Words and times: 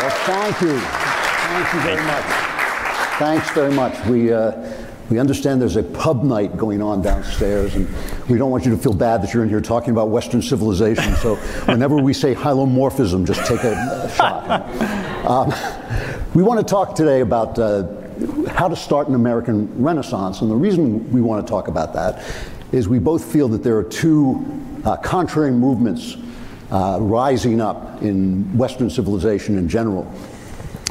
Well, 0.00 0.10
thank 0.10 0.60
you. 0.60 0.78
Thank 0.78 1.74
you 1.74 1.80
very 1.80 2.04
much. 2.06 2.24
Thanks 3.18 3.50
very 3.50 3.72
much. 3.72 4.06
We, 4.06 4.32
uh, 4.32 4.52
we 5.10 5.18
understand 5.18 5.60
there's 5.60 5.74
a 5.74 5.82
pub 5.82 6.22
night 6.22 6.56
going 6.56 6.80
on 6.80 7.02
downstairs, 7.02 7.74
and 7.74 7.88
we 8.28 8.38
don't 8.38 8.52
want 8.52 8.64
you 8.64 8.70
to 8.70 8.76
feel 8.76 8.94
bad 8.94 9.22
that 9.22 9.34
you're 9.34 9.42
in 9.42 9.48
here 9.48 9.60
talking 9.60 9.90
about 9.90 10.10
Western 10.10 10.40
civilization. 10.40 11.16
So 11.16 11.34
whenever 11.64 11.96
we 11.96 12.12
say 12.12 12.32
hylomorphism, 12.32 13.26
just 13.26 13.44
take 13.44 13.64
a, 13.64 13.72
a 13.72 14.14
shot. 14.14 15.26
Um, 15.26 15.52
we 16.32 16.44
want 16.44 16.60
to 16.60 16.64
talk 16.64 16.94
today 16.94 17.20
about 17.20 17.58
uh, 17.58 17.88
how 18.50 18.68
to 18.68 18.76
start 18.76 19.08
an 19.08 19.16
American 19.16 19.82
Renaissance, 19.82 20.42
and 20.42 20.50
the 20.50 20.54
reason 20.54 21.10
we 21.10 21.20
want 21.20 21.44
to 21.44 21.50
talk 21.50 21.66
about 21.66 21.92
that 21.94 22.24
is 22.70 22.88
we 22.88 23.00
both 23.00 23.24
feel 23.24 23.48
that 23.48 23.64
there 23.64 23.76
are 23.76 23.82
two 23.82 24.46
uh, 24.84 24.96
contrary 24.96 25.50
movements 25.50 26.16
uh, 26.70 26.98
rising 27.00 27.60
up 27.60 28.02
in 28.02 28.56
Western 28.56 28.90
civilization 28.90 29.58
in 29.58 29.68
general. 29.68 30.04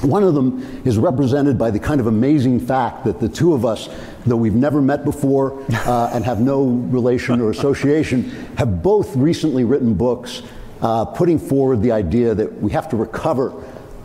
One 0.01 0.23
of 0.23 0.35
them 0.35 0.81
is 0.85 0.97
represented 0.97 1.57
by 1.57 1.71
the 1.71 1.79
kind 1.79 1.99
of 1.99 2.05
amazing 2.05 2.59
fact 2.59 3.03
that 3.05 3.19
the 3.19 3.27
two 3.27 3.53
of 3.53 3.65
us, 3.65 3.89
though 4.27 4.35
we've 4.35 4.53
never 4.53 4.81
met 4.81 5.03
before 5.03 5.59
uh, 5.71 6.11
and 6.13 6.23
have 6.23 6.39
no 6.39 6.65
relation 6.65 7.41
or 7.41 7.49
association, 7.49 8.29
have 8.57 8.83
both 8.83 9.15
recently 9.15 9.63
written 9.63 9.95
books 9.95 10.43
uh, 10.81 11.05
putting 11.05 11.39
forward 11.39 11.81
the 11.81 11.91
idea 11.91 12.35
that 12.35 12.61
we 12.61 12.71
have 12.71 12.87
to 12.89 12.95
recover 12.95 13.53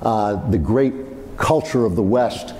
uh, 0.00 0.48
the 0.50 0.58
great 0.58 0.94
culture 1.36 1.84
of 1.84 1.96
the 1.96 2.02
West 2.02 2.54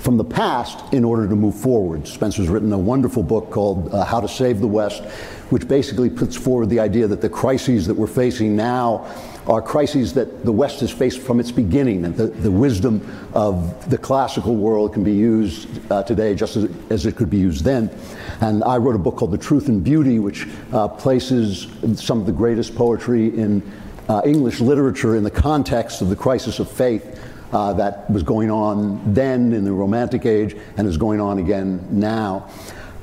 from 0.00 0.16
the 0.16 0.24
past 0.24 0.92
in 0.92 1.04
order 1.04 1.28
to 1.28 1.36
move 1.36 1.54
forward. 1.54 2.06
Spencer's 2.06 2.48
written 2.48 2.72
a 2.72 2.78
wonderful 2.78 3.22
book 3.22 3.50
called 3.50 3.92
uh, 3.94 4.04
How 4.04 4.20
to 4.20 4.28
Save 4.28 4.60
the 4.60 4.66
West, 4.66 5.02
which 5.50 5.68
basically 5.68 6.08
puts 6.08 6.36
forward 6.36 6.70
the 6.70 6.80
idea 6.80 7.06
that 7.06 7.20
the 7.20 7.28
crises 7.28 7.86
that 7.86 7.94
we're 7.94 8.06
facing 8.06 8.56
now 8.56 9.06
are 9.46 9.60
crises 9.60 10.12
that 10.14 10.44
the 10.44 10.52
West 10.52 10.80
has 10.80 10.90
faced 10.90 11.20
from 11.20 11.40
its 11.40 11.50
beginning, 11.50 12.04
and 12.04 12.16
the, 12.16 12.26
the 12.26 12.50
wisdom 12.50 13.00
of 13.34 13.90
the 13.90 13.98
classical 13.98 14.54
world 14.54 14.92
can 14.92 15.02
be 15.02 15.12
used 15.12 15.68
uh, 15.90 16.02
today 16.04 16.34
just 16.34 16.56
as, 16.56 16.70
as, 16.90 17.06
it 17.06 17.16
could 17.16 17.30
be 17.30 17.38
used 17.38 17.64
then. 17.64 17.90
And 18.40 18.62
I 18.62 18.76
wrote 18.76 18.94
a 18.94 18.98
book 18.98 19.16
called 19.16 19.32
The 19.32 19.38
Truth 19.38 19.68
and 19.68 19.82
Beauty, 19.82 20.18
which 20.18 20.46
uh, 20.72 20.88
places 20.88 21.66
some 21.96 22.20
of 22.20 22.26
the 22.26 22.32
greatest 22.32 22.76
poetry 22.76 23.26
in 23.36 23.62
uh, 24.08 24.22
English 24.24 24.60
literature 24.60 25.16
in 25.16 25.24
the 25.24 25.30
context 25.30 26.00
of 26.00 26.08
the 26.10 26.16
crisis 26.16 26.58
of 26.58 26.70
faith 26.70 27.20
uh, 27.52 27.72
that 27.72 28.08
was 28.10 28.22
going 28.22 28.50
on 28.50 29.14
then 29.14 29.52
in 29.52 29.64
the 29.64 29.72
Romantic 29.72 30.26
Age 30.26 30.56
and 30.76 30.86
is 30.86 30.96
going 30.96 31.20
on 31.20 31.38
again 31.38 31.84
now. 31.90 32.48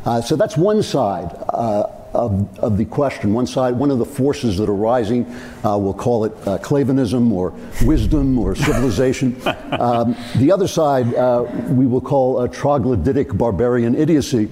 Uh, 0.06 0.22
so 0.22 0.36
that's 0.38 0.56
one 0.56 0.82
side 0.82 1.36
uh, 1.50 1.84
of, 2.14 2.60
of, 2.60 2.78
the 2.78 2.86
question. 2.86 3.34
One 3.34 3.48
side, 3.48 3.76
one 3.76 3.92
of 3.92 4.00
the 4.00 4.06
forces 4.06 4.58
that 4.58 4.70
are 4.70 4.76
rising, 4.76 5.26
uh, 5.64 5.78
we'll 5.78 5.94
call 5.94 6.26
it 6.26 6.32
uh, 6.48 6.58
Klavanism 6.58 7.32
or 7.32 7.54
wisdom 7.86 8.38
or 8.40 8.56
civilization. 8.56 9.36
um, 9.80 10.16
the 10.36 10.52
other 10.52 10.68
side, 10.68 11.14
uh, 11.16 11.46
we 11.70 11.86
will 11.86 12.02
call 12.02 12.42
a 12.42 12.50
troglodytic 12.50 13.38
barbarian 13.38 13.96
idiocy 13.96 14.46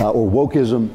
or 0.00 0.30
wokeism, 0.30 0.88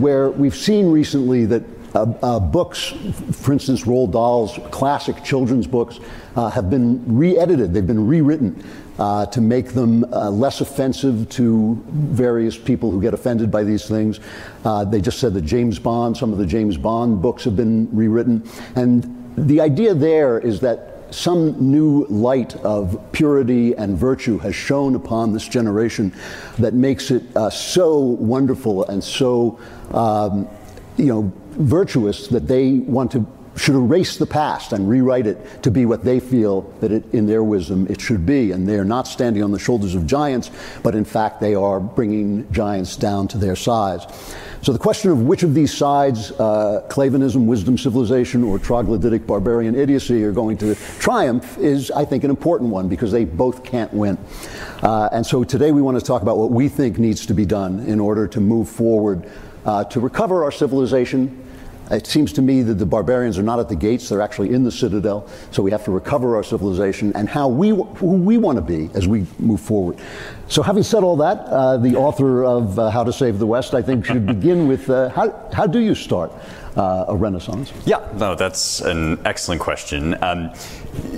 where 0.00 0.30
we've 0.30 0.56
seen 0.56 0.90
recently 0.90 1.46
that 1.46 1.62
uh, 1.94 2.02
uh, 2.22 2.40
books, 2.40 2.92
for 3.32 3.52
instance, 3.52 3.84
Roald 3.84 4.12
Dahl's 4.12 4.58
classic 4.70 5.24
children's 5.24 5.66
books, 5.66 5.98
uh, 6.36 6.50
have 6.50 6.68
been 6.68 7.02
re 7.16 7.38
edited, 7.38 7.72
they've 7.72 7.86
been 7.86 8.06
rewritten 8.06 8.62
uh, 8.98 9.26
to 9.26 9.40
make 9.40 9.68
them 9.68 10.04
uh, 10.12 10.30
less 10.30 10.60
offensive 10.60 11.28
to 11.30 11.82
various 11.88 12.56
people 12.56 12.90
who 12.90 13.00
get 13.00 13.14
offended 13.14 13.50
by 13.50 13.62
these 13.64 13.86
things. 13.88 14.20
Uh, 14.64 14.84
they 14.84 15.00
just 15.00 15.18
said 15.18 15.34
that 15.34 15.42
James 15.42 15.78
Bond, 15.78 16.16
some 16.16 16.32
of 16.32 16.38
the 16.38 16.46
James 16.46 16.76
Bond 16.76 17.22
books 17.22 17.44
have 17.44 17.56
been 17.56 17.88
rewritten. 17.94 18.48
And 18.74 19.32
the 19.36 19.60
idea 19.60 19.94
there 19.94 20.38
is 20.38 20.60
that 20.60 20.94
some 21.10 21.70
new 21.70 22.04
light 22.10 22.54
of 22.56 23.00
purity 23.12 23.74
and 23.74 23.96
virtue 23.96 24.36
has 24.38 24.54
shone 24.54 24.94
upon 24.94 25.32
this 25.32 25.48
generation 25.48 26.12
that 26.58 26.74
makes 26.74 27.10
it 27.10 27.22
so 27.50 27.98
wonderful 27.98 28.84
and 28.86 29.02
so. 29.02 29.58
Um, 29.92 30.48
you 30.98 31.06
know, 31.06 31.32
virtuous 31.52 32.28
that 32.28 32.46
they 32.46 32.74
want 32.74 33.12
to 33.12 33.26
should 33.58 33.74
erase 33.74 34.16
the 34.16 34.26
past 34.26 34.72
and 34.72 34.88
rewrite 34.88 35.26
it 35.26 35.62
to 35.62 35.70
be 35.70 35.84
what 35.86 36.04
they 36.04 36.20
feel 36.20 36.62
that 36.80 36.92
it, 36.92 37.04
in 37.12 37.26
their 37.26 37.42
wisdom 37.42 37.86
it 37.88 38.00
should 38.00 38.24
be. 38.24 38.52
And 38.52 38.68
they 38.68 38.76
are 38.76 38.84
not 38.84 39.06
standing 39.06 39.42
on 39.42 39.50
the 39.50 39.58
shoulders 39.58 39.94
of 39.94 40.06
giants, 40.06 40.50
but 40.82 40.94
in 40.94 41.04
fact 41.04 41.40
they 41.40 41.54
are 41.54 41.80
bringing 41.80 42.50
giants 42.52 42.96
down 42.96 43.28
to 43.28 43.38
their 43.38 43.56
size. 43.56 44.06
So 44.60 44.72
the 44.72 44.78
question 44.78 45.10
of 45.10 45.22
which 45.22 45.44
of 45.44 45.54
these 45.54 45.72
sides, 45.72 46.32
uh, 46.32 46.84
Klavanism, 46.88 47.46
wisdom, 47.46 47.78
civilization, 47.78 48.42
or 48.42 48.58
troglodytic 48.58 49.26
barbarian 49.26 49.76
idiocy, 49.76 50.24
are 50.24 50.32
going 50.32 50.56
to 50.58 50.74
triumph 50.98 51.56
is, 51.58 51.90
I 51.92 52.04
think, 52.04 52.24
an 52.24 52.30
important 52.30 52.70
one 52.70 52.88
because 52.88 53.12
they 53.12 53.24
both 53.24 53.62
can't 53.62 53.92
win. 53.92 54.18
Uh, 54.82 55.08
and 55.12 55.24
so 55.24 55.44
today 55.44 55.70
we 55.70 55.80
want 55.80 55.98
to 55.98 56.04
talk 56.04 56.22
about 56.22 56.38
what 56.38 56.50
we 56.50 56.68
think 56.68 56.98
needs 56.98 57.26
to 57.26 57.34
be 57.34 57.46
done 57.46 57.80
in 57.80 58.00
order 58.00 58.26
to 58.28 58.40
move 58.40 58.68
forward 58.68 59.30
uh, 59.64 59.84
to 59.84 60.00
recover 60.00 60.42
our 60.44 60.52
civilization. 60.52 61.44
It 61.90 62.06
seems 62.06 62.32
to 62.34 62.42
me 62.42 62.62
that 62.62 62.74
the 62.74 62.86
barbarians 62.86 63.38
are 63.38 63.42
not 63.42 63.60
at 63.60 63.68
the 63.68 63.76
gates, 63.76 64.08
they're 64.08 64.20
actually 64.20 64.52
in 64.52 64.64
the 64.64 64.72
citadel. 64.72 65.28
So 65.50 65.62
we 65.62 65.70
have 65.70 65.84
to 65.84 65.90
recover 65.90 66.36
our 66.36 66.44
civilization 66.44 67.12
and 67.14 67.28
how 67.28 67.48
we, 67.48 67.70
who 67.70 68.06
we 68.06 68.38
want 68.38 68.56
to 68.56 68.62
be 68.62 68.90
as 68.94 69.08
we 69.08 69.26
move 69.38 69.60
forward. 69.60 69.98
So, 70.48 70.62
having 70.62 70.82
said 70.82 71.02
all 71.02 71.16
that, 71.18 71.40
uh, 71.40 71.76
the 71.76 71.96
author 71.96 72.42
of 72.42 72.78
uh, 72.78 72.88
How 72.88 73.04
to 73.04 73.12
Save 73.12 73.38
the 73.38 73.46
West, 73.46 73.74
I 73.74 73.82
think, 73.82 74.06
should 74.06 74.24
begin 74.24 74.66
with 74.66 74.88
uh, 74.88 75.10
how, 75.10 75.50
how 75.52 75.66
do 75.66 75.78
you 75.78 75.94
start 75.94 76.32
uh, 76.74 77.04
a 77.08 77.14
renaissance? 77.14 77.70
Yeah, 77.84 78.08
no, 78.14 78.34
that's 78.34 78.80
an 78.80 79.20
excellent 79.26 79.60
question. 79.60 80.16
Um, 80.22 80.54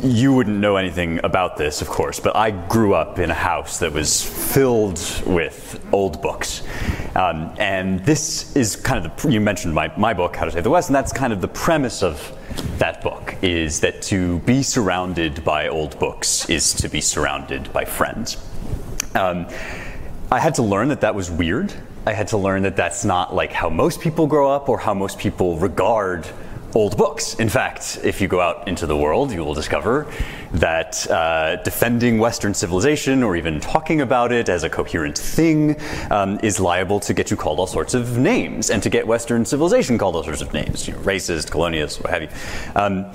you 0.02 0.32
wouldn't 0.32 0.58
know 0.58 0.76
anything 0.76 1.20
about 1.24 1.56
this, 1.56 1.82
of 1.82 1.88
course, 1.88 2.20
but 2.20 2.34
I 2.36 2.50
grew 2.50 2.94
up 2.94 3.18
in 3.18 3.30
a 3.30 3.34
house 3.34 3.78
that 3.80 3.92
was 3.92 4.22
filled 4.22 4.98
with 5.26 5.84
old 5.92 6.22
books. 6.22 6.62
Um, 7.14 7.54
and 7.58 8.00
this 8.04 8.54
is 8.56 8.76
kind 8.76 9.04
of 9.04 9.16
the, 9.16 9.30
you 9.30 9.40
mentioned 9.40 9.74
my, 9.74 9.92
my 9.96 10.14
book, 10.14 10.36
How 10.36 10.44
to 10.44 10.50
Save 10.50 10.64
the 10.64 10.70
West, 10.70 10.88
and 10.88 10.96
that's 10.96 11.12
kind 11.12 11.32
of 11.32 11.40
the 11.40 11.48
premise 11.48 12.02
of 12.02 12.36
that 12.78 13.02
book 13.02 13.36
is 13.42 13.80
that 13.80 14.02
to 14.02 14.38
be 14.40 14.62
surrounded 14.62 15.44
by 15.44 15.68
old 15.68 15.98
books 15.98 16.48
is 16.48 16.72
to 16.74 16.88
be 16.88 17.00
surrounded 17.00 17.72
by 17.72 17.84
friends. 17.84 18.36
Um, 19.14 19.46
I 20.30 20.38
had 20.38 20.54
to 20.56 20.62
learn 20.62 20.88
that 20.88 21.00
that 21.00 21.14
was 21.14 21.30
weird. 21.30 21.72
I 22.06 22.12
had 22.12 22.28
to 22.28 22.38
learn 22.38 22.62
that 22.62 22.76
that's 22.76 23.04
not 23.04 23.34
like 23.34 23.52
how 23.52 23.68
most 23.68 24.00
people 24.00 24.26
grow 24.26 24.50
up 24.50 24.68
or 24.68 24.78
how 24.78 24.94
most 24.94 25.18
people 25.18 25.58
regard 25.58 26.26
old 26.74 26.96
books. 26.96 27.34
In 27.34 27.48
fact, 27.48 27.98
if 28.04 28.20
you 28.20 28.28
go 28.28 28.40
out 28.40 28.68
into 28.68 28.86
the 28.86 28.96
world, 28.96 29.32
you 29.32 29.44
will 29.44 29.54
discover 29.54 30.06
that 30.52 31.10
uh, 31.10 31.56
defending 31.62 32.18
Western 32.18 32.54
civilization 32.54 33.22
or 33.22 33.36
even 33.36 33.60
talking 33.60 34.00
about 34.00 34.32
it 34.32 34.48
as 34.48 34.62
a 34.62 34.70
coherent 34.70 35.18
thing 35.18 35.76
um, 36.10 36.38
is 36.42 36.60
liable 36.60 37.00
to 37.00 37.14
get 37.14 37.30
you 37.30 37.36
called 37.36 37.58
all 37.58 37.66
sorts 37.66 37.94
of 37.94 38.18
names 38.18 38.70
and 38.70 38.82
to 38.82 38.90
get 38.90 39.06
Western 39.06 39.44
civilization 39.44 39.98
called 39.98 40.14
all 40.14 40.22
sorts 40.22 40.40
of 40.40 40.52
names, 40.52 40.86
you 40.86 40.94
know, 40.94 41.00
racist, 41.00 41.50
colonialist, 41.50 42.02
what 42.02 42.10
have 42.10 42.22
you. 42.22 42.28
Um, 42.76 43.06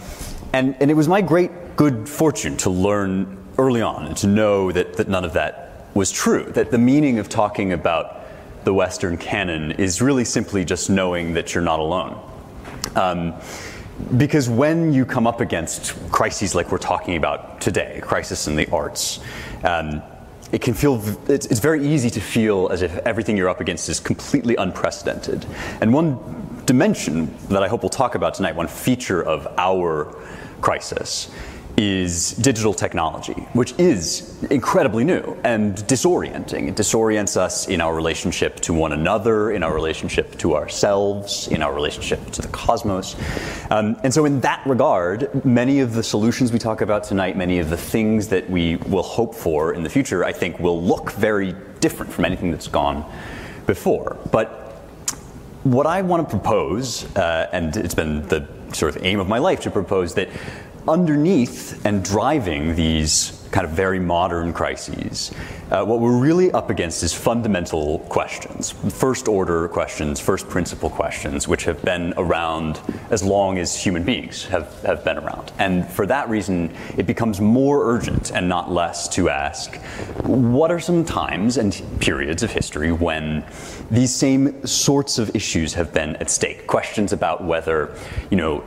and, 0.53 0.75
and 0.79 0.91
it 0.91 0.93
was 0.93 1.07
my 1.07 1.21
great 1.21 1.75
good 1.75 2.07
fortune 2.07 2.57
to 2.57 2.69
learn 2.69 3.37
early 3.57 3.81
on 3.81 4.05
and 4.05 4.17
to 4.17 4.27
know 4.27 4.71
that, 4.71 4.93
that 4.93 5.07
none 5.07 5.25
of 5.25 5.33
that 5.33 5.87
was 5.93 6.11
true, 6.11 6.43
that 6.51 6.71
the 6.71 6.77
meaning 6.77 7.19
of 7.19 7.29
talking 7.29 7.71
about 7.71 8.21
the 8.65 8.73
Western 8.73 9.17
canon 9.17 9.71
is 9.73 10.01
really 10.01 10.25
simply 10.25 10.65
just 10.65 10.89
knowing 10.89 11.33
that 11.33 11.53
you're 11.53 11.63
not 11.63 11.79
alone. 11.79 12.19
Um, 12.95 13.33
because 14.17 14.49
when 14.49 14.93
you 14.93 15.05
come 15.05 15.25
up 15.25 15.39
against 15.41 15.95
crises 16.11 16.53
like 16.53 16.71
we're 16.71 16.77
talking 16.77 17.15
about 17.15 17.61
today, 17.61 17.99
crisis 18.03 18.47
in 18.47 18.55
the 18.55 18.69
arts, 18.71 19.19
um, 19.63 20.01
it 20.51 20.61
can 20.61 20.73
feel 20.73 21.01
it's, 21.29 21.45
it's, 21.47 21.59
very 21.59 21.85
easy 21.85 22.09
to 22.09 22.21
feel 22.21 22.69
as 22.69 22.81
if 22.81 22.95
everything 22.99 23.35
you're 23.35 23.49
up 23.49 23.61
against 23.61 23.89
is 23.89 23.99
completely 23.99 24.55
unprecedented. 24.57 25.45
And 25.81 25.93
one 25.93 26.61
dimension 26.65 27.35
that 27.47 27.63
I 27.63 27.67
hope 27.67 27.83
we'll 27.83 27.89
talk 27.89 28.15
about 28.15 28.35
tonight, 28.35 28.55
one 28.55 28.67
feature 28.67 29.23
of 29.23 29.47
our 29.57 30.05
crisis, 30.61 31.31
is 31.77 32.31
digital 32.31 32.73
technology, 32.73 33.33
which 33.53 33.73
is 33.77 34.41
incredibly 34.45 35.03
new 35.03 35.37
and 35.43 35.75
disorienting. 35.79 36.69
It 36.69 36.75
disorients 36.75 37.35
us 37.35 37.67
in 37.67 37.81
our 37.81 37.93
relationship 37.93 38.61
to 38.61 38.73
one 38.73 38.93
another, 38.93 39.51
in 39.51 39.61
our 39.61 39.73
relationship 39.73 40.37
to 40.37 40.55
ourselves, 40.55 41.47
in 41.49 41.61
our 41.61 41.73
relationship 41.73 42.31
to 42.31 42.41
the 42.41 42.47
cosmos. 42.49 43.15
Um, 43.69 43.97
and 44.03 44.13
so, 44.13 44.25
in 44.25 44.39
that 44.41 44.65
regard, 44.65 45.43
many 45.43 45.81
of 45.81 45.93
the 45.93 46.03
solutions 46.03 46.51
we 46.51 46.59
talk 46.59 46.81
about 46.81 47.03
tonight, 47.03 47.35
many 47.35 47.59
of 47.59 47.69
the 47.69 47.77
things 47.77 48.29
that 48.29 48.49
we 48.49 48.77
will 48.77 49.03
hope 49.03 49.35
for 49.35 49.73
in 49.73 49.83
the 49.83 49.89
future, 49.89 50.23
I 50.23 50.31
think 50.31 50.59
will 50.59 50.81
look 50.81 51.11
very 51.11 51.53
different 51.81 52.11
from 52.13 52.25
anything 52.25 52.51
that's 52.51 52.67
gone 52.67 53.05
before. 53.65 54.17
But 54.31 54.61
what 55.63 55.87
I 55.87 56.03
want 56.03 56.29
to 56.29 56.37
propose, 56.37 57.03
uh, 57.15 57.49
and 57.51 57.75
it's 57.75 57.95
been 57.95 58.27
the 58.27 58.47
sort 58.73 58.95
of 58.95 59.03
aim 59.03 59.19
of 59.19 59.27
my 59.27 59.39
life 59.39 59.61
to 59.61 59.71
propose 59.71 60.13
that 60.15 60.29
underneath 60.87 61.85
and 61.85 62.03
driving 62.03 62.75
these 62.75 63.47
kind 63.51 63.65
of 63.65 63.71
very 63.71 63.99
modern 63.99 64.53
crises, 64.53 65.31
uh, 65.71 65.83
what 65.83 65.99
we're 65.99 66.17
really 66.17 66.51
up 66.51 66.69
against 66.69 67.01
is 67.01 67.13
fundamental 67.13 67.99
questions, 68.09 68.71
first 68.71 69.27
order 69.27 69.67
questions, 69.67 70.19
first 70.19 70.47
principle 70.47 70.89
questions, 70.89 71.47
which 71.47 71.63
have 71.63 71.81
been 71.81 72.13
around 72.17 72.79
as 73.09 73.23
long 73.23 73.57
as 73.57 73.75
human 73.75 74.03
beings 74.03 74.45
have, 74.45 74.81
have 74.83 75.03
been 75.03 75.17
around. 75.17 75.51
And 75.57 75.87
for 75.87 76.05
that 76.05 76.29
reason, 76.29 76.71
it 76.97 77.07
becomes 77.07 77.41
more 77.41 77.91
urgent 77.91 78.31
and 78.31 78.47
not 78.47 78.71
less 78.71 79.07
to 79.09 79.29
ask 79.29 79.75
what 80.23 80.71
are 80.71 80.79
some 80.79 81.03
times 81.03 81.57
and 81.57 81.81
periods 81.99 82.43
of 82.43 82.51
history 82.51 82.91
when 82.91 83.43
these 83.89 84.13
same 84.13 84.65
sorts 84.65 85.17
of 85.17 85.35
issues 85.35 85.73
have 85.73 85.93
been 85.93 86.15
at 86.17 86.29
stake? 86.29 86.67
Questions 86.67 87.11
about 87.11 87.43
whether, 87.43 87.95
you 88.29 88.37
know, 88.37 88.63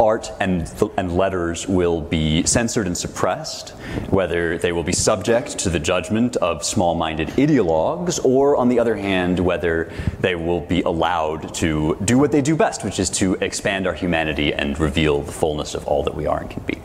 art 0.00 0.30
and, 0.40 0.72
and 0.96 1.16
letters 1.16 1.66
will 1.66 2.00
be 2.00 2.44
censored 2.44 2.86
and 2.86 2.96
suppressed, 2.96 3.70
whether 4.10 4.58
they 4.58 4.72
will 4.72 4.82
be 4.82 4.92
subject 4.92 5.58
to 5.58 5.70
the 5.70 5.78
judgment 5.78 6.36
of 6.42 6.64
small 6.64 6.94
minded 6.96 7.28
ideologues, 7.28 8.22
or 8.24 8.56
on 8.56 8.68
the 8.68 8.80
other 8.80 8.96
hand, 8.96 9.38
whether 9.38 9.92
they 10.20 10.34
will 10.34 10.60
be 10.60 10.82
allowed 10.82 11.54
to 11.54 11.96
do 12.04 12.18
what 12.18 12.32
they 12.32 12.42
do 12.42 12.56
best, 12.56 12.84
which 12.84 12.98
is 12.98 13.08
to 13.08 13.34
expand 13.34 13.86
our 13.86 13.94
humanity 13.94 14.52
and 14.52 14.78
reveal 14.78 15.22
the 15.22 15.32
fullness 15.32 15.74
of 15.74 15.86
all 15.86 16.02
that 16.02 16.14
we 16.14 16.26
are 16.26 16.40
and 16.40 16.50
can 16.50 16.62
be. 16.64 16.78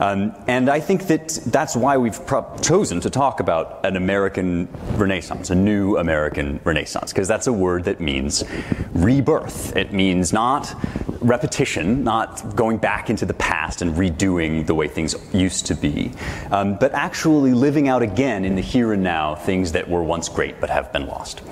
Um, 0.00 0.34
and 0.46 0.68
I 0.68 0.80
think 0.80 1.08
that 1.08 1.28
that's 1.46 1.74
why 1.76 1.96
we've 1.96 2.24
pro- 2.26 2.56
chosen 2.62 3.00
to 3.00 3.10
talk 3.10 3.40
about 3.40 3.84
an 3.84 3.96
American 3.96 4.68
Renaissance, 4.92 5.50
a 5.50 5.54
new 5.54 5.96
American 5.96 6.60
Renaissance, 6.64 7.12
because 7.12 7.28
that's 7.28 7.46
a 7.46 7.52
word 7.52 7.84
that 7.84 8.00
means 8.00 8.44
rebirth. 8.92 9.76
It 9.76 9.92
means 9.92 10.32
not 10.32 10.74
repetition, 11.20 12.04
not 12.04 12.54
going 12.54 12.76
back 12.76 13.08
into 13.08 13.24
the 13.24 13.34
past 13.34 13.82
and 13.82 13.94
redoing 13.94 14.66
the 14.66 14.74
way 14.74 14.86
things 14.86 15.14
used 15.32 15.66
to 15.66 15.74
be, 15.74 16.12
um, 16.50 16.76
but 16.76 16.92
actually 16.92 17.54
living 17.54 17.88
out 17.88 18.02
again 18.02 18.44
in 18.44 18.54
the 18.54 18.60
here 18.60 18.83
and 18.92 19.02
now 19.02 19.34
things 19.34 19.72
that 19.72 19.88
were 19.88 20.02
once 20.02 20.28
great 20.28 20.60
but 20.60 20.70
have 20.70 20.92
been 20.92 21.06
lost. 21.06 21.42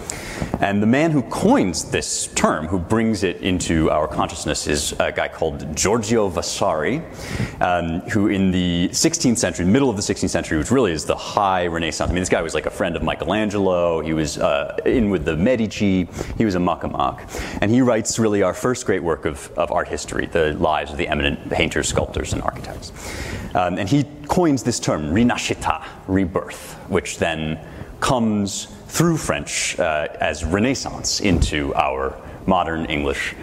And 0.60 0.80
the 0.80 0.86
man 0.86 1.10
who 1.10 1.22
coins 1.22 1.90
this 1.90 2.28
term, 2.28 2.66
who 2.68 2.78
brings 2.78 3.24
it 3.24 3.38
into 3.38 3.90
our 3.90 4.06
consciousness, 4.06 4.66
is 4.68 4.92
a 5.00 5.10
guy 5.10 5.26
called 5.26 5.74
Giorgio 5.74 6.28
Vasari, 6.28 7.02
um, 7.60 8.00
who 8.02 8.28
in 8.28 8.52
the 8.52 8.88
16th 8.90 9.38
century, 9.38 9.66
middle 9.66 9.90
of 9.90 9.96
the 9.96 10.02
16th 10.02 10.30
century, 10.30 10.58
which 10.58 10.70
really 10.70 10.92
is 10.92 11.04
the 11.04 11.16
high 11.16 11.66
Renaissance. 11.66 12.10
I 12.10 12.14
mean, 12.14 12.20
this 12.20 12.28
guy 12.28 12.42
was 12.42 12.54
like 12.54 12.66
a 12.66 12.70
friend 12.70 12.94
of 12.94 13.02
Michelangelo. 13.02 14.00
He 14.02 14.12
was 14.12 14.38
uh, 14.38 14.76
in 14.84 15.10
with 15.10 15.24
the 15.24 15.36
Medici. 15.36 16.08
He 16.38 16.44
was 16.44 16.54
a 16.54 16.60
muckamuck. 16.60 17.28
And 17.60 17.70
he 17.70 17.80
writes 17.80 18.18
really 18.18 18.42
our 18.42 18.54
first 18.54 18.86
great 18.86 19.02
work 19.02 19.24
of, 19.24 19.50
of 19.56 19.72
art 19.72 19.88
history, 19.88 20.26
the 20.26 20.54
lives 20.54 20.92
of 20.92 20.96
the 20.96 21.08
eminent 21.08 21.50
painters, 21.50 21.88
sculptors, 21.88 22.32
and 22.32 22.42
architects. 22.42 22.92
Um, 23.54 23.78
and 23.78 23.88
he 23.88 24.04
coins 24.28 24.62
this 24.62 24.80
term, 24.80 25.10
rinascita, 25.10 25.84
rebirth, 26.06 26.78
which 26.92 27.18
then 27.18 27.58
comes 28.00 28.66
through 28.88 29.16
French 29.16 29.78
uh, 29.78 30.08
as 30.20 30.44
Renaissance 30.44 31.20
into 31.20 31.74
our 31.74 32.16
modern 32.46 32.84
English 32.86 33.34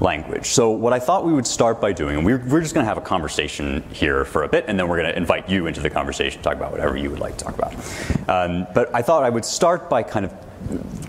language. 0.00 0.46
So, 0.46 0.70
what 0.70 0.92
I 0.92 0.98
thought 0.98 1.24
we 1.24 1.32
would 1.32 1.46
start 1.46 1.80
by 1.80 1.92
doing, 1.92 2.16
and 2.16 2.26
we're, 2.26 2.38
we're 2.48 2.60
just 2.60 2.74
going 2.74 2.84
to 2.84 2.88
have 2.88 2.98
a 2.98 3.02
conversation 3.02 3.82
here 3.92 4.24
for 4.24 4.44
a 4.44 4.48
bit, 4.48 4.64
and 4.66 4.78
then 4.78 4.88
we're 4.88 5.00
going 5.00 5.12
to 5.12 5.16
invite 5.16 5.48
you 5.48 5.66
into 5.66 5.80
the 5.80 5.90
conversation, 5.90 6.42
talk 6.42 6.56
about 6.56 6.72
whatever 6.72 6.96
you 6.96 7.10
would 7.10 7.20
like 7.20 7.36
to 7.36 7.44
talk 7.44 7.54
about. 7.54 7.74
Um, 8.28 8.66
but 8.74 8.94
I 8.94 9.02
thought 9.02 9.22
I 9.22 9.30
would 9.30 9.44
start 9.44 9.88
by 9.88 10.02
kind 10.02 10.24
of 10.24 10.32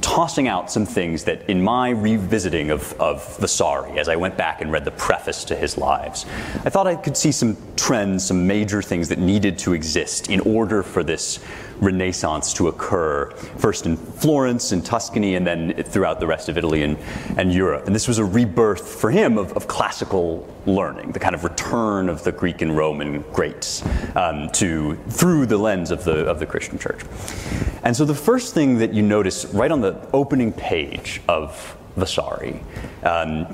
tossing 0.01 0.47
out 0.47 0.69
some 0.69 0.85
things 0.85 1.23
that 1.23 1.49
in 1.49 1.63
my 1.63 1.89
revisiting 1.89 2.71
of, 2.71 2.93
of 2.99 3.37
Vasari, 3.37 3.97
as 3.97 4.09
I 4.09 4.15
went 4.15 4.37
back 4.37 4.61
and 4.61 4.71
read 4.71 4.85
the 4.85 4.91
preface 4.91 5.45
to 5.45 5.55
his 5.55 5.77
lives, 5.77 6.25
I 6.65 6.69
thought 6.69 6.87
I 6.87 6.95
could 6.95 7.15
see 7.15 7.31
some 7.31 7.57
trends, 7.75 8.25
some 8.25 8.45
major 8.45 8.81
things 8.81 9.09
that 9.09 9.19
needed 9.19 9.57
to 9.59 9.73
exist 9.73 10.29
in 10.29 10.41
order 10.41 10.83
for 10.83 11.03
this 11.03 11.39
Renaissance 11.79 12.53
to 12.53 12.67
occur, 12.67 13.31
first 13.57 13.85
in 13.85 13.97
Florence 13.97 14.71
and 14.71 14.85
Tuscany, 14.85 15.35
and 15.35 15.45
then 15.45 15.73
throughout 15.83 16.19
the 16.19 16.27
rest 16.27 16.49
of 16.49 16.57
Italy 16.57 16.83
and, 16.83 16.97
and 17.37 17.53
Europe. 17.53 17.85
And 17.87 17.95
this 17.95 18.07
was 18.07 18.17
a 18.17 18.25
rebirth 18.25 18.87
for 18.87 19.11
him 19.11 19.37
of, 19.37 19.53
of 19.53 19.67
classical 19.67 20.47
learning, 20.65 21.11
the 21.11 21.19
kind 21.19 21.35
of 21.35 21.43
return 21.43 22.09
of 22.09 22.23
the 22.23 22.31
Greek 22.31 22.61
and 22.61 22.75
Roman 22.75 23.21
greats 23.33 23.83
um, 24.15 24.49
to 24.51 24.95
through 25.09 25.45
the 25.45 25.57
lens 25.57 25.91
of 25.91 26.03
the 26.03 26.25
of 26.25 26.39
the 26.39 26.45
Christian 26.45 26.79
Church. 26.79 27.01
And 27.83 27.95
so 27.95 28.05
the 28.05 28.15
first 28.15 28.53
thing 28.53 28.79
that 28.79 28.93
you 28.93 29.03
notice 29.03 29.45
right 29.45 29.71
on 29.71 29.81
the 29.81 30.07
opening 30.11 30.51
page 30.51 31.21
of 31.27 31.74
Vasari, 31.95 32.61
um, 33.03 33.45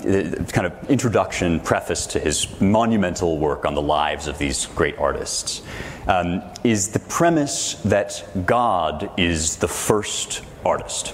kind 0.47 0.65
of 0.67 0.89
introduction, 0.89 1.59
preface 1.59 2.07
to 2.07 2.19
his 2.19 2.59
monumental 2.59 3.37
work 3.37 3.65
on 3.65 3.75
the 3.75 3.81
lives 3.81 4.27
of 4.27 4.37
these 4.37 4.65
great 4.67 4.97
artists, 4.97 5.61
um, 6.07 6.41
is 6.63 6.89
the 6.89 6.99
premise 6.99 7.75
that 7.85 8.23
God 8.45 9.11
is 9.17 9.57
the 9.57 9.67
first 9.67 10.43
artist. 10.65 11.13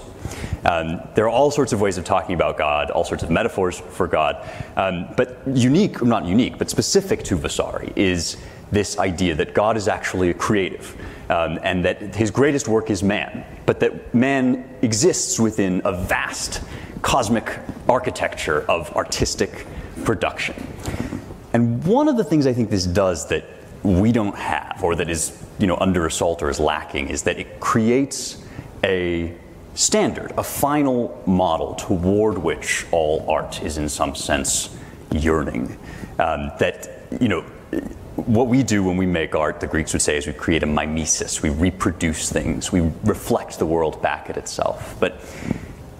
Um, 0.64 1.00
there 1.14 1.24
are 1.24 1.30
all 1.30 1.50
sorts 1.50 1.72
of 1.72 1.80
ways 1.80 1.98
of 1.98 2.04
talking 2.04 2.34
about 2.34 2.58
God, 2.58 2.90
all 2.90 3.04
sorts 3.04 3.22
of 3.22 3.30
metaphors 3.30 3.78
for 3.78 4.06
God, 4.06 4.46
um, 4.76 5.08
but 5.16 5.40
unique, 5.46 6.02
not 6.02 6.24
unique, 6.24 6.58
but 6.58 6.68
specific 6.70 7.22
to 7.24 7.36
Vasari 7.36 7.92
is 7.94 8.36
this 8.70 8.98
idea 8.98 9.34
that 9.34 9.54
God 9.54 9.76
is 9.76 9.88
actually 9.88 10.30
a 10.30 10.34
creative. 10.34 10.96
Um, 11.30 11.58
and 11.62 11.84
that 11.84 12.14
his 12.14 12.30
greatest 12.30 12.68
work 12.68 12.88
is 12.88 13.02
man, 13.02 13.44
but 13.66 13.80
that 13.80 14.14
man 14.14 14.64
exists 14.80 15.38
within 15.38 15.82
a 15.84 15.92
vast 15.92 16.62
cosmic 17.02 17.58
architecture 17.88 18.62
of 18.68 18.94
artistic 18.96 19.66
production. 20.04 20.54
And 21.52 21.84
one 21.84 22.08
of 22.08 22.16
the 22.16 22.24
things 22.24 22.46
I 22.46 22.52
think 22.52 22.70
this 22.70 22.84
does 22.84 23.28
that 23.28 23.44
we 23.82 24.12
don't 24.12 24.36
have, 24.36 24.80
or 24.82 24.94
that 24.96 25.08
is 25.08 25.42
you 25.58 25.66
know 25.66 25.76
under 25.78 26.06
assault 26.06 26.42
or 26.42 26.50
is 26.50 26.60
lacking, 26.60 27.08
is 27.08 27.22
that 27.22 27.38
it 27.38 27.60
creates 27.60 28.42
a 28.84 29.34
standard, 29.74 30.32
a 30.36 30.42
final 30.42 31.22
model 31.26 31.74
toward 31.74 32.38
which 32.38 32.86
all 32.90 33.24
art 33.30 33.62
is 33.62 33.78
in 33.78 33.88
some 33.88 34.14
sense 34.14 34.76
yearning. 35.12 35.78
Um, 36.18 36.50
that 36.58 37.06
you 37.20 37.28
know 37.28 37.44
what 38.26 38.48
we 38.48 38.62
do 38.64 38.82
when 38.82 38.96
we 38.96 39.06
make 39.06 39.34
art, 39.34 39.60
the 39.60 39.66
Greeks 39.66 39.92
would 39.92 40.02
say, 40.02 40.16
is 40.16 40.26
we 40.26 40.32
create 40.32 40.64
a 40.64 40.66
mimesis. 40.66 41.40
We 41.40 41.50
reproduce 41.50 42.30
things. 42.30 42.72
We 42.72 42.90
reflect 43.04 43.58
the 43.58 43.66
world 43.66 44.02
back 44.02 44.28
at 44.28 44.36
itself. 44.36 44.96
But 44.98 45.20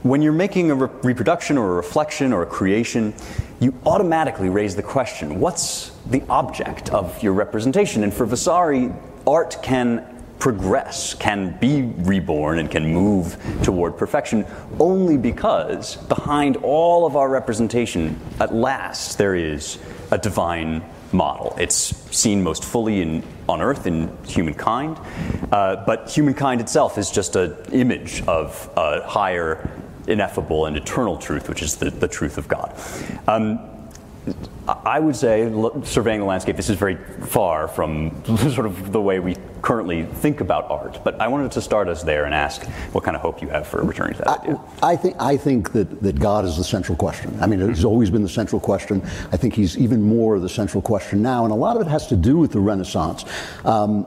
when 0.03 0.23
you're 0.23 0.33
making 0.33 0.71
a 0.71 0.75
re- 0.75 0.89
reproduction 1.03 1.59
or 1.59 1.73
a 1.73 1.75
reflection 1.75 2.33
or 2.33 2.43
a 2.43 2.47
creation, 2.47 3.15
you 3.61 3.75
automatically 3.85 4.49
raise 4.49 4.77
the 4.77 4.83
question 4.83 5.41
what's 5.41 5.91
the 6.06 6.23
object 6.29 6.91
of 6.91 7.23
your 7.23 7.33
representation? 7.33 8.05
And 8.05 8.15
for 8.15 8.27
Vasari, 8.27 8.93
art 9.27 9.59
can 9.62 10.19
progress, 10.39 11.15
can 11.15 11.59
be 11.59 11.83
reborn, 11.83 12.61
and 12.61 12.71
can 12.71 12.93
move 12.93 13.37
toward 13.62 13.97
perfection 13.97 14.47
only 14.79 15.17
because 15.17 15.97
behind 15.97 16.56
all 16.59 17.06
of 17.06 17.17
our 17.17 17.29
representation, 17.29 18.19
at 18.39 18.55
last, 18.55 19.19
there 19.19 19.35
is 19.35 19.79
a 20.11 20.19
divine 20.19 20.85
model. 21.12 21.56
It's 21.59 21.97
seen 22.17 22.43
most 22.43 22.65
fully 22.65 23.00
in, 23.00 23.23
on 23.49 23.61
earth 23.61 23.87
in 23.87 24.17
humankind, 24.25 24.99
uh, 25.50 25.85
but 25.87 26.09
humankind 26.09 26.61
itself 26.61 26.99
is 26.99 27.11
just 27.11 27.35
an 27.35 27.57
image 27.73 28.23
of 28.26 28.71
a 28.76 29.02
higher 29.02 29.69
ineffable 30.09 30.67
and 30.67 30.77
eternal 30.77 31.17
truth, 31.17 31.49
which 31.49 31.62
is 31.62 31.77
the, 31.77 31.91
the 31.91 32.09
truth 32.09 32.38
of 32.38 32.49
God. 32.49 32.75
Um, 33.27 33.61
I 34.69 35.00
would 35.00 35.17
say, 35.17 35.50
surveying 35.85 36.21
the 36.21 36.27
landscape, 36.27 36.57
this 36.57 36.69
is 36.69 36.77
very 36.77 36.97
far 36.97 37.69
from 37.69 38.23
sort 38.53 38.67
of 38.67 38.93
the 38.93 39.00
way 39.00 39.19
we 39.21 39.37
currently 39.62 40.05
think 40.05 40.41
about 40.41 40.71
art. 40.71 41.03
But 41.03 41.21
I 41.21 41.29
wanted 41.29 41.53
to 41.53 41.62
start 41.62 41.88
us 41.88 42.03
there 42.03 42.27
and 42.27 42.35
ask 42.35 42.67
what 42.93 43.05
kind 43.05 43.17
of 43.17 43.23
hope 43.23 43.41
you 43.41 43.49
have 43.49 43.67
for 43.67 43.83
returning 43.83 44.15
to 44.15 44.19
that 44.21 44.29
I, 44.29 44.35
idea. 44.35 44.61
I 44.83 44.97
think, 44.97 45.17
I 45.19 45.37
think 45.37 45.73
that, 45.73 46.03
that 46.03 46.21
God 46.21 46.45
is 46.45 46.57
the 46.57 46.65
central 46.65 46.97
question. 46.97 47.37
I 47.41 47.47
mean, 47.47 47.62
it's 47.62 47.85
always 47.85 48.11
been 48.11 48.23
the 48.23 48.29
central 48.29 48.61
question. 48.61 49.03
I 49.33 49.37
think 49.37 49.55
he's 49.55 49.79
even 49.79 50.03
more 50.03 50.38
the 50.38 50.49
central 50.49 50.83
question 50.83 51.23
now. 51.23 51.45
And 51.45 51.53
a 51.53 51.57
lot 51.57 51.77
of 51.77 51.87
it 51.87 51.91
has 51.91 52.07
to 52.09 52.17
do 52.17 52.37
with 52.37 52.53
the 52.53 52.61
Renaissance. 52.61 53.25
Um, 53.65 54.07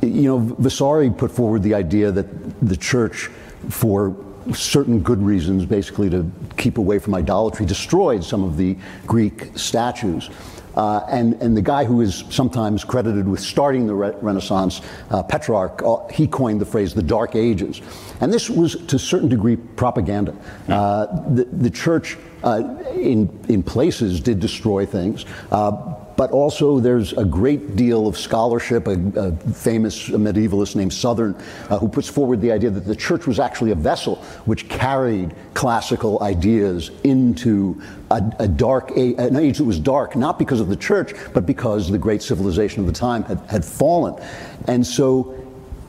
you 0.00 0.22
know, 0.22 0.38
Vasari 0.38 1.10
put 1.10 1.30
forward 1.30 1.62
the 1.62 1.74
idea 1.74 2.10
that 2.12 2.60
the 2.66 2.76
church, 2.76 3.28
for 3.68 4.16
certain 4.54 5.00
good 5.00 5.22
reasons, 5.22 5.64
basically 5.66 6.10
to 6.10 6.30
keep 6.56 6.78
away 6.78 6.98
from 6.98 7.14
idolatry, 7.14 7.66
destroyed 7.66 8.24
some 8.24 8.44
of 8.44 8.56
the 8.56 8.76
Greek 9.06 9.50
statues. 9.56 10.30
Uh, 10.76 11.04
and, 11.08 11.34
and 11.42 11.56
the 11.56 11.62
guy 11.62 11.84
who 11.84 12.00
is 12.02 12.22
sometimes 12.30 12.84
credited 12.84 13.26
with 13.26 13.40
starting 13.40 13.86
the 13.86 13.94
re- 13.94 14.14
Renaissance, 14.20 14.80
uh, 15.10 15.22
Petrarch, 15.24 15.82
uh, 15.84 16.06
he 16.08 16.26
coined 16.26 16.60
the 16.60 16.66
phrase 16.66 16.94
the 16.94 17.02
Dark 17.02 17.34
Ages. 17.34 17.80
And 18.20 18.32
this 18.32 18.48
was 18.48 18.76
to 18.86 18.96
a 18.96 18.98
certain 18.98 19.28
degree 19.28 19.56
propaganda. 19.56 20.36
Uh, 20.68 21.06
the, 21.30 21.44
the 21.46 21.70
church, 21.70 22.16
uh, 22.44 22.76
in, 22.94 23.28
in 23.48 23.62
places, 23.62 24.20
did 24.20 24.38
destroy 24.38 24.86
things. 24.86 25.24
But 26.18 26.32
also 26.32 26.80
there's 26.80 27.12
a 27.12 27.24
great 27.24 27.76
deal 27.76 28.08
of 28.08 28.18
scholarship. 28.18 28.88
A, 28.88 28.98
a 29.16 29.36
famous 29.54 30.08
medievalist 30.08 30.74
named 30.74 30.92
Southern, 30.92 31.36
uh, 31.70 31.78
who 31.78 31.88
puts 31.88 32.08
forward 32.08 32.40
the 32.40 32.50
idea 32.50 32.70
that 32.70 32.84
the 32.84 32.96
church 32.96 33.28
was 33.28 33.38
actually 33.38 33.70
a 33.70 33.76
vessel 33.76 34.16
which 34.44 34.68
carried 34.68 35.32
classical 35.54 36.20
ideas 36.20 36.90
into 37.04 37.80
a, 38.10 38.20
a 38.40 38.48
dark 38.48 38.90
age, 38.96 39.14
an 39.18 39.36
age 39.36 39.58
that 39.58 39.64
was 39.64 39.78
dark, 39.78 40.16
not 40.16 40.40
because 40.40 40.58
of 40.58 40.68
the 40.68 40.76
church, 40.76 41.14
but 41.34 41.46
because 41.46 41.88
the 41.88 41.98
great 41.98 42.20
civilization 42.20 42.80
of 42.80 42.86
the 42.86 42.92
time 42.92 43.22
had, 43.22 43.38
had 43.48 43.64
fallen. 43.64 44.20
And 44.66 44.84
so 44.84 45.36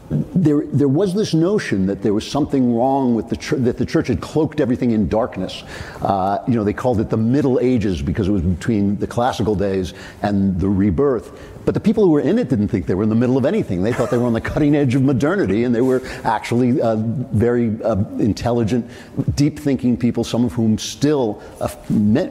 there, 0.09 0.65
there 0.65 0.87
was 0.87 1.13
this 1.13 1.33
notion 1.33 1.85
that 1.85 2.01
there 2.01 2.13
was 2.13 2.29
something 2.29 2.75
wrong 2.75 3.13
with 3.13 3.29
the 3.29 3.37
church, 3.37 3.59
that 3.61 3.77
the 3.77 3.85
church 3.85 4.07
had 4.07 4.21
cloaked 4.21 4.59
everything 4.59 4.91
in 4.91 5.07
darkness. 5.07 5.63
Uh, 6.01 6.39
you 6.47 6.55
know, 6.55 6.63
they 6.63 6.73
called 6.73 6.99
it 6.99 7.09
the 7.09 7.17
Middle 7.17 7.59
Ages 7.59 8.01
because 8.01 8.27
it 8.27 8.31
was 8.31 8.41
between 8.41 8.97
the 8.97 9.05
classical 9.05 9.53
days 9.53 9.93
and 10.23 10.59
the 10.59 10.67
rebirth. 10.67 11.31
But 11.65 11.75
the 11.75 11.79
people 11.79 12.03
who 12.03 12.09
were 12.09 12.21
in 12.21 12.39
it 12.39 12.49
didn't 12.49 12.69
think 12.69 12.87
they 12.87 12.95
were 12.95 13.03
in 13.03 13.09
the 13.09 13.15
middle 13.15 13.37
of 13.37 13.45
anything. 13.45 13.83
They 13.83 13.93
thought 13.93 14.09
they 14.09 14.17
were 14.17 14.25
on 14.25 14.33
the 14.33 14.41
cutting 14.41 14.75
edge 14.75 14.95
of 14.95 15.03
modernity, 15.03 15.63
and 15.63 15.75
they 15.75 15.81
were 15.81 16.01
actually 16.23 16.81
uh, 16.81 16.95
very 16.95 17.79
uh, 17.83 18.03
intelligent, 18.17 18.89
deep 19.35 19.59
thinking 19.59 19.95
people, 19.95 20.23
some 20.23 20.43
of 20.43 20.53
whom 20.53 20.79
still, 20.79 21.43
uh, 21.61 21.69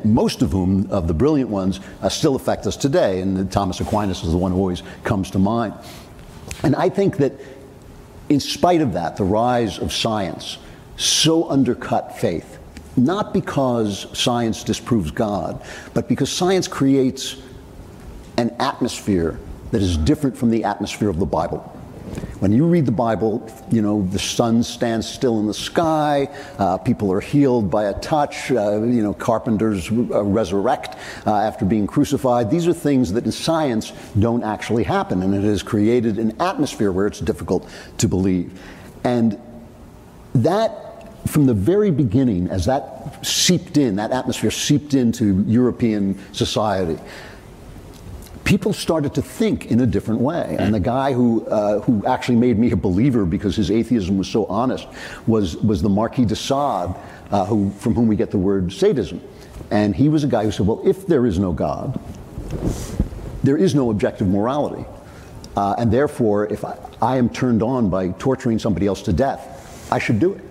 most 0.05 0.43
of 0.43 0.51
whom, 0.51 0.91
of 0.91 1.07
the 1.07 1.15
brilliant 1.15 1.51
ones, 1.51 1.79
uh, 2.03 2.09
still 2.09 2.35
affect 2.35 2.67
us 2.67 2.77
today. 2.77 3.21
And 3.21 3.53
Thomas 3.53 3.81
Aquinas 3.81 4.25
is 4.25 4.33
the 4.33 4.39
one 4.39 4.51
who 4.51 4.59
always 4.59 4.83
comes 5.05 5.31
to 5.31 5.39
mind. 5.39 5.75
And 6.65 6.75
I 6.75 6.89
think 6.89 7.19
that 7.19 7.33
in 8.29 8.41
spite 8.41 8.81
of 8.81 8.93
that, 8.95 9.17
the 9.17 9.25
rise 9.25 9.79
of 9.79 9.93
science 9.93 10.59
so 10.97 11.49
undercut 11.49 12.19
faith, 12.19 12.59
not 12.97 13.33
because 13.33 14.07
science 14.19 14.65
disproves 14.65 15.11
God, 15.11 15.63
but 15.95 16.09
because 16.09 16.31
science 16.31 16.67
creates 16.67 17.41
an 18.37 18.55
atmosphere 18.59 19.39
that 19.71 19.83
is 19.83 19.97
different 19.99 20.37
from 20.37 20.51
the 20.51 20.65
atmosphere 20.65 21.09
of 21.09 21.19
the 21.19 21.27
Bible. 21.27 21.78
When 22.41 22.53
you 22.53 22.67
read 22.67 22.87
the 22.87 22.93
Bible, 22.93 23.51
you 23.71 23.83
know, 23.83 24.07
the 24.11 24.19
sun 24.19 24.63
stands 24.63 25.09
still 25.09 25.41
in 25.41 25.47
the 25.47 25.55
sky, 25.55 26.29
uh, 26.59 26.79
people 26.79 27.13
are 27.13 27.21
healed 27.21 27.71
by 27.71 27.85
a 27.85 27.99
touch, 28.01 28.51
uh, 28.51 28.83
you 28.83 29.03
know, 29.03 29.13
carpenters 29.13 29.91
uh, 29.91 30.23
resurrect 30.23 30.97
uh, 31.27 31.35
after 31.35 31.65
being 31.65 31.87
crucified. 31.87 32.51
These 32.51 32.67
are 32.67 32.73
things 32.73 33.13
that 33.13 33.25
in 33.25 33.33
science 33.33 33.93
don't 34.19 34.45
actually 34.45 34.85
happen, 34.85 35.23
and 35.23 35.35
it 35.35 35.43
has 35.43 35.63
created 35.63 36.19
an 36.19 36.41
atmosphere 36.41 36.93
where 36.93 37.07
it's 37.07 37.21
difficult 37.21 37.69
to 37.99 38.09
believe. 38.09 38.61
And 39.05 39.41
that 40.35 40.89
from 41.29 41.47
the 41.47 41.55
very 41.55 41.91
beginning, 41.91 42.49
as 42.49 42.65
that 42.67 43.25
seeped 43.27 43.77
in, 43.77 43.97
that 43.97 44.13
atmosphere 44.13 44.51
seeped 44.51 44.95
into 44.95 45.45
European 45.47 46.19
society, 46.33 46.99
people 48.49 48.73
started 48.73 49.13
to 49.13 49.21
think 49.21 49.67
in 49.67 49.79
a 49.81 49.87
different 49.87 50.23
way. 50.23 50.57
And 50.59 50.73
the 50.73 50.81
guy 50.81 51.13
who, 51.13 51.47
uh, 51.49 51.81
who 51.81 52.03
actually 52.07 52.37
made 52.37 52.59
me 52.59 52.71
a 52.71 52.77
believer 52.77 53.27
because 53.27 53.55
his 53.55 53.71
atheism 53.71 54.17
was 54.17 54.27
so 54.27 54.47
honest 54.47 54.89
was, 55.27 55.59
was 55.59 55.83
the 55.83 55.91
Marquis 55.91 56.25
de 56.25 56.35
Sade, 56.35 56.95
uh, 57.31 57.45
who, 57.45 57.71
from 57.73 57.95
whom 57.95 58.09
we 58.09 58.17
get 58.17 58.31
the 58.31 58.39
word 58.39 58.73
sadism. 58.73 59.21
And 59.71 59.95
he 59.95 60.09
was 60.09 60.25
a 60.25 60.27
guy 60.27 60.45
who 60.45 60.51
said, 60.51 60.67
well, 60.67 60.81
if 60.83 61.07
there 61.07 61.27
is 61.27 61.39
no 61.39 61.53
God, 61.53 62.01
there 63.45 63.59
is 63.59 63.75
no 63.75 63.91
objective 63.91 64.27
morality. 64.27 64.87
Uh, 65.55 65.75
and 65.77 65.93
therefore, 65.93 66.47
if 66.47 66.65
I, 66.65 66.79
I 67.03 67.19
am 67.19 67.29
turned 67.29 67.63
on 67.63 67.91
by 67.91 68.09
torturing 68.13 68.59
somebody 68.59 68.87
else 68.87 69.03
to 69.03 69.13
death, 69.13 69.93
I 69.93 69.99
should 69.99 70.21
do 70.21 70.33
it. 70.33 70.43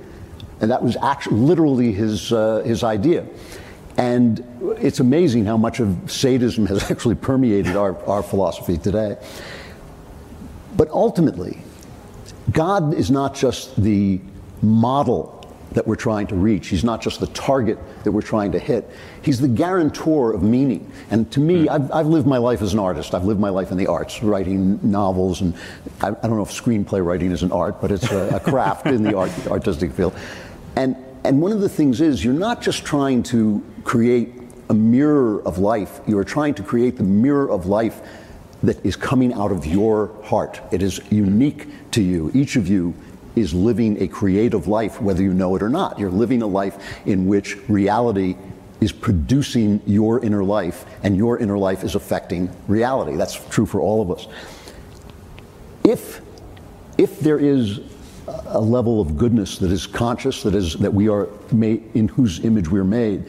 And 0.62 0.70
that 0.70 0.84
was 0.84 0.98
actually 0.98 1.38
literally 1.38 1.94
his, 1.94 2.32
uh, 2.32 2.62
his 2.64 2.84
idea. 2.84 3.26
And 3.98 4.46
it's 4.80 5.00
amazing 5.00 5.46
how 5.46 5.58
much 5.58 5.80
of 5.80 6.12
sadism 6.12 6.68
has 6.68 6.92
actually 6.92 7.16
permeated 7.16 7.76
our, 7.76 7.98
our 8.06 8.24
philosophy 8.24 8.78
today. 8.78 9.18
But 10.76 10.90
ultimately, 10.90 11.58
God 12.52 12.94
is 12.94 13.10
not 13.10 13.34
just 13.36 13.82
the 13.82 14.22
model 14.62 15.34
that 15.72 15.86
we're 15.86 15.96
trying 15.96 16.28
to 16.28 16.36
reach. 16.36 16.68
He's 16.68 16.84
not 16.84 17.02
just 17.02 17.20
the 17.20 17.28
target 17.28 17.78
that 18.04 18.12
we're 18.12 18.22
trying 18.22 18.52
to 18.54 18.60
hit. 18.60 18.90
He's 19.22 19.40
the 19.40 19.48
guarantor 19.48 20.34
of 20.34 20.42
meaning. 20.42 20.90
And 21.10 21.30
to 21.34 21.40
me, 21.40 21.64
hmm. 21.64 21.70
I've, 21.70 21.92
I've 21.92 22.08
lived 22.08 22.28
my 22.28 22.38
life 22.38 22.62
as 22.62 22.74
an 22.74 22.80
artist. 22.80 23.14
I've 23.14 23.26
lived 23.26 23.40
my 23.40 23.50
life 23.50 23.72
in 23.72 23.78
the 23.78 23.88
arts, 23.88 24.24
writing 24.24 24.80
novels, 24.82 25.42
and 25.42 25.56
I, 26.02 26.10
I 26.10 26.12
don't 26.12 26.38
know 26.38 26.44
if 26.44 26.50
screenplay 26.50 27.04
writing 27.04 27.32
is 27.32 27.44
an 27.44 27.52
art, 27.52 27.82
but 27.82 27.92
it's 27.92 28.10
a, 28.12 28.36
a 28.36 28.40
craft 28.40 28.88
in 28.88 29.04
the 29.04 29.18
art, 29.18 29.32
artistic 29.48 29.92
field. 29.92 30.16
And 30.76 30.96
and 31.28 31.42
one 31.42 31.52
of 31.52 31.60
the 31.60 31.70
things 31.70 32.00
is 32.00 32.24
you're 32.24 32.34
not 32.34 32.62
just 32.62 32.86
trying 32.86 33.22
to 33.24 33.62
create 33.84 34.30
a 34.70 34.74
mirror 34.74 35.42
of 35.46 35.58
life, 35.58 36.00
you 36.08 36.18
are 36.18 36.24
trying 36.24 36.54
to 36.56 36.64
create 36.64 36.98
the 36.98 37.04
mirror 37.04 37.50
of 37.50 37.66
life 37.66 38.02
that 38.64 38.84
is 38.86 38.96
coming 38.96 39.34
out 39.34 39.52
of 39.52 39.66
your 39.66 40.10
heart. 40.24 40.62
It 40.72 40.82
is 40.82 41.02
unique 41.12 41.68
to 41.92 42.02
you. 42.02 42.32
Each 42.34 42.56
of 42.56 42.68
you 42.68 42.94
is 43.36 43.54
living 43.54 44.02
a 44.02 44.08
creative 44.08 44.68
life, 44.68 45.02
whether 45.02 45.22
you 45.22 45.34
know 45.34 45.56
it 45.56 45.62
or 45.62 45.70
not. 45.70 46.00
You're 46.00 46.10
living 46.10 46.42
a 46.42 46.48
life 46.48 46.98
in 47.06 47.28
which 47.28 47.58
reality 47.68 48.36
is 48.80 48.92
producing 48.92 49.82
your 49.86 50.24
inner 50.24 50.44
life, 50.44 50.86
and 51.04 51.18
your 51.18 51.40
inner 51.40 51.58
life 51.58 51.84
is 51.84 51.96
affecting 51.96 52.50
reality. 52.68 53.16
That's 53.18 53.36
true 53.50 53.66
for 53.66 53.82
all 53.82 54.02
of 54.02 54.12
us. 54.12 54.28
If, 55.84 56.22
if 56.98 57.20
there 57.20 57.38
is 57.38 57.80
a 58.28 58.60
level 58.60 59.00
of 59.00 59.18
goodness 59.18 59.58
that 59.60 59.72
is 59.72 59.88
conscious, 59.88 60.44
that 60.44 60.56
is 60.56 60.74
that 60.76 60.94
we 60.94 61.08
are 61.10 61.28
made 61.52 61.84
in 61.94 62.08
whose 62.08 62.44
image 62.44 62.70
we're 62.70 62.84
made, 62.84 63.26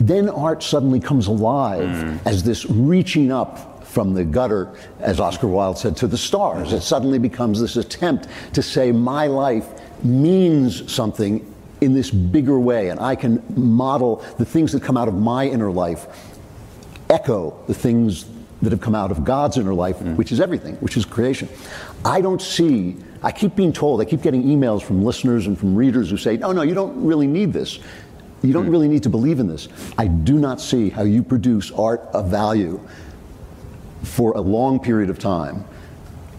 then 0.00 0.28
art 0.28 0.62
suddenly 0.62 1.00
comes 1.00 1.26
alive 1.26 1.88
mm. 1.88 2.18
as 2.26 2.42
this 2.42 2.64
reaching 2.66 3.30
up 3.30 3.84
from 3.84 4.14
the 4.14 4.24
gutter, 4.24 4.74
as 5.00 5.20
Oscar 5.20 5.46
Wilde 5.46 5.76
said, 5.76 5.96
to 5.98 6.06
the 6.06 6.16
stars. 6.16 6.72
It 6.72 6.80
suddenly 6.80 7.18
becomes 7.18 7.60
this 7.60 7.76
attempt 7.76 8.26
to 8.54 8.62
say, 8.62 8.90
my 8.90 9.26
life 9.26 9.68
means 10.02 10.90
something 10.90 11.46
in 11.82 11.92
this 11.92 12.10
bigger 12.10 12.58
way, 12.58 12.88
and 12.88 12.98
I 12.98 13.14
can 13.16 13.42
model 13.54 14.24
the 14.38 14.46
things 14.46 14.72
that 14.72 14.82
come 14.82 14.96
out 14.96 15.08
of 15.08 15.14
my 15.14 15.46
inner 15.46 15.70
life, 15.70 16.06
echo 17.10 17.58
the 17.66 17.74
things 17.74 18.24
that 18.62 18.70
have 18.72 18.80
come 18.80 18.94
out 18.94 19.10
of 19.10 19.24
God's 19.24 19.58
inner 19.58 19.74
life, 19.74 19.98
mm. 19.98 20.16
which 20.16 20.32
is 20.32 20.40
everything, 20.40 20.76
which 20.76 20.96
is 20.96 21.04
creation. 21.04 21.48
I 22.04 22.22
don't 22.22 22.40
see 22.40 22.96
I 23.22 23.32
keep 23.32 23.54
being 23.54 23.72
told, 23.72 24.00
I 24.00 24.04
keep 24.04 24.22
getting 24.22 24.42
emails 24.42 24.82
from 24.82 25.04
listeners 25.04 25.46
and 25.46 25.58
from 25.58 25.74
readers 25.76 26.10
who 26.10 26.16
say, 26.16 26.36
no, 26.36 26.52
no, 26.52 26.62
you 26.62 26.74
don't 26.74 27.04
really 27.04 27.26
need 27.26 27.52
this. 27.52 27.78
You 28.42 28.52
don't 28.52 28.66
hmm. 28.66 28.72
really 28.72 28.88
need 28.88 29.04
to 29.04 29.08
believe 29.08 29.38
in 29.38 29.46
this. 29.46 29.68
I 29.96 30.08
do 30.08 30.38
not 30.38 30.60
see 30.60 30.90
how 30.90 31.02
you 31.02 31.22
produce 31.22 31.70
art 31.70 32.00
of 32.12 32.28
value 32.28 32.80
for 34.02 34.32
a 34.32 34.40
long 34.40 34.80
period 34.80 35.10
of 35.10 35.18
time 35.18 35.64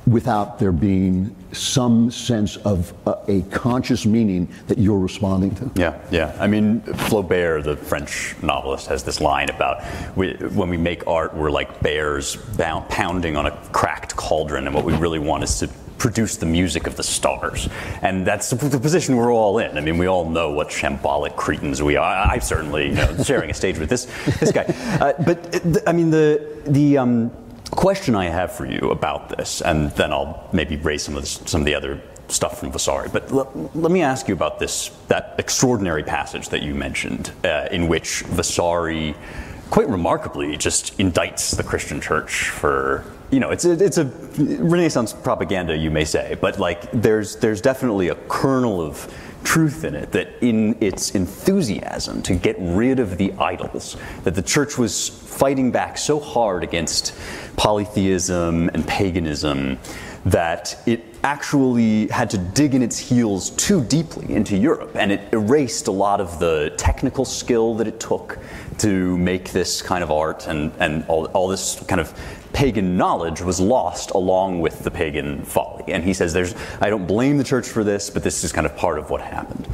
without 0.05 0.59
there 0.59 0.73
being 0.73 1.33
some 1.53 2.11
sense 2.11 2.57
of 2.57 2.93
a, 3.07 3.15
a, 3.29 3.41
conscious 3.43 4.05
meaning 4.05 4.49
that 4.67 4.77
you're 4.77 4.99
responding 4.99 5.55
to. 5.55 5.71
Yeah, 5.75 5.97
yeah. 6.11 6.35
I 6.39 6.47
mean, 6.47 6.81
Flaubert, 6.81 7.63
the 7.63 7.77
French 7.77 8.35
novelist, 8.41 8.87
has 8.87 9.03
this 9.03 9.21
line 9.21 9.49
about 9.49 9.81
we, 10.17 10.33
when 10.33 10.69
we 10.69 10.75
make 10.75 11.07
art, 11.07 11.33
we're 11.33 11.51
like 11.51 11.79
bears 11.81 12.35
bound, 12.35 12.89
pounding 12.89 13.37
on 13.37 13.45
a 13.45 13.51
cracked 13.71 14.13
cauldron, 14.17 14.65
and 14.65 14.75
what 14.75 14.83
we 14.83 14.93
really 14.93 15.19
want 15.19 15.43
is 15.43 15.57
to 15.59 15.69
produce 16.03 16.35
the 16.35 16.45
music 16.45 16.85
of 16.85 16.97
the 16.97 17.03
stars. 17.03 17.69
And 18.01 18.27
that's 18.27 18.49
the 18.49 18.77
position 18.77 19.15
we're 19.15 19.33
all 19.33 19.57
in. 19.59 19.77
I 19.77 19.81
mean, 19.81 19.97
we 19.97 20.07
all 20.07 20.29
know 20.29 20.51
what 20.51 20.67
shambolic 20.67 21.37
cretins 21.37 21.81
we 21.81 21.95
are. 21.95 22.13
I'm 22.31 22.41
certainly, 22.41 22.89
you 22.89 22.95
know, 22.95 23.23
sharing 23.23 23.49
a 23.49 23.53
stage 23.53 23.79
with 23.79 23.89
this, 23.89 24.03
this 24.41 24.51
guy. 24.51 24.65
Uh, 24.99 25.13
but, 25.23 25.39
uh, 25.65 25.79
I 25.87 25.93
mean, 25.93 26.09
the, 26.11 26.45
the 26.67 26.97
um, 26.97 27.31
question 27.71 28.15
I 28.15 28.25
have 28.25 28.51
for 28.51 28.65
you 28.65 28.91
about 28.91 29.29
this, 29.29 29.61
and 29.61 29.91
then 29.91 30.11
I'll 30.11 30.49
maybe 30.51 30.75
raise 30.75 31.03
some 31.03 31.15
of, 31.15 31.21
this, 31.23 31.39
some 31.45 31.61
of 31.61 31.65
the 31.65 31.73
other 31.73 32.01
stuff 32.27 32.59
from 32.59 32.73
Vasari. 32.73 33.07
But 33.07 33.31
l- 33.31 33.71
let 33.73 33.91
me 33.91 34.01
ask 34.01 34.27
you 34.27 34.33
about 34.33 34.59
this, 34.59 34.91
that 35.07 35.35
extraordinary 35.37 36.03
passage 36.03 36.49
that 36.49 36.63
you 36.63 36.75
mentioned, 36.75 37.31
uh, 37.45 37.69
in 37.71 37.87
which 37.87 38.23
Vasari 38.23 39.15
quite 39.69 39.87
remarkably 39.87 40.57
just 40.57 40.97
indicts 40.97 41.55
the 41.55 41.63
Christian 41.63 42.01
church 42.01 42.49
for 42.49 43.05
you 43.33 43.39
know, 43.39 43.49
it's 43.49 43.65
a, 43.65 43.71
it's 43.83 43.97
a 43.97 44.05
Renaissance 44.37 45.11
propaganda, 45.11 45.75
you 45.75 45.89
may 45.89 46.05
say, 46.05 46.37
but 46.39 46.59
like 46.59 46.91
there's 46.91 47.35
there's 47.37 47.61
definitely 47.61 48.09
a 48.09 48.15
kernel 48.29 48.79
of 48.79 49.11
truth 49.43 49.83
in 49.83 49.95
it 49.95 50.11
that 50.11 50.29
in 50.41 50.77
its 50.81 51.15
enthusiasm 51.15 52.21
to 52.21 52.35
get 52.35 52.55
rid 52.59 52.99
of 52.99 53.17
the 53.17 53.33
idols 53.33 53.97
that 54.23 54.35
the 54.35 54.41
church 54.41 54.77
was 54.77 55.09
fighting 55.09 55.71
back 55.71 55.97
so 55.97 56.19
hard 56.19 56.63
against 56.63 57.13
polytheism 57.57 58.69
and 58.69 58.87
paganism 58.87 59.77
that 60.25 60.81
it 60.85 61.03
actually 61.25 62.07
had 62.07 62.29
to 62.29 62.37
dig 62.37 62.73
in 62.73 62.81
its 62.81 62.97
heels 62.97 63.49
too 63.51 63.83
deeply 63.83 64.33
into 64.33 64.55
Europe 64.55 64.95
and 64.95 65.11
it 65.11 65.21
erased 65.33 65.87
a 65.87 65.91
lot 65.91 66.21
of 66.21 66.39
the 66.39 66.73
technical 66.77 67.25
skill 67.25 67.75
that 67.75 67.87
it 67.87 67.99
took 67.99 68.39
to 68.77 69.17
make 69.17 69.51
this 69.51 69.81
kind 69.81 70.03
of 70.03 70.09
art 70.09 70.47
and, 70.47 70.71
and 70.79 71.03
all, 71.09 71.25
all 71.27 71.49
this 71.49 71.83
kind 71.87 71.99
of 71.99 72.13
pagan 72.53 72.95
knowledge 72.95 73.41
was 73.41 73.59
lost 73.59 74.11
along 74.11 74.61
with 74.61 74.83
the 74.83 74.91
pagan 74.91 75.43
folly. 75.43 75.83
And 75.87 76.03
he 76.03 76.13
says, 76.13 76.31
There's, 76.33 76.55
I 76.79 76.89
don't 76.89 77.07
blame 77.07 77.37
the 77.37 77.43
church 77.43 77.67
for 77.67 77.83
this, 77.83 78.09
but 78.09 78.23
this 78.23 78.43
is 78.43 78.51
kind 78.51 78.65
of 78.65 78.75
part 78.77 78.99
of 78.99 79.09
what 79.09 79.21
happened. 79.21 79.67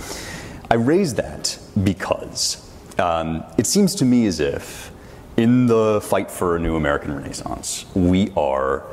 I 0.72 0.76
raise 0.76 1.16
that 1.16 1.58
because 1.84 2.66
um, 3.00 3.44
it 3.58 3.68
seems 3.68 3.96
to 3.96 4.06
me 4.06 4.26
as 4.26 4.40
if 4.40 4.92
in 5.38 5.68
the 5.68 6.02
fight 6.02 6.30
for 6.30 6.56
a 6.56 6.60
new 6.60 6.76
American 6.76 7.16
Renaissance, 7.16 7.86
we 7.96 8.32
are 8.36 8.84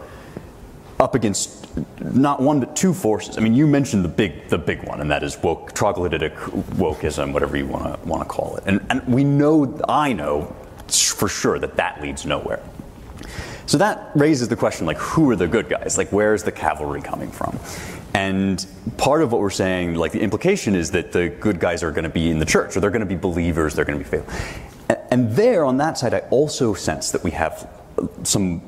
up 0.99 1.15
against 1.15 1.65
not 2.01 2.41
one 2.41 2.61
but 2.61 2.75
two 2.75 2.95
forces. 2.95 3.37
I 3.37 3.41
mean, 3.41 3.55
you 3.55 3.67
mentioned 3.67 4.05
the 4.05 4.09
big 4.09 4.49
the 4.49 4.59
big 4.59 4.83
one, 4.85 5.01
and 5.01 5.11
that 5.11 5.23
is 5.23 5.37
woke 5.43 5.75
troglodytic 5.75 6.35
wokeism, 6.77 7.33
whatever 7.33 7.57
you 7.57 7.67
want 7.67 8.01
to 8.01 8.09
want 8.09 8.23
to 8.23 8.29
call 8.29 8.57
it. 8.57 8.65
And 8.67 8.85
and 8.89 9.07
we 9.07 9.25
know, 9.25 9.79
I 9.89 10.13
know 10.13 10.55
for 10.89 11.29
sure 11.29 11.59
that 11.59 11.77
that 11.77 12.01
leads 12.01 12.25
nowhere. 12.25 12.63
So 13.67 13.79
that 13.79 14.13
raises 14.15 14.49
the 14.49 14.57
question 14.57 14.87
like, 14.87 14.99
who 14.99 15.31
are 15.31 15.37
the 15.37 15.49
good 15.49 15.69
guys? 15.69 15.99
Like, 15.99 16.11
where's 16.11 16.43
the 16.45 16.53
cavalry 16.53 17.03
coming 17.03 17.31
from? 17.31 17.59
And 18.15 18.65
part 18.97 19.23
of 19.23 19.33
what 19.33 19.41
we're 19.41 19.51
saying, 19.51 19.97
like, 19.97 20.13
the 20.13 20.21
implication 20.21 20.75
is 20.75 20.93
that 20.93 21.13
the 21.13 21.29
good 21.29 21.61
guys 21.61 21.83
are 21.83 21.91
going 21.91 22.05
to 22.05 22.11
be 22.11 22.31
in 22.31 22.39
the 22.39 22.47
church, 22.47 22.77
or 22.77 22.81
they're 22.81 22.91
going 22.91 23.01
to 23.01 23.07
be 23.07 23.17
believers, 23.17 23.75
they're 23.75 23.85
going 23.85 23.99
to 23.99 24.05
be 24.05 24.09
faithful. 24.09 24.97
And 25.11 25.33
there, 25.33 25.65
on 25.65 25.77
that 25.79 25.99
side, 25.99 26.15
I 26.15 26.21
also 26.31 26.73
sense 26.73 27.11
that 27.11 27.23
we 27.23 27.33
have 27.33 27.69
some 28.23 28.63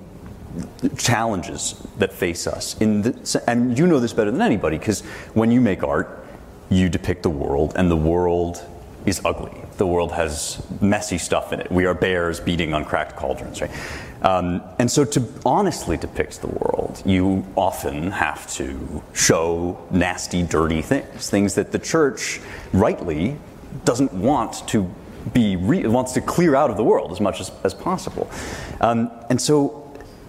challenges 0.97 1.81
that 1.99 2.13
face 2.13 2.47
us. 2.47 2.75
The, 2.75 3.43
and 3.47 3.79
you 3.79 3.87
know 3.87 4.01
this 4.01 4.13
better 4.13 4.31
than 4.31 4.43
anybody, 4.43 4.79
because 4.79 5.01
when 5.33 5.51
you 5.51 5.61
make 5.61 5.83
art, 5.83 6.27
you 6.71 6.89
depict 6.89 7.23
the 7.23 7.31
world, 7.31 7.73
and 7.77 7.91
the 7.91 7.97
world 7.97 8.63
is 9.07 9.23
ugly. 9.25 9.63
The 9.79 9.87
world 9.87 10.13
has 10.13 10.63
messy 10.81 11.19
stuff 11.19 11.53
in 11.53 11.61
it. 11.61 11.71
We 11.71 11.87
are 11.87 11.95
bears 11.95 12.41
beating 12.41 12.75
on 12.75 12.85
cracked 12.85 13.17
cauldrons, 13.17 13.61
right? 13.61 13.71
Um, 14.23 14.63
and 14.79 14.91
so, 14.91 15.05
to 15.05 15.25
honestly 15.47 15.97
depict 15.97 16.41
the 16.41 16.49
world, 16.49 17.03
you 17.05 17.47
often 17.55 18.11
have 18.11 18.51
to 18.55 19.03
show 19.13 19.79
nasty, 19.91 20.43
dirty 20.43 20.83
things, 20.83 21.31
things 21.31 21.55
that 21.55 21.71
the 21.71 21.79
church, 21.79 22.41
rightly, 22.73 23.37
doesn't 23.85 24.13
want 24.13 24.67
to 24.69 24.93
be 25.33 25.57
re- 25.57 25.87
wants 25.87 26.13
to 26.13 26.21
clear 26.21 26.57
out 26.57 26.71
of 26.71 26.77
the 26.77 26.85
world 26.85 27.13
as 27.13 27.21
much 27.21 27.41
as, 27.41 27.53
as 27.65 27.75
possible. 27.75 28.31
Um, 28.81 29.11
and 29.31 29.41
so, 29.41 29.85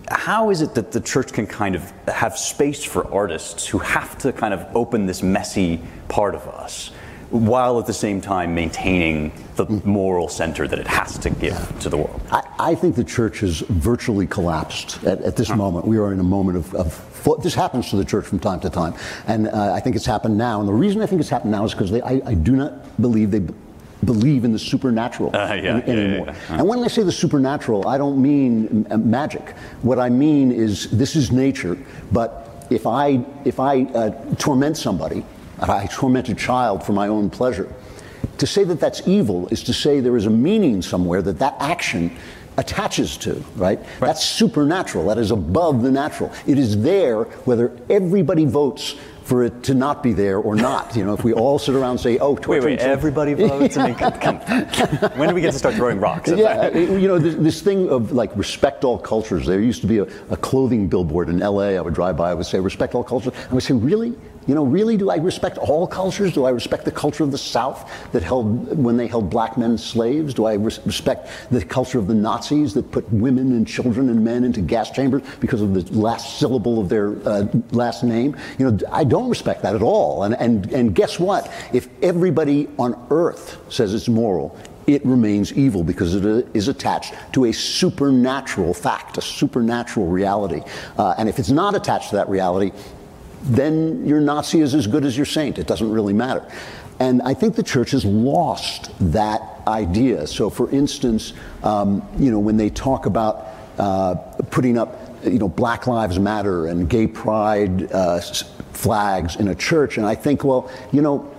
how 0.10 0.50
is 0.50 0.62
it 0.62 0.76
that 0.76 0.92
the 0.92 1.02
church 1.02 1.34
can 1.34 1.48
kind 1.48 1.76
of 1.76 1.92
have 2.08 2.38
space 2.38 2.84
for 2.84 3.12
artists 3.14 3.68
who 3.68 3.80
have 3.80 4.18
to 4.20 4.34
kind 4.34 4.54
of 4.54 4.66
open 4.76 5.06
this 5.06 5.24
messy 5.24 5.82
part 6.08 6.36
of 6.36 6.48
us? 6.48 6.92
While 7.30 7.80
at 7.80 7.86
the 7.86 7.94
same 7.94 8.22
time 8.22 8.56
maintaining 8.56 9.32
the 9.56 9.66
moral 9.86 10.28
center 10.28 10.68
that 10.68 10.80
it 10.80 10.88
has 10.88 11.18
to 11.20 11.30
give 11.30 11.80
to 11.80 11.90
the 11.90 11.98
world? 11.98 12.22
I, 12.32 12.44
I 12.60 12.76
think 12.76 12.96
the 12.96 13.04
church 13.04 13.40
has 13.40 13.60
virtually 13.62 14.28
collapsed 14.28 15.04
at, 15.04 15.22
at 15.22 15.36
this 15.36 15.50
huh. 15.50 15.56
moment. 15.56 15.86
We 15.86 15.98
are 15.98 16.12
in 16.12 16.20
a 16.20 16.24
moment 16.24 16.58
of, 16.58 16.76
of, 16.76 17.42
this 17.44 17.54
happens 17.54 17.90
to 17.90 17.98
the 17.98 18.06
church 18.06 18.26
from 18.26 18.40
time 18.40 18.60
to 18.62 18.70
time, 18.70 18.96
and 19.28 19.48
uh, 19.48 19.74
I 19.74 19.80
think 19.80 19.96
it's 19.96 20.06
happened 20.06 20.38
now. 20.38 20.60
And 20.60 20.68
the 20.68 20.74
reason 20.74 21.02
I 21.02 21.06
think 21.06 21.22
it's 21.22 21.30
happened 21.30 21.52
now 21.52 21.66
is 21.66 21.74
because 21.74 21.94
I, 21.94 22.22
I 22.26 22.34
do 22.34 22.56
not 22.56 23.02
believe 23.02 23.32
they 23.32 23.42
believe 24.06 24.46
in 24.46 24.54
the 24.54 24.60
supernatural 24.60 25.36
uh, 25.36 25.54
yeah, 25.54 25.78
in, 25.80 26.00
anymore. 26.00 26.28
Yeah, 26.28 26.36
yeah, 26.50 26.60
and 26.60 26.68
when 26.68 26.84
I 26.84 26.88
say 26.88 27.04
the 27.04 27.12
supernatural, 27.12 27.88
I 27.88 27.98
don't 27.98 28.22
mean 28.22 28.88
m- 28.90 29.10
magic. 29.10 29.50
What 29.82 30.00
I 30.00 30.10
mean 30.10 30.52
is 30.52 30.90
this 30.92 31.16
is 31.16 31.32
nature, 31.32 31.78
but 32.12 32.66
if 32.70 32.88
I 32.88 33.24
if 33.46 33.60
I 33.60 33.84
uh, 33.84 34.36
torment 34.36 34.78
somebody 34.78 35.26
I 35.62 35.88
torment 35.88 36.30
a 36.30 36.36
child 36.36 36.86
for 36.86 36.94
my 36.94 37.08
own 37.08 37.30
pleasure. 37.30 37.74
To 38.38 38.48
say 38.48 38.64
that 38.64 38.80
that's 38.80 39.08
evil 39.08 39.48
is 39.50 39.64
to 39.64 39.74
say 39.74 40.00
there 40.00 40.16
is 40.16 40.26
a 40.26 40.30
meaning 40.30 40.82
somewhere 40.82 41.22
that 41.22 41.40
that 41.40 41.56
action 41.60 42.16
attaches 42.58 43.18
to, 43.18 43.34
right? 43.56 43.80
right? 43.80 44.00
That's 44.00 44.24
supernatural. 44.24 45.08
That 45.08 45.18
is 45.18 45.32
above 45.32 45.82
the 45.82 45.92
natural. 45.92 46.32
It 46.46 46.58
is 46.58 46.82
there 46.82 47.24
whether 47.24 47.78
everybody 47.90 48.46
votes 48.46 48.96
for 49.24 49.44
it 49.44 49.62
to 49.64 49.76
not 49.76 50.02
be 50.02 50.12
there 50.12 50.40
or 50.40 50.56
not. 50.56 50.96
You 50.96 51.06
know, 51.06 51.14
if 51.14 51.24
we 51.24 51.34
all 51.34 51.60
sit 51.60 51.76
around 51.76 51.92
and 51.92 52.00
say, 52.00 52.18
"Oh, 52.18 52.34
wait, 52.48 52.64
wait, 52.64 52.80
everybody 52.80 53.36
votes." 53.36 53.78
I 53.78 53.88
mean, 53.88 53.96
come, 53.96 54.14
come. 54.14 54.38
when 55.18 55.30
do 55.30 55.36
we 55.36 55.42
get 55.42 55.52
to 55.52 55.60
start 55.60 55.76
throwing 55.76 56.00
rocks? 56.00 56.32
Yeah, 56.32 56.76
you 56.76 57.08
know, 57.08 57.20
this, 57.20 57.36
this, 57.36 57.62
thing 57.62 57.90
of 57.90 58.12
like 58.12 58.36
respect 58.36 58.84
all 58.84 58.98
cultures. 58.98 59.46
There 59.46 59.62
used 59.62 59.82
to 59.82 59.88
be 59.88 60.00
a, 60.00 60.08
a, 60.32 60.38
clothing 60.38 60.88
billboard 60.88 61.30
in 61.30 61.44
L.A. 61.44 61.78
I 61.78 61.82
would 61.82 61.94
drive 61.94 62.18
by. 62.18 62.32
I 62.32 62.34
would 62.34 62.48
say, 62.48 62.60
"Respect 62.60 62.96
all 62.96 63.04
cultures." 63.04 63.34
I 63.50 63.54
would 63.54 63.64
say, 63.64 63.76
"Really? 63.76 64.16
You 64.50 64.56
know, 64.56 64.66
really, 64.66 64.98
do 64.98 65.12
I 65.12 65.18
respect 65.18 65.60
all 65.60 65.86
cultures? 65.86 66.34
Do 66.34 66.46
I 66.46 66.50
respect 66.50 66.84
the 66.84 66.92
culture 66.92 67.24
of 67.24 67.32
the 67.32 67.38
South 67.38 67.88
that 68.14 68.24
held, 68.24 68.84
when 68.84 68.98
they 68.98 69.06
held 69.06 69.30
black 69.30 69.60
men 69.60 69.78
slaves? 69.78 70.34
Do 70.34 70.46
I 70.46 70.56
res- 70.56 70.80
respect 70.88 71.30
the 71.52 71.64
culture 71.64 72.00
of 72.00 72.08
the 72.08 72.16
Nazis 72.16 72.74
that 72.74 72.90
put 72.90 73.08
women 73.14 73.52
and 73.52 73.68
children 73.68 74.10
and 74.10 74.26
men 74.26 74.44
into 74.44 74.62
gas 74.62 74.90
chambers 74.90 75.22
because 75.40 75.62
of 75.62 75.76
the 75.76 75.84
last 75.96 76.40
syllable 76.40 76.82
of 76.82 76.90
their 76.90 77.10
uh, 77.28 77.46
last 77.70 78.04
name? 78.04 78.36
You 78.58 78.72
know, 78.72 78.80
I 78.92 79.04
don't 79.04 79.30
respect 79.30 79.62
that 79.62 79.76
at 79.76 79.84
all. 79.84 80.24
And, 80.24 80.34
and, 80.34 80.66
and 80.72 80.96
guess 80.96 81.20
what? 81.20 81.48
If 81.72 81.88
everybody 82.02 82.70
on 82.80 83.06
earth 83.12 83.60
says 83.72 83.94
it's 83.94 84.10
moral, 84.10 84.58
it 84.88 85.06
remains 85.06 85.54
evil 85.54 85.84
because 85.84 86.16
it 86.16 86.48
is 86.56 86.68
attached 86.68 87.14
to 87.34 87.46
a 87.46 87.54
supernatural 87.54 88.74
fact, 88.74 89.20
a 89.20 89.22
supernatural 89.22 90.08
reality. 90.08 90.64
Uh, 90.98 91.14
and 91.20 91.30
if 91.30 91.38
it's 91.38 91.52
not 91.52 91.76
attached 91.76 92.10
to 92.10 92.16
that 92.16 92.28
reality, 92.28 92.72
then 93.44 94.06
your 94.06 94.20
Nazi 94.20 94.62
is 94.62 94.76
as 94.76 94.88
good 94.88 95.06
as 95.06 95.16
your 95.16 95.26
saint. 95.26 95.58
It 95.58 95.68
doesn't 95.68 95.92
really 95.92 96.14
matter. 96.14 96.46
And 97.00 97.22
I 97.22 97.34
think 97.34 97.56
the 97.56 97.64
church 97.64 97.92
has 97.92 98.04
lost 98.04 98.92
that 99.14 99.42
idea. 99.68 100.28
So, 100.28 100.50
for 100.50 100.70
instance, 100.70 101.34
um, 101.64 102.08
you 102.18 102.30
know, 102.30 102.40
when 102.40 102.58
they 102.58 102.70
talk 102.70 103.06
about 103.06 103.48
uh, 103.78 104.16
putting 104.52 104.78
up, 104.78 105.00
you 105.24 105.40
know, 105.40 105.48
Black 105.48 105.88
Lives 105.88 106.20
Matter 106.20 106.68
and 106.68 106.90
gay 106.90 107.08
pride 107.08 107.92
uh, 107.92 108.20
flags 108.74 109.38
in 109.38 109.48
a 109.48 109.56
church, 109.56 109.98
and 109.98 110.06
I 110.06 110.16
think, 110.16 110.44
well, 110.44 110.70
you 110.92 111.02
know, 111.02 111.34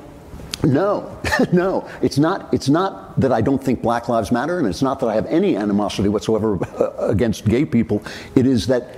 no, 0.65 1.19
no, 1.53 1.89
it's 2.01 2.19
not. 2.19 2.53
It's 2.53 2.69
not 2.69 3.19
that 3.21 3.33
I 3.33 3.43
don't 3.43 3.63
think 3.63 3.83
Black 3.83 4.09
Lives 4.09 4.33
Matter, 4.33 4.59
and 4.59 4.67
it's 4.67 4.83
not 4.83 5.01
that 5.01 5.09
I 5.09 5.15
have 5.15 5.27
any 5.27 5.57
animosity 5.57 6.09
whatsoever 6.09 6.59
against 6.99 7.47
gay 7.47 7.67
people. 7.67 8.03
It 8.35 8.47
is 8.47 8.67
that 8.69 8.97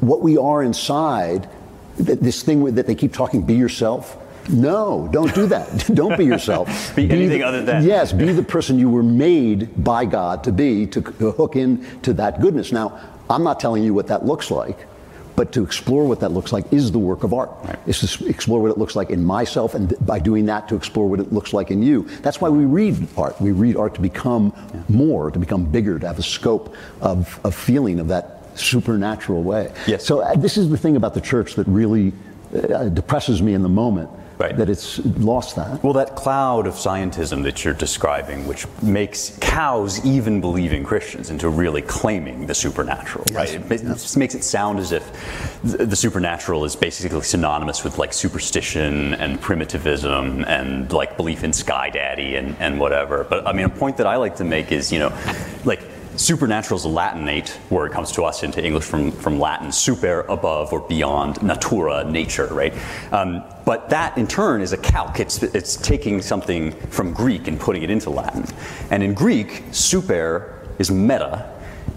what 0.00 0.22
we 0.22 0.36
are 0.36 0.62
inside 0.62 1.48
this 1.96 2.42
thing 2.42 2.64
that 2.74 2.86
they 2.86 2.94
keep 2.94 3.12
talking, 3.12 3.42
be 3.42 3.54
yourself. 3.54 4.18
No, 4.48 5.08
don't 5.10 5.34
do 5.34 5.46
that. 5.46 5.90
don't 5.94 6.18
be 6.18 6.24
yourself. 6.24 6.68
be, 6.96 7.06
be 7.06 7.14
anything 7.14 7.38
the, 7.38 7.46
other 7.46 7.62
than. 7.62 7.84
Yes, 7.84 8.12
be 8.12 8.32
the 8.32 8.42
person 8.42 8.78
you 8.78 8.90
were 8.90 9.02
made 9.02 9.82
by 9.82 10.04
God 10.04 10.44
to 10.44 10.52
be 10.52 10.86
to, 10.88 11.00
to 11.00 11.30
hook 11.32 11.56
in 11.56 12.00
to 12.02 12.12
that 12.14 12.40
goodness. 12.40 12.72
Now, 12.72 13.00
I'm 13.30 13.42
not 13.42 13.58
telling 13.58 13.82
you 13.82 13.94
what 13.94 14.08
that 14.08 14.26
looks 14.26 14.50
like, 14.50 14.86
but 15.34 15.52
to 15.52 15.64
explore 15.64 16.06
what 16.06 16.20
that 16.20 16.30
looks 16.30 16.52
like 16.52 16.70
is 16.72 16.92
the 16.92 16.98
work 16.98 17.24
of 17.24 17.32
art. 17.32 17.50
Right. 17.64 17.78
It's 17.86 18.16
to 18.16 18.26
explore 18.26 18.60
what 18.60 18.70
it 18.70 18.78
looks 18.78 18.94
like 18.94 19.10
in 19.10 19.24
myself, 19.24 19.74
and 19.74 19.94
by 20.06 20.18
doing 20.18 20.46
that, 20.46 20.68
to 20.68 20.76
explore 20.76 21.08
what 21.08 21.20
it 21.20 21.32
looks 21.32 21.52
like 21.52 21.70
in 21.70 21.82
you. 21.82 22.02
That's 22.20 22.40
why 22.40 22.50
we 22.50 22.64
read 22.66 23.08
art. 23.16 23.40
We 23.40 23.52
read 23.52 23.76
art 23.76 23.94
to 23.94 24.00
become 24.02 24.52
yeah. 24.74 24.82
more, 24.88 25.30
to 25.30 25.38
become 25.38 25.64
bigger, 25.64 25.98
to 25.98 26.06
have 26.06 26.18
a 26.18 26.22
scope 26.22 26.74
of, 27.00 27.40
of 27.44 27.54
feeling 27.54 27.98
of 27.98 28.08
that 28.08 28.33
supernatural 28.54 29.42
way. 29.42 29.72
Yes. 29.86 30.04
So 30.04 30.20
uh, 30.20 30.34
this 30.34 30.56
is 30.56 30.70
the 30.70 30.78
thing 30.78 30.96
about 30.96 31.14
the 31.14 31.20
church 31.20 31.54
that 31.54 31.66
really 31.66 32.12
uh, 32.54 32.88
depresses 32.88 33.42
me 33.42 33.54
in 33.54 33.62
the 33.62 33.68
moment. 33.68 34.10
Right. 34.36 34.56
That 34.56 34.68
it's 34.68 34.98
lost 34.98 35.54
that. 35.54 35.82
Well, 35.84 35.92
that 35.92 36.16
cloud 36.16 36.66
of 36.66 36.74
scientism 36.74 37.44
that 37.44 37.64
you're 37.64 37.72
describing, 37.72 38.48
which 38.48 38.66
makes 38.82 39.38
cows 39.40 40.04
even 40.04 40.40
believing 40.40 40.82
Christians 40.82 41.30
into 41.30 41.48
really 41.48 41.82
claiming 41.82 42.46
the 42.46 42.54
supernatural, 42.54 43.24
yes. 43.30 43.36
right? 43.36 43.70
It, 43.70 43.84
yes. 43.84 44.02
just 44.02 44.16
makes 44.16 44.34
it 44.34 44.42
sound 44.42 44.80
as 44.80 44.90
if 44.90 45.60
the 45.62 45.94
supernatural 45.94 46.64
is 46.64 46.74
basically 46.74 47.22
synonymous 47.22 47.84
with 47.84 47.96
like 47.96 48.12
superstition 48.12 49.14
and 49.14 49.40
primitivism 49.40 50.44
and 50.46 50.92
like 50.92 51.16
belief 51.16 51.44
in 51.44 51.52
Sky 51.52 51.90
Daddy 51.90 52.34
and, 52.34 52.56
and 52.58 52.80
whatever. 52.80 53.22
But 53.22 53.46
I 53.46 53.52
mean, 53.52 53.66
a 53.66 53.68
point 53.68 53.98
that 53.98 54.08
I 54.08 54.16
like 54.16 54.34
to 54.36 54.44
make 54.44 54.72
is, 54.72 54.90
you 54.90 54.98
know, 54.98 55.16
like 55.64 55.80
Supernatural 56.16 56.78
is 56.78 56.84
a 56.84 56.88
Latinate 56.88 57.58
word 57.70 57.90
comes 57.90 58.12
to 58.12 58.22
us 58.22 58.44
into 58.44 58.64
English 58.64 58.84
from, 58.84 59.10
from 59.10 59.40
Latin, 59.40 59.72
super, 59.72 60.20
above 60.22 60.72
or 60.72 60.80
beyond, 60.80 61.42
natura, 61.42 62.04
nature, 62.04 62.46
right? 62.52 62.72
Um, 63.12 63.42
but 63.64 63.90
that 63.90 64.16
in 64.16 64.28
turn 64.28 64.60
is 64.60 64.72
a 64.72 64.76
calque. 64.76 65.18
It's, 65.18 65.42
it's 65.42 65.76
taking 65.76 66.22
something 66.22 66.70
from 66.88 67.12
Greek 67.12 67.48
and 67.48 67.58
putting 67.58 67.82
it 67.82 67.90
into 67.90 68.10
Latin. 68.10 68.44
And 68.90 69.02
in 69.02 69.14
Greek, 69.14 69.64
super 69.72 70.66
is 70.78 70.90
meta, 70.90 71.52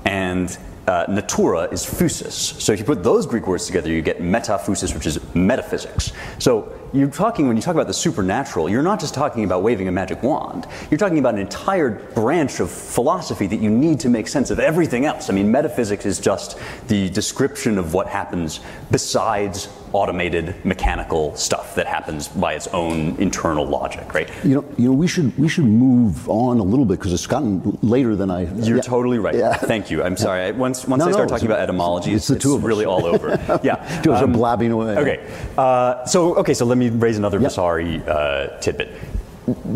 and 0.05 0.57
uh, 0.87 1.05
natura 1.09 1.63
is 1.71 1.85
physis. 1.85 2.31
So 2.31 2.71
if 2.71 2.79
you 2.79 2.85
put 2.85 3.03
those 3.03 3.27
Greek 3.27 3.45
words 3.45 3.67
together, 3.67 3.89
you 3.89 4.01
get 4.01 4.21
metaphysis, 4.21 4.93
which 4.93 5.05
is 5.05 5.19
metaphysics. 5.35 6.11
So 6.39 6.76
you're 6.93 7.09
talking, 7.09 7.47
when 7.47 7.57
you 7.57 7.61
talk 7.61 7.75
about 7.75 7.87
the 7.87 7.93
supernatural, 7.93 8.69
you're 8.69 8.81
not 8.81 8.99
just 8.99 9.13
talking 9.13 9.43
about 9.43 9.63
waving 9.63 9.87
a 9.87 9.91
magic 9.91 10.23
wand. 10.23 10.67
You're 10.89 10.97
talking 10.97 11.19
about 11.19 11.33
an 11.33 11.41
entire 11.41 11.89
branch 11.89 12.59
of 12.59 12.71
philosophy 12.71 13.47
that 13.47 13.59
you 13.59 13.69
need 13.69 13.99
to 14.01 14.09
make 14.09 14.27
sense 14.27 14.51
of 14.51 14.59
everything 14.59 15.05
else. 15.05 15.29
I 15.29 15.33
mean, 15.33 15.51
metaphysics 15.51 16.05
is 16.05 16.19
just 16.19 16.57
the 16.87 17.09
description 17.09 17.77
of 17.77 17.93
what 17.93 18.07
happens 18.07 18.59
besides 18.91 19.69
automated 19.93 20.53
mechanical 20.65 21.35
stuff 21.35 21.75
that 21.75 21.87
happens 21.87 22.27
by 22.27 22.53
its 22.53 22.67
own 22.67 23.15
internal 23.17 23.65
logic, 23.65 24.13
right? 24.13 24.29
You 24.43 24.55
know, 24.55 24.65
you 24.77 24.85
know, 24.89 24.93
we 24.93 25.07
should 25.07 25.37
we 25.37 25.47
should 25.47 25.65
move 25.65 26.29
on 26.29 26.59
a 26.59 26.63
little 26.63 26.85
bit 26.85 26.99
because 26.99 27.13
it's 27.13 27.27
gotten 27.27 27.77
later 27.81 28.15
than 28.15 28.29
I. 28.29 28.41
You're 28.55 28.77
yeah. 28.77 28.81
totally 28.81 29.19
right. 29.19 29.35
Yeah. 29.35 29.53
Thank 29.53 29.89
you. 29.91 30.03
I'm 30.03 30.17
sorry. 30.17 30.43
I, 30.43 30.51
once 30.51 30.87
once 30.87 31.01
no, 31.01 31.09
I 31.09 31.11
start 31.11 31.29
no, 31.29 31.35
talking 31.35 31.47
about 31.47 31.59
etymology, 31.59 32.13
it's, 32.13 32.29
it's, 32.29 32.43
the 32.43 32.49
two 32.49 32.55
of 32.55 32.63
really 32.63 32.85
all 32.85 33.05
over. 33.05 33.29
yeah, 33.63 34.01
two 34.01 34.13
of 34.13 34.21
um, 34.21 34.33
blabbing 34.33 34.71
away. 34.71 34.97
Okay, 34.97 35.33
uh, 35.57 36.05
so 36.05 36.35
okay, 36.35 36.53
so 36.53 36.65
let 36.65 36.77
me 36.77 36.89
raise 36.89 37.17
another 37.17 37.39
yep. 37.39 37.51
Vasari 37.51 38.01
uh, 38.07 38.57
tidbit. 38.59 38.93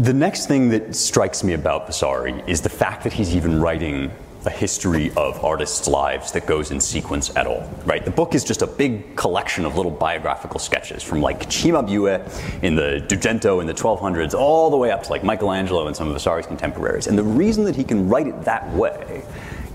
The 0.03 0.13
next 0.13 0.47
thing 0.47 0.69
that 0.69 0.95
strikes 0.95 1.43
me 1.43 1.53
about 1.53 1.87
Vasari 1.87 2.43
is 2.45 2.59
the 2.61 2.69
fact 2.69 3.03
that 3.05 3.13
he's 3.13 3.35
even 3.35 3.61
writing 3.61 4.11
a 4.45 4.49
history 4.49 5.11
of 5.15 5.43
artists' 5.43 5.87
lives 5.87 6.31
that 6.31 6.47
goes 6.47 6.71
in 6.71 6.79
sequence 6.79 7.35
at 7.35 7.45
all, 7.45 7.69
right? 7.85 8.03
The 8.03 8.11
book 8.11 8.33
is 8.33 8.43
just 8.43 8.63
a 8.63 8.67
big 8.67 9.15
collection 9.15 9.65
of 9.65 9.75
little 9.75 9.91
biographical 9.91 10.59
sketches 10.59 11.03
from 11.03 11.21
like 11.21 11.47
Cimabue 11.49 12.63
in 12.63 12.75
the 12.75 13.05
Dugento 13.07 13.61
in 13.61 13.67
the 13.67 13.73
1200s 13.73 14.33
all 14.33 14.71
the 14.71 14.77
way 14.77 14.89
up 14.89 15.03
to 15.03 15.09
like 15.11 15.23
Michelangelo 15.23 15.85
and 15.85 15.95
some 15.95 16.07
of 16.07 16.15
Vasari's 16.15 16.47
contemporaries. 16.47 17.05
And 17.05 17.17
the 17.17 17.23
reason 17.23 17.63
that 17.65 17.75
he 17.75 17.83
can 17.83 18.09
write 18.09 18.27
it 18.27 18.41
that 18.45 18.67
way 18.73 19.23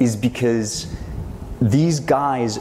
is 0.01 0.17
because 0.17 0.93
these 1.61 2.01
guys 2.01 2.59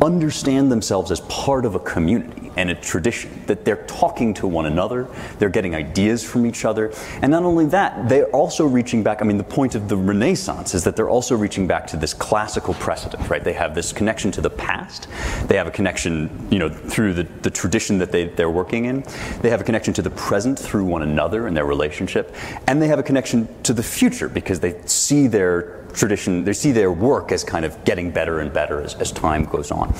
understand 0.00 0.70
themselves 0.70 1.10
as 1.10 1.20
part 1.22 1.64
of 1.64 1.74
a 1.74 1.80
community 1.80 2.39
and 2.56 2.70
a 2.70 2.74
tradition, 2.74 3.42
that 3.46 3.64
they're 3.64 3.84
talking 3.86 4.34
to 4.34 4.46
one 4.46 4.66
another, 4.66 5.06
they're 5.38 5.48
getting 5.48 5.74
ideas 5.74 6.24
from 6.24 6.46
each 6.46 6.64
other. 6.64 6.92
And 7.22 7.30
not 7.30 7.44
only 7.44 7.66
that, 7.66 8.08
they're 8.08 8.26
also 8.26 8.66
reaching 8.66 9.02
back. 9.02 9.22
I 9.22 9.24
mean, 9.24 9.38
the 9.38 9.44
point 9.44 9.74
of 9.74 9.88
the 9.88 9.96
Renaissance 9.96 10.74
is 10.74 10.84
that 10.84 10.96
they're 10.96 11.08
also 11.08 11.36
reaching 11.36 11.66
back 11.66 11.86
to 11.88 11.96
this 11.96 12.14
classical 12.14 12.74
precedent, 12.74 13.28
right? 13.28 13.42
They 13.42 13.52
have 13.52 13.74
this 13.74 13.92
connection 13.92 14.30
to 14.32 14.40
the 14.40 14.50
past, 14.50 15.08
they 15.46 15.56
have 15.56 15.66
a 15.66 15.70
connection, 15.70 16.48
you 16.50 16.58
know, 16.58 16.68
through 16.68 17.14
the, 17.14 17.24
the 17.42 17.50
tradition 17.50 17.98
that 17.98 18.12
they, 18.12 18.28
they're 18.28 18.50
working 18.50 18.86
in, 18.86 19.04
they 19.40 19.50
have 19.50 19.60
a 19.60 19.64
connection 19.64 19.94
to 19.94 20.02
the 20.02 20.10
present 20.10 20.58
through 20.58 20.84
one 20.84 21.02
another 21.02 21.46
and 21.46 21.56
their 21.56 21.66
relationship, 21.66 22.34
and 22.66 22.80
they 22.80 22.88
have 22.88 22.98
a 22.98 23.02
connection 23.02 23.48
to 23.62 23.72
the 23.72 23.82
future 23.82 24.28
because 24.28 24.60
they 24.60 24.80
see 24.86 25.26
their 25.26 25.80
tradition, 25.92 26.44
they 26.44 26.52
see 26.52 26.72
their 26.72 26.92
work 26.92 27.32
as 27.32 27.44
kind 27.44 27.64
of 27.64 27.84
getting 27.84 28.10
better 28.10 28.40
and 28.40 28.52
better 28.52 28.80
as, 28.80 28.94
as 28.94 29.12
time 29.12 29.44
goes 29.44 29.70
on. 29.70 29.94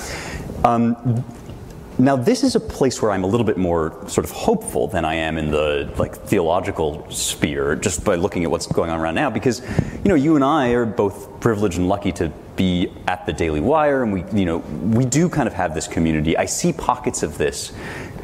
Um, 0.64 1.24
now, 2.00 2.16
this 2.16 2.42
is 2.42 2.54
a 2.54 2.60
place 2.60 3.02
where 3.02 3.10
I'm 3.10 3.24
a 3.24 3.26
little 3.26 3.44
bit 3.44 3.56
more 3.56 3.92
sort 4.08 4.24
of 4.24 4.30
hopeful 4.30 4.88
than 4.88 5.04
I 5.04 5.14
am 5.14 5.38
in 5.38 5.50
the 5.50 5.92
like 5.98 6.16
theological 6.16 7.08
sphere, 7.10 7.76
just 7.76 8.04
by 8.04 8.14
looking 8.14 8.44
at 8.44 8.50
what's 8.50 8.66
going 8.66 8.90
on 8.90 9.00
around 9.00 9.14
now. 9.14 9.30
Because, 9.30 9.60
you 10.02 10.08
know, 10.08 10.14
you 10.14 10.34
and 10.34 10.44
I 10.44 10.70
are 10.70 10.86
both 10.86 11.40
privileged 11.40 11.78
and 11.78 11.88
lucky 11.88 12.12
to 12.12 12.32
be 12.56 12.92
at 13.06 13.24
the 13.26 13.32
Daily 13.32 13.60
Wire, 13.60 14.02
and 14.02 14.12
we, 14.12 14.24
you 14.32 14.44
know, 14.44 14.58
we 14.58 15.04
do 15.04 15.28
kind 15.28 15.46
of 15.46 15.54
have 15.54 15.74
this 15.74 15.88
community. 15.88 16.36
I 16.36 16.44
see 16.44 16.72
pockets 16.72 17.22
of 17.22 17.38
this 17.38 17.72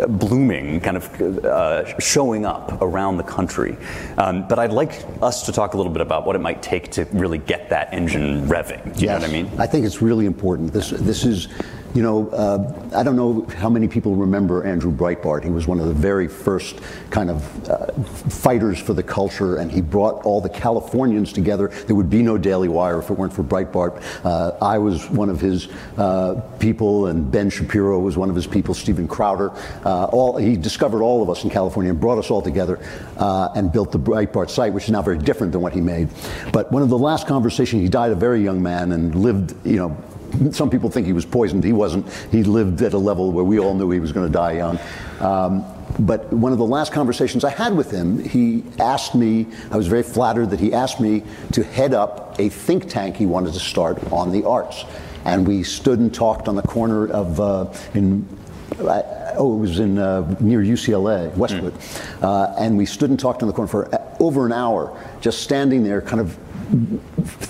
blooming, 0.09 0.81
kind 0.81 0.97
of 0.97 1.45
uh, 1.45 1.99
showing 1.99 2.45
up 2.45 2.83
around 2.83 3.17
the 3.17 3.23
country. 3.23 3.77
Um, 4.19 4.47
but 4.47 4.59
I'd 4.59 4.73
like 4.73 5.07
us 5.23 5.47
to 5.47 5.53
talk 5.53 5.75
a 5.75 5.77
little 5.77 5.93
bit 5.93 6.03
about 6.03 6.27
what 6.27 6.37
it 6.37 6.41
might 6.41 6.63
take 6.63 6.91
to 6.93 7.05
really 7.13 7.39
get 7.39 7.71
that 7.71 7.93
engine 7.93 8.47
revving. 8.47 8.83
Do 8.95 9.01
you 9.01 9.07
yes. 9.07 9.21
know 9.21 9.27
what 9.27 9.31
I 9.31 9.43
mean? 9.43 9.61
I 9.61 9.67
think 9.67 9.87
it's 9.87 10.03
really 10.03 10.27
important. 10.27 10.73
This 10.73 10.91
this 10.91 11.25
is 11.25 11.49
you 11.95 12.03
know, 12.03 12.29
uh, 12.31 12.89
I 12.95 13.03
don't 13.03 13.17
know 13.17 13.47
how 13.57 13.69
many 13.69 13.89
people 13.89 14.15
remember 14.15 14.65
Andrew 14.65 14.93
Breitbart. 14.93 15.45
He 15.45 15.51
was 15.51 15.67
one 15.67 15.81
of 15.81 15.87
the 15.87 15.95
very 15.95 16.29
first 16.29 16.81
kind 17.11 17.31
of 17.31 17.69
uh, 17.71 17.93
fighters 18.29 18.79
for 18.79 18.93
the 18.93 19.03
culture, 19.03 19.57
and 19.57 19.71
he 19.71 19.81
brought 19.81 20.25
all 20.25 20.41
the 20.41 20.49
Californians 20.49 21.33
together. 21.33 21.69
There 21.69 21.97
would 21.97 22.11
be 22.11 22.23
no 22.23 22.39
Daily 22.39 22.69
Wire 22.69 22.99
if 22.99 23.11
it 23.11 23.15
weren't 23.15 23.33
for 23.33 23.43
Breitbart. 23.43 24.03
Uh, 24.25 24.53
I 24.63 24.79
was 24.79 25.09
one 25.11 25.29
of 25.29 25.41
his 25.41 25.69
uh, 25.97 26.41
people, 26.59 27.07
and 27.07 27.31
Ben 27.31 27.51
Shapiro 27.51 27.99
was 27.99 28.17
one 28.17 28.31
of 28.31 28.37
his 28.37 28.47
people. 28.47 28.75
Steven 28.75 29.09
Crowder. 29.09 29.53
Uh, 29.85 30.05
all 30.07 30.37
he 30.37 30.57
discovered 30.57 31.03
all 31.03 31.23
of 31.23 31.31
us 31.31 31.45
in 31.45 31.51
California 31.51 31.91
and 31.91 32.01
brought 32.01 32.19
us 32.19 32.31
all 32.31 32.43
together 32.43 32.79
uh, 33.17 33.49
and 33.55 33.73
built 33.73 33.93
the 33.93 33.99
Breitbart 33.99 34.51
site, 34.51 34.73
which 34.73 34.85
is 34.85 34.91
now 34.91 35.03
very 35.03 35.19
different 35.19 35.53
than 35.53 35.61
what 35.61 35.73
he 35.73 35.81
made. 35.81 36.09
But 36.53 36.71
one 36.71 36.83
of 36.83 36.89
the 36.89 36.99
last 36.99 37.27
conversations, 37.27 37.83
he 37.83 37.89
died 37.89 38.13
a 38.13 38.17
very 38.17 38.43
young 38.43 38.63
man 38.63 38.93
and 38.93 39.15
lived, 39.15 39.55
you 39.67 39.77
know 39.77 39.97
some 40.53 40.71
people 40.71 40.91
think 40.91 41.07
he 41.07 41.13
was 41.13 41.25
poisoned. 41.25 41.65
He 41.65 41.73
wasn't. 41.73 42.11
He 42.31 42.43
lived 42.43 42.83
at 42.83 42.93
a 42.93 42.99
level 42.99 43.33
where 43.33 43.45
we 43.45 43.59
all 43.59 43.75
knew 43.75 43.91
he 43.91 44.01
was 44.01 44.13
going 44.13 44.27
to 44.27 44.33
die 44.33 44.53
young. 44.53 44.79
Um, 45.21 45.65
but 45.99 46.31
one 46.33 46.53
of 46.53 46.59
the 46.59 46.67
last 46.67 46.93
conversations 46.93 47.45
I 47.45 47.51
had 47.51 47.75
with 47.77 47.91
him, 47.91 48.19
he 48.19 48.65
asked 48.79 49.15
me, 49.15 49.47
I 49.71 49.77
was 49.77 49.87
very 49.87 50.03
flattered 50.03 50.51
that 50.51 50.61
he 50.61 50.75
asked 50.75 51.01
me 51.01 51.23
to 51.53 51.63
head 51.63 51.95
up 51.95 52.39
a 52.39 52.49
think 52.49 52.89
tank 52.89 53.17
he 53.17 53.27
wanted 53.27 53.55
to 53.55 53.61
start 53.61 54.13
on 54.13 54.31
the 54.31 54.45
arts. 54.45 54.85
And 55.25 55.47
we 55.47 55.63
stood 55.63 55.99
and 55.99 56.13
talked 56.13 56.49
on 56.49 56.55
the 56.55 56.63
corner 56.63 57.09
of, 57.09 57.41
uh, 57.41 57.73
in, 57.95 58.29
uh, 58.79 59.35
oh, 59.37 59.57
it 59.57 59.61
was 59.61 59.79
in 59.79 59.99
uh, 59.99 60.37
near 60.39 60.61
UCLA, 60.61 61.35
Westwood. 61.35 61.73
Mm. 61.73 62.23
Uh, 62.23 62.55
and 62.59 62.77
we 62.77 62.87
stood 62.87 63.11
and 63.11 63.19
talked 63.19 63.43
on 63.43 63.49
the 63.49 63.55
corner 63.55 63.69
for 63.69 63.95
uh, 63.95 64.17
over 64.21 64.47
an 64.47 64.53
hour, 64.53 64.97
just 65.21 65.43
standing 65.43 65.83
there, 65.83 66.01
kind 66.01 66.21
of 66.21 66.39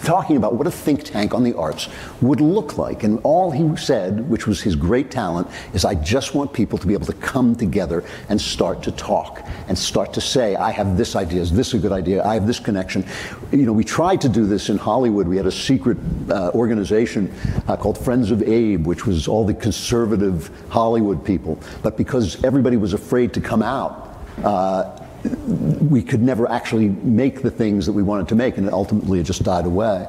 talking 0.02 0.36
about 0.36 0.54
what 0.54 0.66
a 0.66 0.70
think 0.70 1.02
tank 1.04 1.34
on 1.34 1.42
the 1.42 1.54
arts 1.54 1.88
would 2.20 2.40
look 2.40 2.78
like. 2.78 3.02
And 3.02 3.18
all 3.22 3.50
he 3.50 3.76
said, 3.76 4.28
which 4.28 4.46
was 4.46 4.60
his 4.60 4.76
great 4.76 5.10
talent, 5.10 5.48
is 5.72 5.84
I 5.84 5.94
just 5.94 6.34
want 6.34 6.52
people 6.52 6.78
to 6.78 6.86
be 6.86 6.94
able 6.94 7.06
to 7.06 7.12
come 7.14 7.54
together 7.54 8.04
and 8.28 8.40
start 8.40 8.82
to 8.84 8.92
talk 8.92 9.42
and 9.68 9.78
start 9.78 10.12
to 10.14 10.20
say, 10.20 10.56
I 10.56 10.70
have 10.70 10.96
this 10.96 11.16
idea, 11.16 11.40
is 11.40 11.52
this 11.52 11.74
a 11.74 11.78
good 11.78 11.92
idea? 11.92 12.24
I 12.24 12.34
have 12.34 12.46
this 12.46 12.58
connection. 12.58 13.04
You 13.52 13.66
know, 13.66 13.72
we 13.72 13.84
tried 13.84 14.20
to 14.22 14.28
do 14.28 14.46
this 14.46 14.68
in 14.68 14.78
Hollywood. 14.78 15.26
We 15.26 15.36
had 15.36 15.46
a 15.46 15.52
secret 15.52 15.98
uh, 16.30 16.50
organization 16.54 17.32
uh, 17.68 17.76
called 17.76 17.98
Friends 17.98 18.30
of 18.30 18.42
Abe, 18.42 18.86
which 18.86 19.06
was 19.06 19.28
all 19.28 19.44
the 19.44 19.54
conservative 19.54 20.50
Hollywood 20.68 21.24
people. 21.24 21.58
But 21.82 21.96
because 21.96 22.42
everybody 22.44 22.76
was 22.76 22.92
afraid 22.92 23.32
to 23.34 23.40
come 23.40 23.62
out, 23.62 24.16
uh, 24.44 24.95
we 25.80 26.02
could 26.02 26.22
never 26.22 26.48
actually 26.50 26.88
make 26.88 27.42
the 27.42 27.50
things 27.50 27.86
that 27.86 27.92
we 27.92 28.02
wanted 28.02 28.28
to 28.28 28.34
make, 28.34 28.56
and 28.58 28.68
ultimately 28.70 29.20
it 29.20 29.24
just 29.24 29.42
died 29.42 29.66
away. 29.66 30.06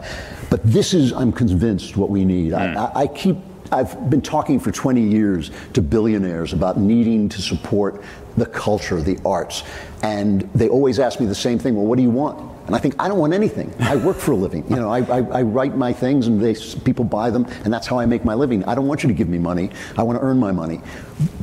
But 0.49 0.63
this 0.63 0.93
is, 0.93 1.11
I'm 1.13 1.31
convinced, 1.31 1.97
what 1.97 2.09
we 2.09 2.25
need. 2.25 2.53
Mm. 2.53 2.77
I, 2.77 3.01
I 3.01 3.07
keep 3.07 3.37
I've 3.71 4.09
been 4.09 4.21
talking 4.21 4.59
for 4.59 4.71
20 4.71 5.01
years 5.01 5.51
to 5.73 5.81
billionaires 5.81 6.53
about 6.53 6.77
needing 6.77 7.27
to 7.29 7.41
support 7.41 8.03
the 8.37 8.45
culture, 8.45 9.01
the 9.01 9.19
arts. 9.25 9.63
And 10.03 10.41
they 10.53 10.69
always 10.69 10.99
ask 10.99 11.19
me 11.19 11.25
the 11.25 11.35
same 11.35 11.59
thing 11.59 11.75
well, 11.75 11.85
what 11.85 11.97
do 11.97 12.03
you 12.03 12.09
want? 12.09 12.39
And 12.67 12.75
I 12.75 12.79
think 12.79 12.95
I 12.99 13.07
don't 13.07 13.17
want 13.17 13.33
anything. 13.33 13.73
I 13.79 13.95
work 13.95 14.17
for 14.17 14.33
a 14.33 14.35
living. 14.35 14.69
You 14.69 14.75
know, 14.75 14.91
I, 14.91 14.99
I, 14.99 15.21
I, 15.39 15.41
write 15.41 15.77
my 15.77 15.93
things 15.93 16.27
and 16.27 16.41
they, 16.41 16.53
people 16.81 17.05
buy 17.05 17.29
them, 17.29 17.45
and 17.63 17.73
that's 17.73 17.87
how 17.87 17.97
I 17.97 18.05
make 18.05 18.25
my 18.25 18.33
living. 18.33 18.63
I 18.65 18.75
don't 18.75 18.87
want 18.87 19.03
you 19.03 19.07
to 19.07 19.15
give 19.15 19.29
me 19.29 19.37
money. 19.37 19.69
I 19.97 20.03
want 20.03 20.19
to 20.19 20.23
earn 20.23 20.37
my 20.37 20.51
money. 20.51 20.81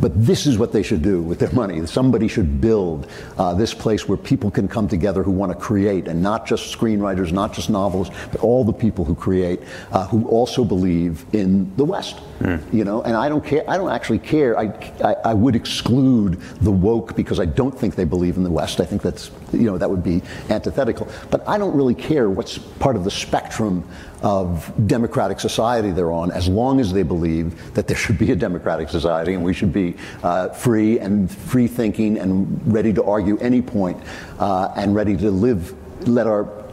But 0.01 0.13
this 0.15 0.47
is 0.47 0.57
what 0.57 0.73
they 0.73 0.83
should 0.83 1.03
do 1.03 1.21
with 1.21 1.39
their 1.41 1.51
money. 1.53 1.85
Somebody 1.87 2.29
should 2.29 2.61
build 2.61 3.09
uh, 3.37 3.55
this 3.55 3.75
place 3.75 4.09
where 4.09 4.17
people 4.17 4.51
can 4.51 4.69
come 4.69 4.87
together 4.87 5.23
who 5.23 5.33
want 5.33 5.51
to 5.53 5.59
create, 5.59 6.07
and 6.07 6.23
not 6.23 6.47
just 6.47 6.77
screenwriters, 6.77 7.33
not 7.33 7.53
just 7.53 7.71
novelists, 7.71 8.15
but 8.31 8.41
all 8.41 8.65
the 8.65 8.73
people 8.73 9.05
who 9.05 9.15
create, 9.15 9.61
uh, 9.91 10.07
who 10.07 10.27
also 10.29 10.65
believe 10.65 11.25
in 11.33 11.75
the 11.77 11.85
West. 11.85 12.21
Mm. 12.41 12.73
You 12.73 12.85
know, 12.85 13.03
and 13.03 13.17
I 13.17 13.29
don't 13.29 13.45
care. 13.45 13.69
I 13.69 13.77
don't 13.77 13.91
actually 13.91 14.19
care. 14.19 14.59
I, 14.59 14.67
I, 15.03 15.15
I 15.25 15.35
would 15.35 15.57
exclude 15.57 16.41
the 16.61 16.71
woke 16.71 17.17
because 17.17 17.41
I 17.41 17.45
don't 17.45 17.77
think 17.77 17.95
they 17.95 18.05
believe 18.05 18.37
in 18.37 18.45
the 18.45 18.51
West. 18.51 18.81
I 18.81 18.85
think 18.85 19.03
that's 19.03 19.31
you 19.53 19.65
know 19.65 19.79
that 19.79 19.91
would 19.91 20.05
be 20.05 20.23
antithetical. 20.51 21.09
But 21.31 21.47
I 21.49 21.59
don't 21.59 21.77
really 21.77 21.95
care 21.95 22.31
what's 22.31 22.59
part 22.59 22.97
of 22.97 23.05
the 23.05 23.11
spectrum 23.11 23.89
of 24.25 24.73
democratic 24.87 25.39
society 25.39 25.91
they're 25.91 26.11
on, 26.11 26.31
as 26.33 26.49
long 26.49 26.81
as 26.81 26.93
they 26.93 27.03
believe 27.03 27.75
that 27.75 27.87
there 27.87 27.97
should 27.97 28.19
be 28.19 28.33
a 28.33 28.37
democratic 28.37 28.89
society 28.89 29.35
and 29.35 29.45
we 29.45 29.53
should 29.53 29.73
be 29.73 29.95
uh, 30.23 30.49
free 30.49 30.99
and 30.99 31.31
free 31.31 31.69
thinking 31.69 32.19
and 32.19 32.73
ready 32.73 32.91
to 32.91 33.05
argue 33.05 33.39
any 33.39 33.61
point, 33.61 34.03
uh, 34.39 34.73
and 34.77 34.95
ready 34.95 35.15
to 35.15 35.31
live, 35.31 35.75
let 36.09 36.27
our 36.27 36.65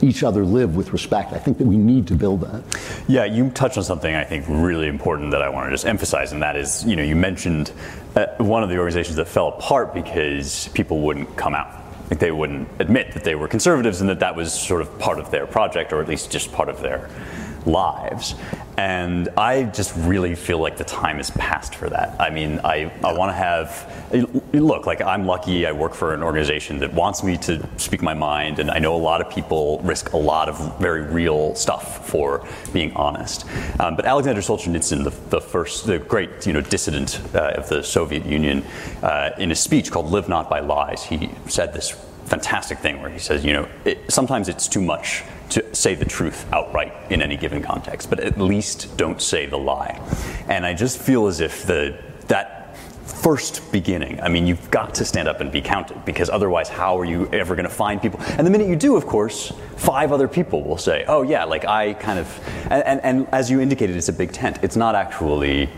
each 0.00 0.22
other 0.22 0.44
live 0.44 0.76
with 0.76 0.92
respect. 0.92 1.32
I 1.32 1.38
think 1.38 1.58
that 1.58 1.66
we 1.66 1.76
need 1.76 2.06
to 2.06 2.14
build 2.14 2.42
that. 2.42 2.62
Yeah, 3.08 3.24
you 3.24 3.50
touched 3.50 3.76
on 3.76 3.82
something 3.82 4.14
I 4.14 4.22
think 4.22 4.44
really 4.48 4.86
important 4.86 5.32
that 5.32 5.42
I 5.42 5.48
want 5.48 5.66
to 5.66 5.72
just 5.72 5.86
emphasize, 5.86 6.30
and 6.30 6.40
that 6.40 6.54
is, 6.54 6.84
you 6.84 6.94
know, 6.94 7.02
you 7.02 7.16
mentioned 7.16 7.72
uh, 8.14 8.26
one 8.38 8.62
of 8.62 8.68
the 8.68 8.78
organizations 8.78 9.16
that 9.16 9.26
fell 9.26 9.48
apart 9.48 9.92
because 9.92 10.68
people 10.68 11.00
wouldn't 11.00 11.36
come 11.36 11.52
out 11.52 11.85
like 12.10 12.18
they 12.18 12.30
wouldn't 12.30 12.68
admit 12.78 13.12
that 13.12 13.24
they 13.24 13.34
were 13.34 13.48
conservatives 13.48 14.00
and 14.00 14.08
that 14.08 14.20
that 14.20 14.34
was 14.34 14.52
sort 14.52 14.80
of 14.80 14.98
part 14.98 15.18
of 15.18 15.30
their 15.30 15.46
project 15.46 15.92
or 15.92 16.00
at 16.00 16.08
least 16.08 16.30
just 16.30 16.52
part 16.52 16.68
of 16.68 16.80
their 16.80 17.08
lives. 17.66 18.34
And 18.78 19.30
I 19.38 19.64
just 19.64 19.96
really 19.96 20.34
feel 20.34 20.58
like 20.58 20.76
the 20.76 20.84
time 20.84 21.18
is 21.18 21.30
past 21.30 21.74
for 21.74 21.88
that. 21.88 22.20
I 22.20 22.28
mean, 22.28 22.60
I, 22.62 22.92
I 23.02 23.12
want 23.14 23.30
to 23.30 23.32
have, 23.32 24.50
look, 24.52 24.84
like 24.84 25.00
I'm 25.00 25.24
lucky 25.26 25.66
I 25.66 25.72
work 25.72 25.94
for 25.94 26.12
an 26.12 26.22
organization 26.22 26.78
that 26.80 26.92
wants 26.92 27.24
me 27.24 27.38
to 27.38 27.66
speak 27.78 28.02
my 28.02 28.12
mind, 28.12 28.58
and 28.58 28.70
I 28.70 28.78
know 28.78 28.94
a 28.94 28.98
lot 28.98 29.20
of 29.20 29.30
people 29.30 29.80
risk 29.82 30.12
a 30.12 30.18
lot 30.18 30.48
of 30.50 30.78
very 30.78 31.02
real 31.02 31.54
stuff 31.54 32.06
for 32.06 32.46
being 32.72 32.92
honest. 32.92 33.46
Um, 33.80 33.96
but 33.96 34.04
Alexander 34.04 34.42
Solzhenitsyn, 34.42 35.04
the, 35.04 35.10
the, 35.30 35.40
first, 35.40 35.86
the 35.86 35.98
great 35.98 36.46
you 36.46 36.52
know, 36.52 36.60
dissident 36.60 37.20
uh, 37.34 37.54
of 37.56 37.68
the 37.70 37.82
Soviet 37.82 38.26
Union, 38.26 38.62
uh, 39.02 39.30
in 39.38 39.50
a 39.50 39.56
speech 39.56 39.90
called 39.90 40.10
Live 40.10 40.28
Not 40.28 40.50
by 40.50 40.60
Lies, 40.60 41.02
he 41.02 41.30
said 41.46 41.72
this 41.72 41.96
fantastic 42.26 42.78
thing 42.78 43.00
where 43.00 43.10
he 43.10 43.18
says, 43.18 43.44
you 43.44 43.52
know, 43.52 43.68
it, 43.84 43.98
sometimes 44.10 44.48
it's 44.48 44.68
too 44.68 44.82
much 44.82 45.22
to 45.50 45.74
say 45.74 45.94
the 45.94 46.04
truth 46.04 46.44
outright 46.52 46.92
in 47.10 47.22
any 47.22 47.36
given 47.36 47.62
context, 47.62 48.10
but 48.10 48.20
at 48.20 48.38
least 48.38 48.96
don't 48.96 49.22
say 49.22 49.46
the 49.46 49.56
lie. 49.56 50.00
And 50.48 50.66
I 50.66 50.74
just 50.74 50.98
feel 50.98 51.26
as 51.26 51.40
if 51.40 51.64
the 51.66 51.96
that 52.26 52.76
first 53.06 53.70
beginning, 53.70 54.20
I 54.20 54.28
mean, 54.28 54.46
you've 54.46 54.70
got 54.70 54.94
to 54.96 55.04
stand 55.04 55.28
up 55.28 55.40
and 55.40 55.50
be 55.50 55.60
counted 55.60 56.04
because 56.04 56.28
otherwise, 56.28 56.68
how 56.68 56.98
are 56.98 57.04
you 57.04 57.28
ever 57.32 57.54
going 57.54 57.68
to 57.68 57.74
find 57.74 58.02
people? 58.02 58.20
And 58.20 58.46
the 58.46 58.50
minute 58.50 58.66
you 58.66 58.76
do, 58.76 58.96
of 58.96 59.06
course, 59.06 59.52
five 59.76 60.12
other 60.12 60.28
people 60.28 60.62
will 60.64 60.78
say, 60.78 61.04
"Oh 61.06 61.22
yeah, 61.22 61.44
like 61.44 61.64
I 61.64 61.94
kind 61.94 62.18
of," 62.18 62.66
and, 62.70 62.82
and, 62.84 63.00
and 63.02 63.28
as 63.32 63.50
you 63.50 63.60
indicated, 63.60 63.96
it's 63.96 64.08
a 64.08 64.12
big 64.12 64.32
tent. 64.32 64.58
It's 64.62 64.76
not 64.76 64.94
actually 64.94 65.70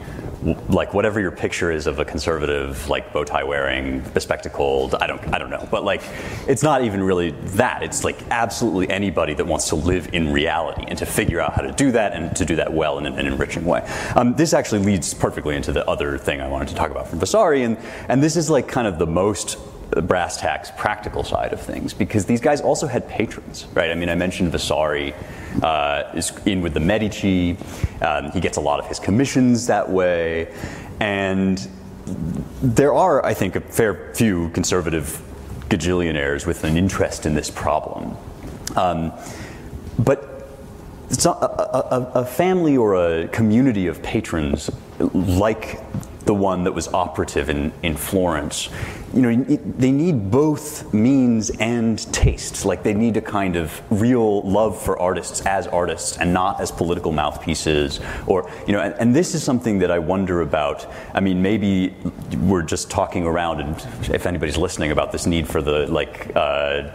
like 0.69 0.95
whatever 0.95 1.21
your 1.21 1.31
picture 1.31 1.73
is 1.73 1.87
of 1.87 1.99
a 1.99 2.05
conservative, 2.05 2.89
like 2.89 3.13
bow 3.13 3.25
tie 3.25 3.43
wearing, 3.43 4.01
bespectacled. 4.15 4.95
I 4.95 5.07
don't, 5.07 5.35
I 5.35 5.39
don't 5.39 5.51
know, 5.51 5.67
but 5.71 5.85
like, 5.85 6.03
it's 6.47 6.63
not 6.63 6.83
even 6.83 7.03
really 7.03 7.31
that. 7.31 7.83
It's 7.83 8.05
like 8.05 8.19
absolutely 8.31 8.89
anybody 8.91 9.35
that 9.35 9.47
wants 9.47 9.69
to 9.71 9.77
live 9.77 10.11
in 10.13 10.33
reality 10.33 10.85
and 10.87 10.99
to 10.99 11.07
figure 11.07 11.41
out 11.41 11.55
how 11.55 11.63
to 11.63 11.73
do 11.73 11.91
that 11.93 12.13
and 12.13 12.35
to 12.37 12.45
do 12.45 12.57
that 12.57 12.73
well 12.73 12.99
in 12.99 13.07
an, 13.07 13.19
an 13.19 13.27
enriching 13.27 13.65
way. 13.65 13.81
Um, 14.15 14.35
this 14.37 14.53
actually 14.53 14.85
leads 14.85 15.13
perfectly 15.13 15.57
into 15.57 15.73
the 15.73 15.89
other 15.89 16.19
thing 16.19 16.41
I 16.41 16.49
wanted 16.49 16.69
to 16.69 16.75
talk 16.75 16.91
about 16.91 17.09
from 17.09 17.19
Vasari, 17.19 17.63
and 17.63 17.77
and 18.09 18.23
this 18.23 18.37
is 18.37 18.49
like 18.49 18.69
kind 18.69 18.87
of 18.87 18.99
the 18.99 19.07
most 19.07 19.59
brass 20.03 20.39
tacks 20.39 20.71
practical 20.77 21.25
side 21.25 21.53
of 21.53 21.61
things 21.61 21.95
because 21.95 22.27
these 22.27 22.41
guys 22.41 22.61
also 22.61 22.87
had 22.87 23.09
patrons, 23.09 23.67
right? 23.75 23.91
I 23.91 23.95
mean, 23.95 24.09
I 24.09 24.15
mentioned 24.15 24.53
Vasari 24.53 25.15
uh, 25.63 26.05
is 26.15 26.33
in 26.47 26.63
with 26.63 26.75
the 26.75 26.81
Medici. 26.81 27.57
Um, 28.01 28.31
he 28.33 28.41
gets 28.41 28.57
a 28.57 28.61
lot 28.61 28.81
of 28.81 28.87
his 28.87 28.99
commissions 28.99 29.67
that 29.67 29.89
way, 29.89 30.53
and 31.01 31.69
there 32.63 32.93
are, 32.93 33.25
I 33.25 33.35
think, 33.35 33.57
a 33.57 33.61
fair 33.61 34.15
few 34.15 34.51
conservative 34.51 35.23
gajillionaires 35.69 36.47
with 36.47 36.65
an 36.65 36.77
interest 36.77 37.27
in 37.27 37.35
this 37.35 37.51
problem. 37.51 38.17
Um, 38.77 39.13
but 39.99 40.39
a, 41.25 41.29
a, 41.31 42.11
a, 42.17 42.25
family 42.25 42.77
or 42.77 42.95
a 42.95 43.29
community 43.29 43.87
of 43.87 44.03
patrons 44.03 44.71
like 44.99 45.81
the 46.29 46.35
one 46.35 46.65
that 46.65 46.73
was 46.73 46.89
operative 46.89 47.49
in, 47.49 47.73
in 47.83 47.97
Florence. 47.97 48.69
You 49.15 49.23
know, 49.23 49.45
they 49.79 49.91
need 49.91 50.31
both 50.31 50.93
means 50.93 51.49
and 51.59 51.97
tastes. 52.13 52.67
Like 52.67 52.83
they 52.83 52.93
need 52.93 53.17
a 53.17 53.23
kind 53.23 53.57
of 53.57 53.81
real 53.91 54.43
love 54.43 54.79
for 54.81 54.99
artists 55.01 55.41
as 55.47 55.67
artists 55.67 56.19
and 56.19 56.35
not 56.35 56.61
as 56.61 56.71
political 56.71 57.13
mouthpieces. 57.13 58.01
Or, 58.27 58.51
you 58.67 58.75
know, 58.75 58.81
and, 58.81 58.93
and 59.01 59.17
this 59.17 59.35
is 59.35 59.43
something 59.43 59.79
that 59.79 59.91
I 59.91 59.99
wonder 59.99 60.43
about. 60.43 60.87
I 61.15 61.21
mean, 61.21 61.41
maybe 61.41 61.95
we're 62.43 62.63
just 62.75 62.91
talking 62.91 63.25
around, 63.25 63.63
and 63.63 64.15
if 64.15 64.27
anybody's 64.27 64.59
listening 64.59 64.91
about 64.91 65.13
this 65.13 65.25
need 65.25 65.49
for 65.49 65.63
the, 65.63 65.87
like, 65.87 66.31
uh, 66.37 66.91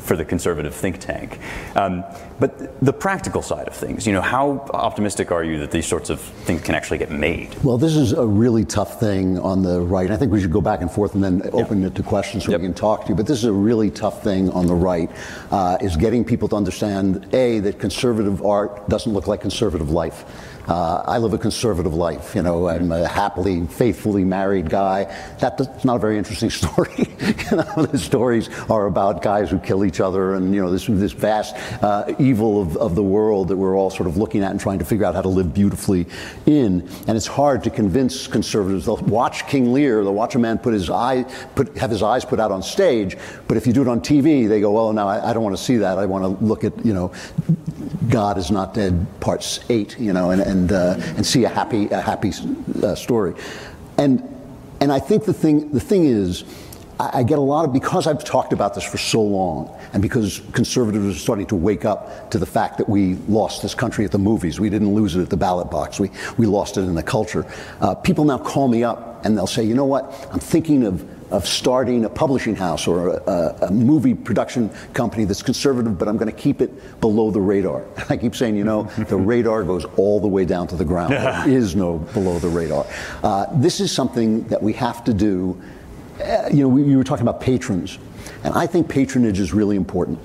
for 0.00 0.16
the 0.16 0.24
conservative 0.24 0.74
think 0.74 0.98
tank. 0.98 1.38
Um, 1.76 2.04
but 2.40 2.80
the 2.80 2.92
practical 2.92 3.42
side 3.42 3.68
of 3.68 3.74
things, 3.74 4.06
you 4.06 4.12
know, 4.12 4.20
how 4.20 4.66
optimistic 4.72 5.30
are 5.30 5.44
you 5.44 5.58
that 5.58 5.70
these 5.70 5.86
sorts 5.86 6.10
of 6.10 6.20
things 6.20 6.62
can 6.62 6.74
actually 6.74 6.98
get 6.98 7.10
made? 7.10 7.54
Well, 7.62 7.78
this 7.78 7.96
is 7.96 8.12
a 8.12 8.26
really 8.26 8.64
tough 8.64 8.98
thing 8.98 9.38
on 9.38 9.62
the 9.62 9.80
right. 9.80 10.10
I 10.10 10.16
think 10.16 10.32
we 10.32 10.40
should 10.40 10.52
go 10.52 10.60
back 10.60 10.80
and 10.80 10.90
forth 10.90 11.14
and 11.14 11.22
then 11.22 11.42
open 11.52 11.82
yep. 11.82 11.92
it 11.92 11.94
to 11.96 12.02
questions 12.02 12.44
so 12.44 12.50
yep. 12.50 12.60
we 12.60 12.66
can 12.66 12.74
talk 12.74 13.02
to 13.04 13.08
you. 13.10 13.14
But 13.14 13.26
this 13.26 13.38
is 13.38 13.44
a 13.44 13.52
really 13.52 13.90
tough 13.90 14.22
thing 14.22 14.50
on 14.50 14.66
the 14.66 14.74
right, 14.74 15.10
uh, 15.50 15.78
is 15.80 15.96
getting 15.96 16.24
people 16.24 16.48
to 16.48 16.56
understand, 16.56 17.32
A, 17.34 17.60
that 17.60 17.78
conservative 17.78 18.44
art 18.44 18.88
doesn't 18.88 19.12
look 19.12 19.26
like 19.26 19.40
conservative 19.40 19.90
life. 19.90 20.24
Uh, 20.66 21.02
I 21.06 21.18
live 21.18 21.34
a 21.34 21.38
conservative 21.38 21.94
life. 21.94 22.34
You 22.34 22.42
know, 22.42 22.68
I'm 22.68 22.90
a 22.90 23.06
happily, 23.06 23.66
faithfully 23.66 24.24
married 24.24 24.70
guy. 24.70 25.04
That's 25.38 25.84
not 25.84 25.96
a 25.96 25.98
very 25.98 26.16
interesting 26.16 26.50
story. 26.62 26.94
you 26.96 27.56
know, 27.56 27.86
the 27.86 27.98
stories 27.98 28.48
are 28.70 28.86
about 28.86 29.22
guys 29.22 29.50
who 29.50 29.58
kill 29.58 29.84
each 29.84 30.00
other 30.00 30.34
and, 30.34 30.54
you 30.54 30.62
know, 30.62 30.70
this, 30.70 30.86
this 30.86 31.12
vast 31.12 31.54
uh, 31.82 32.14
evil 32.18 32.62
of, 32.62 32.76
of 32.78 32.94
the 32.94 33.02
world 33.02 33.48
that 33.48 33.56
we're 33.56 33.76
all 33.76 33.90
sort 33.90 34.08
of 34.08 34.16
looking 34.16 34.42
at 34.42 34.50
and 34.50 34.60
trying 34.60 34.78
to 34.78 34.84
figure 34.84 35.04
out 35.04 35.14
how 35.14 35.22
to 35.22 35.28
live 35.28 35.52
beautifully 35.52 36.06
in. 36.46 36.88
And 37.06 37.16
it's 37.16 37.26
hard 37.26 37.64
to 37.64 37.70
convince 37.70 38.26
conservatives. 38.26 38.86
They'll 38.86 38.96
watch 38.96 39.46
King 39.46 39.72
Lear, 39.72 40.02
they'll 40.02 40.14
watch 40.14 40.34
a 40.34 40.38
man 40.38 40.58
put 40.58 40.72
his 40.72 40.88
eye, 40.88 41.24
put, 41.54 41.76
have 41.76 41.90
his 41.90 42.02
eyes 42.02 42.24
put 42.24 42.40
out 42.40 42.50
on 42.50 42.62
stage, 42.62 43.16
but 43.48 43.56
if 43.56 43.66
you 43.66 43.72
do 43.72 43.82
it 43.82 43.88
on 43.88 44.00
TV, 44.00 44.48
they 44.48 44.60
go, 44.60 44.72
well, 44.72 44.92
no, 44.92 45.06
I, 45.06 45.30
I 45.30 45.32
don't 45.32 45.42
want 45.42 45.56
to 45.56 45.62
see 45.62 45.78
that. 45.78 45.98
I 45.98 46.06
want 46.06 46.24
to 46.24 46.44
look 46.44 46.64
at, 46.64 46.84
you 46.84 46.94
know, 46.94 47.12
God 48.08 48.38
is 48.38 48.50
not 48.50 48.74
dead, 48.74 49.06
parts 49.20 49.60
eight, 49.68 49.98
you 49.98 50.12
know, 50.12 50.30
and, 50.30 50.40
and, 50.40 50.53
uh, 50.72 50.96
and 51.16 51.26
see 51.26 51.44
a 51.44 51.48
happy, 51.48 51.88
a 51.88 52.00
happy 52.00 52.32
uh, 52.82 52.94
story. 52.94 53.34
And, 53.98 54.22
and 54.80 54.92
I 54.92 54.98
think 54.98 55.24
the 55.24 55.32
thing, 55.32 55.70
the 55.70 55.80
thing 55.80 56.04
is, 56.04 56.44
I, 56.98 57.20
I 57.20 57.22
get 57.22 57.38
a 57.38 57.42
lot 57.42 57.64
of, 57.64 57.72
because 57.72 58.06
I've 58.06 58.24
talked 58.24 58.52
about 58.52 58.74
this 58.74 58.84
for 58.84 58.98
so 58.98 59.22
long, 59.22 59.76
and 59.92 60.02
because 60.02 60.40
conservatives 60.52 61.16
are 61.16 61.18
starting 61.18 61.46
to 61.46 61.56
wake 61.56 61.84
up 61.84 62.30
to 62.30 62.38
the 62.38 62.46
fact 62.46 62.78
that 62.78 62.88
we 62.88 63.14
lost 63.28 63.62
this 63.62 63.74
country 63.74 64.04
at 64.04 64.12
the 64.12 64.18
movies, 64.18 64.60
we 64.60 64.70
didn't 64.70 64.94
lose 64.94 65.16
it 65.16 65.22
at 65.22 65.30
the 65.30 65.36
ballot 65.36 65.70
box, 65.70 66.00
we, 66.00 66.10
we 66.38 66.46
lost 66.46 66.76
it 66.76 66.82
in 66.82 66.94
the 66.94 67.02
culture. 67.02 67.46
Uh, 67.80 67.94
people 67.94 68.24
now 68.24 68.38
call 68.38 68.68
me 68.68 68.84
up 68.84 69.24
and 69.24 69.36
they'll 69.36 69.46
say, 69.46 69.64
you 69.64 69.74
know 69.74 69.84
what, 69.84 70.28
I'm 70.32 70.40
thinking 70.40 70.84
of 70.84 71.02
of 71.30 71.46
starting 71.46 72.04
a 72.04 72.08
publishing 72.08 72.54
house 72.54 72.86
or 72.86 73.08
a, 73.08 73.56
a, 73.62 73.70
movie 73.70 74.14
production 74.14 74.70
company 74.92 75.24
that's 75.24 75.42
conservative, 75.42 75.98
but 75.98 76.08
I'm 76.08 76.16
going 76.16 76.30
to 76.30 76.36
keep 76.36 76.60
it 76.60 77.00
below 77.00 77.30
the 77.30 77.40
radar. 77.40 77.84
I 78.08 78.16
keep 78.16 78.34
saying, 78.34 78.56
you 78.56 78.64
know, 78.64 78.82
the 79.08 79.16
radar 79.16 79.64
goes 79.64 79.84
all 79.96 80.20
the 80.20 80.28
way 80.28 80.44
down 80.44 80.66
to 80.68 80.76
the 80.76 80.84
ground. 80.84 81.12
there 81.12 81.48
is 81.48 81.74
no 81.74 81.98
below 81.98 82.38
the 82.38 82.48
radar. 82.48 82.86
Uh, 83.22 83.46
this 83.54 83.80
is 83.80 83.90
something 83.90 84.44
that 84.44 84.62
we 84.62 84.72
have 84.74 85.04
to 85.04 85.14
do. 85.14 85.60
Uh, 86.22 86.48
you 86.50 86.62
know, 86.62 86.68
we, 86.68 86.84
you 86.84 86.96
were 86.96 87.04
talking 87.04 87.26
about 87.26 87.40
patrons, 87.40 87.98
and 88.44 88.54
I 88.54 88.66
think 88.66 88.88
patronage 88.88 89.40
is 89.40 89.52
really 89.52 89.76
important 89.76 90.18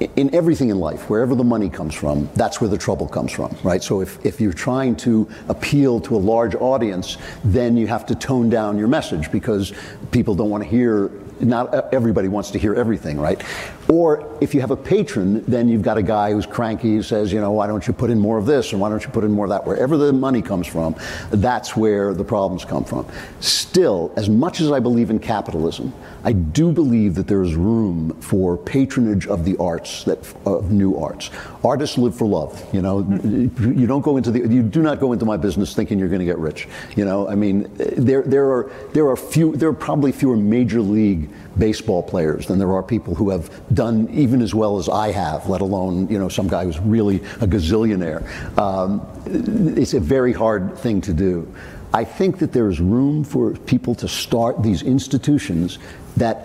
in 0.00 0.34
everything 0.34 0.70
in 0.70 0.78
life, 0.78 1.10
wherever 1.10 1.34
the 1.34 1.44
money 1.44 1.68
comes 1.68 1.94
from, 1.94 2.28
that's 2.34 2.60
where 2.60 2.70
the 2.70 2.78
trouble 2.78 3.06
comes 3.06 3.32
from, 3.32 3.54
right? 3.62 3.82
So 3.82 4.00
if, 4.00 4.24
if 4.24 4.40
you're 4.40 4.52
trying 4.52 4.96
to 4.96 5.28
appeal 5.48 6.00
to 6.00 6.16
a 6.16 6.18
large 6.18 6.54
audience, 6.54 7.18
then 7.44 7.76
you 7.76 7.86
have 7.86 8.06
to 8.06 8.14
tone 8.14 8.48
down 8.48 8.78
your 8.78 8.88
message 8.88 9.30
because 9.30 9.72
people 10.10 10.34
don't 10.34 10.50
want 10.50 10.64
to 10.64 10.68
hear 10.68 11.10
not 11.40 11.92
everybody 11.94 12.28
wants 12.28 12.50
to 12.50 12.58
hear 12.58 12.74
everything, 12.74 13.18
right? 13.18 13.42
Or 13.90 14.38
if 14.40 14.54
you 14.54 14.60
have 14.60 14.70
a 14.70 14.76
patron, 14.76 15.44
then 15.46 15.68
you've 15.68 15.82
got 15.82 15.98
a 15.98 16.02
guy 16.02 16.30
who's 16.30 16.46
cranky 16.46 16.94
who 16.94 17.02
says, 17.02 17.32
you 17.32 17.40
know, 17.40 17.50
why 17.50 17.66
don't 17.66 17.84
you 17.84 17.92
put 17.92 18.08
in 18.08 18.20
more 18.20 18.38
of 18.38 18.46
this 18.46 18.70
and 18.70 18.80
why 18.80 18.88
don't 18.88 19.02
you 19.02 19.10
put 19.10 19.24
in 19.24 19.32
more 19.32 19.46
of 19.46 19.50
that? 19.50 19.66
Wherever 19.66 19.96
the 19.96 20.12
money 20.12 20.42
comes 20.42 20.68
from, 20.68 20.94
that's 21.30 21.76
where 21.76 22.14
the 22.14 22.22
problems 22.22 22.64
come 22.64 22.84
from. 22.84 23.04
Still, 23.40 24.12
as 24.16 24.28
much 24.28 24.60
as 24.60 24.70
I 24.70 24.78
believe 24.78 25.10
in 25.10 25.18
capitalism, 25.18 25.92
I 26.22 26.32
do 26.32 26.70
believe 26.70 27.16
that 27.16 27.26
there 27.26 27.42
is 27.42 27.56
room 27.56 28.10
for 28.20 28.56
patronage 28.56 29.26
of 29.26 29.44
the 29.44 29.56
arts, 29.56 30.04
that 30.04 30.18
of 30.46 30.70
new 30.70 30.96
arts. 30.96 31.30
Artists 31.64 31.98
live 31.98 32.14
for 32.14 32.26
love. 32.26 32.64
You 32.72 32.82
know, 32.82 33.00
you 33.58 33.86
don't 33.88 34.02
go 34.02 34.18
into 34.18 34.30
the, 34.30 34.40
you 34.40 34.62
do 34.62 34.82
not 34.82 35.00
go 35.00 35.12
into 35.12 35.24
my 35.24 35.36
business 35.36 35.74
thinking 35.74 35.98
you're 35.98 36.08
going 36.08 36.20
to 36.20 36.24
get 36.26 36.38
rich. 36.38 36.68
You 36.94 37.04
know, 37.04 37.28
I 37.28 37.34
mean, 37.34 37.68
there 37.76 38.22
there 38.22 38.50
are 38.50 38.70
there 38.92 39.08
are 39.08 39.16
few 39.16 39.56
there 39.56 39.68
are 39.68 39.74
probably 39.74 40.12
fewer 40.12 40.36
major 40.36 40.80
league 40.80 41.28
baseball 41.58 42.02
players 42.02 42.46
than 42.46 42.58
there 42.58 42.72
are 42.72 42.82
people 42.82 43.14
who 43.14 43.30
have 43.30 43.50
done 43.80 44.06
even 44.12 44.42
as 44.42 44.54
well 44.54 44.76
as 44.76 44.90
I 44.90 45.10
have, 45.10 45.48
let 45.48 45.62
alone 45.62 46.06
you 46.08 46.18
know 46.18 46.28
some 46.28 46.48
guy 46.48 46.64
who's 46.64 46.78
really 46.80 47.16
a 47.40 47.46
gazillionaire. 47.46 48.20
Um, 48.58 49.00
it's 49.78 49.94
a 49.94 50.00
very 50.00 50.34
hard 50.34 50.76
thing 50.78 51.00
to 51.00 51.14
do. 51.14 51.32
I 51.94 52.04
think 52.04 52.40
that 52.40 52.52
there 52.52 52.68
is 52.68 52.78
room 52.78 53.24
for 53.24 53.52
people 53.72 53.94
to 53.94 54.06
start 54.06 54.62
these 54.62 54.82
institutions 54.82 55.78
that 56.18 56.36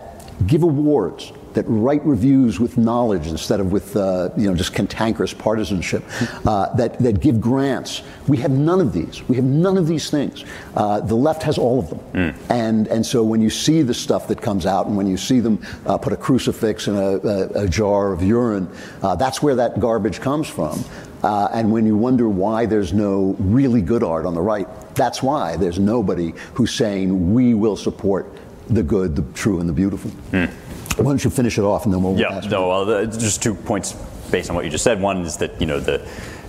give 0.47 0.63
awards 0.63 1.33
that 1.55 1.65
write 1.67 2.05
reviews 2.05 2.59
with 2.59 2.77
knowledge 2.77 3.27
instead 3.27 3.59
of 3.59 3.71
with 3.71 3.95
uh, 3.95 4.29
you 4.37 4.47
know 4.47 4.55
just 4.55 4.73
cantankerous 4.73 5.33
partisanship, 5.33 6.03
uh, 6.45 6.73
that 6.75 6.99
that 6.99 7.19
give 7.19 7.41
grants. 7.41 8.03
We 8.27 8.37
have 8.37 8.51
none 8.51 8.79
of 8.79 8.93
these. 8.93 9.27
We 9.27 9.35
have 9.37 9.45
none 9.45 9.77
of 9.77 9.87
these 9.87 10.09
things. 10.09 10.45
Uh, 10.75 10.99
the 10.99 11.15
left 11.15 11.43
has 11.43 11.57
all 11.57 11.79
of 11.79 11.89
them, 11.89 11.99
mm. 12.13 12.35
and 12.49 12.87
and 12.87 13.05
so 13.05 13.23
when 13.23 13.41
you 13.41 13.49
see 13.49 13.81
the 13.81 13.93
stuff 13.93 14.27
that 14.27 14.41
comes 14.41 14.65
out, 14.65 14.85
and 14.87 14.95
when 14.95 15.07
you 15.07 15.17
see 15.17 15.39
them 15.39 15.65
uh, 15.85 15.97
put 15.97 16.13
a 16.13 16.17
crucifix 16.17 16.87
in 16.87 16.95
a, 16.95 17.17
a, 17.17 17.63
a 17.63 17.67
jar 17.67 18.13
of 18.13 18.21
urine, 18.21 18.69
uh, 19.01 19.15
that's 19.15 19.41
where 19.41 19.55
that 19.55 19.79
garbage 19.79 20.19
comes 20.19 20.47
from. 20.47 20.83
Uh, 21.23 21.49
and 21.53 21.71
when 21.71 21.87
you 21.87 21.97
wonder 21.97 22.29
why 22.29 22.67
there's 22.67 22.93
no 22.93 23.35
really 23.39 23.81
good 23.81 24.03
art 24.03 24.27
on 24.27 24.35
the 24.35 24.41
right, 24.41 24.67
that's 24.93 25.23
why 25.23 25.55
there's 25.57 25.79
nobody 25.79 26.33
who's 26.53 26.71
saying 26.71 27.33
we 27.33 27.55
will 27.55 27.75
support 27.75 28.31
the 28.69 28.83
good, 28.83 29.15
the 29.15 29.23
true, 29.33 29.59
and 29.59 29.67
the 29.67 29.73
beautiful. 29.73 30.11
Mm. 30.31 30.51
Why 30.97 31.03
don't 31.03 31.23
you 31.23 31.29
finish 31.29 31.57
it 31.57 31.63
off 31.63 31.85
and 31.85 31.93
then 31.93 32.01
we'll 32.01 32.17
yeah. 32.17 32.39
No, 32.49 32.69
well, 32.69 33.05
just 33.05 33.43
two 33.43 33.53
points 33.53 33.93
based 34.31 34.49
on 34.49 34.55
what 34.55 34.65
you 34.65 34.71
just 34.71 34.83
said. 34.83 35.01
One 35.01 35.23
is 35.25 35.37
that 35.37 35.59
you 35.59 35.67
know 35.67 35.79
the 35.79 36.01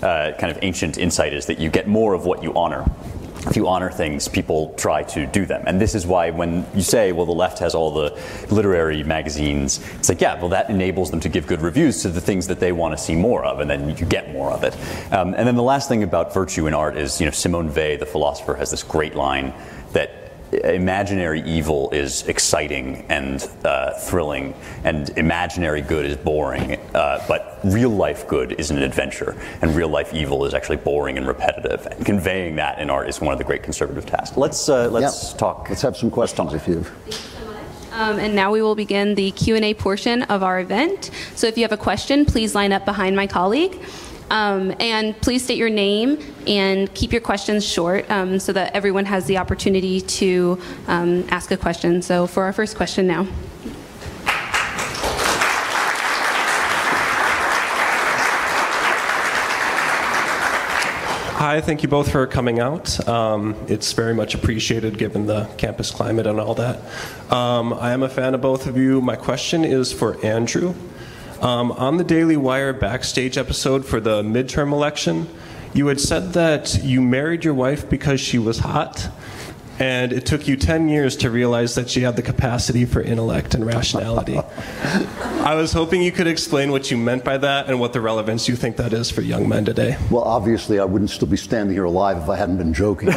uh, 0.03 0.33
kind 0.39 0.51
of 0.51 0.59
ancient 0.63 0.99
insight 0.99 1.33
is 1.33 1.47
that 1.47 1.59
you 1.59 1.69
get 1.71 1.89
more 1.89 2.15
of 2.15 2.25
what 2.25 2.43
you 2.43 2.55
honor. 2.55 2.85
If 3.49 3.55
you 3.55 3.69
honor 3.69 3.91
things, 3.93 4.27
people 4.27 4.75
try 4.75 5.05
to 5.05 5.25
do 5.27 5.47
them. 5.47 5.63
And 5.69 5.81
this 5.81 5.95
is 5.95 6.05
why 6.05 6.31
when 6.31 6.67
you 6.75 6.83
say, 6.83 7.13
well, 7.13 7.27
the 7.27 7.33
left 7.33 7.61
has 7.61 7.77
all 7.77 7.93
the 7.93 8.21
literary 8.51 9.05
magazines, 9.05 9.79
it's 9.95 10.09
like, 10.09 10.21
yeah, 10.21 10.35
well, 10.41 10.49
that 10.49 10.69
enables 10.69 11.13
them 11.13 11.21
to 11.21 11.29
give 11.29 11.47
good 11.47 11.63
reviews 11.63 12.03
to 12.03 12.09
the 12.09 12.21
things 12.21 12.49
that 12.49 12.59
they 12.59 12.73
want 12.73 12.99
to 12.99 13.03
see 13.03 13.15
more 13.15 13.45
of, 13.45 13.61
and 13.61 13.71
then 13.71 13.97
you 13.97 14.05
get 14.07 14.33
more 14.33 14.51
of 14.51 14.65
it. 14.65 14.75
Um, 15.13 15.35
and 15.35 15.47
then 15.47 15.55
the 15.55 15.63
last 15.63 15.89
thing 15.89 16.03
about 16.03 16.35
virtue 16.35 16.67
in 16.67 16.75
art 16.75 16.97
is, 16.97 17.21
you 17.21 17.27
know, 17.27 17.31
Simone 17.31 17.73
Weil, 17.73 17.99
the 17.99 18.07
philosopher, 18.07 18.55
has 18.55 18.73
this 18.73 18.83
great 18.83 19.15
line 19.15 19.55
that 19.93 20.26
imaginary 20.53 21.43
evil 21.43 21.91
is 21.91 22.27
exciting 22.29 23.05
and 23.09 23.49
uh, 23.65 23.93
thrilling, 23.95 24.55
and 24.85 25.11
imaginary 25.11 25.81
good 25.81 26.05
is 26.05 26.17
boring. 26.17 26.79
Uh, 26.95 27.25
but 27.29 27.61
real 27.65 27.91
life 27.91 28.27
good 28.29 28.53
is 28.53 28.71
an 28.71 28.79
adventure, 28.83 29.37
and 29.63 29.75
real 29.75 29.89
life 29.89 30.15
evil 30.15 30.45
is 30.45 30.55
actually 30.55 30.77
boring 30.77 31.19
and 31.19 31.27
repetitive. 31.27 31.87
And 31.87 32.05
conveying 32.07 32.57
that 32.57 32.79
in 32.79 32.91
art 32.91 33.09
is 33.09 33.21
one 33.21 33.33
of 33.33 33.39
the 33.39 33.45
great 33.45 33.63
conservative 33.63 34.07
tasks. 34.07 34.37
Let's 34.37 34.69
uh, 34.69 34.89
let's 34.91 35.31
yep. 35.31 35.39
talk. 35.39 35.69
Let's 35.69 35.83
have 35.83 35.97
some 35.97 36.11
questions 36.11 36.55
if 36.55 36.67
you. 36.69 36.83
Have 36.83 37.37
um, 37.93 38.19
and 38.19 38.35
now 38.35 38.53
we 38.53 38.61
will 38.61 38.75
begin 38.75 39.15
the 39.15 39.31
Q&A 39.31 39.73
portion 39.73 40.23
of 40.25 40.43
our 40.43 40.61
event. 40.61 41.11
So 41.35 41.47
if 41.47 41.57
you 41.57 41.65
have 41.65 41.73
a 41.73 41.79
question, 41.79 42.27
please 42.27 42.55
line 42.55 42.71
up 42.71 42.85
behind 42.85 43.17
my 43.17 43.27
colleague. 43.27 43.81
Um, 44.31 44.75
and 44.81 45.19
please 45.21 45.45
state 45.45 45.59
your 45.59 45.71
name 45.71 46.19
and 46.47 46.93
keep 46.95 47.13
your 47.13 47.21
questions 47.21 47.65
short 47.65 48.11
um, 48.11 48.39
so 48.39 48.53
that 48.53 48.75
everyone 48.75 49.05
has 49.05 49.27
the 49.27 49.39
opportunity 49.39 50.01
to 50.01 50.61
um, 50.89 51.25
ask 51.31 51.51
a 51.51 51.57
question. 51.57 52.03
So, 52.03 52.27
for 52.27 52.45
our 52.45 52.53
first 52.53 52.77
question 52.77 53.07
now. 53.07 53.27
Hi, 61.39 61.61
thank 61.61 61.83
you 61.83 61.89
both 61.89 62.11
for 62.11 62.27
coming 62.27 62.61
out. 62.61 63.07
Um, 63.07 63.55
it's 63.69 63.93
very 63.93 64.15
much 64.15 64.35
appreciated 64.35 64.97
given 64.97 65.27
the 65.27 65.45
campus 65.59 65.91
climate 65.91 66.27
and 66.27 66.41
all 66.41 66.55
that. 66.55 66.81
Um, 67.31 67.75
I 67.75 67.93
am 67.93 68.03
a 68.03 68.09
fan 68.09 68.35
of 68.35 68.41
both 68.41 68.67
of 68.67 68.79
you. 68.79 69.03
My 69.03 69.17
question 69.17 69.63
is 69.63 69.93
for 69.93 70.21
Andrew. 70.25 70.75
Um, 71.41 71.73
on 71.73 71.97
the 71.99 72.05
Daily 72.05 72.37
Wire 72.37 72.73
backstage 72.73 73.37
episode 73.37 73.85
for 73.85 74.01
the 74.01 74.23
midterm 74.23 74.73
election, 74.73 75.29
you 75.75 75.89
had 75.89 76.01
said 76.01 76.33
that 76.33 76.83
you 76.83 77.03
married 77.03 77.45
your 77.45 77.53
wife 77.53 77.91
because 77.91 78.21
she 78.21 78.39
was 78.39 78.61
hot, 78.61 79.11
and 79.79 80.15
it 80.15 80.25
took 80.25 80.49
you 80.49 80.57
10 80.57 80.89
years 80.89 81.15
to 81.19 81.31
realize 81.31 81.75
that 81.75 81.91
she 81.91 82.01
had 82.01 82.17
the 82.17 82.23
capacity 82.23 82.87
for 82.87 83.03
intellect 83.03 83.55
and 83.55 83.67
rationality. 83.67 84.39
I 85.21 85.55
was 85.55 85.75
hoping 85.75 86.01
you 86.01 86.11
could 86.11 86.27
explain 86.27 86.71
what 86.71 86.91
you 86.91 86.97
meant 86.97 87.23
by 87.23 87.37
that 87.37 87.69
and 87.69 87.79
what 87.79 87.93
the 87.93 88.01
relevance 88.01 88.49
you 88.49 88.57
think 88.57 88.79
that 88.79 88.95
is 88.95 89.11
for 89.11 89.21
young 89.21 89.47
men 89.47 89.67
today. 89.67 89.99
Well, 90.11 90.25
obviously, 90.25 90.79
I 90.79 90.87
wouldn't 90.87 91.11
still 91.11 91.29
be 91.29 91.37
standing 91.37 91.75
here 91.75 91.85
alive 91.85 92.23
if 92.23 92.31
I 92.31 92.37
hadn't 92.37 92.57
been 92.57 92.73
joking. 92.73 93.09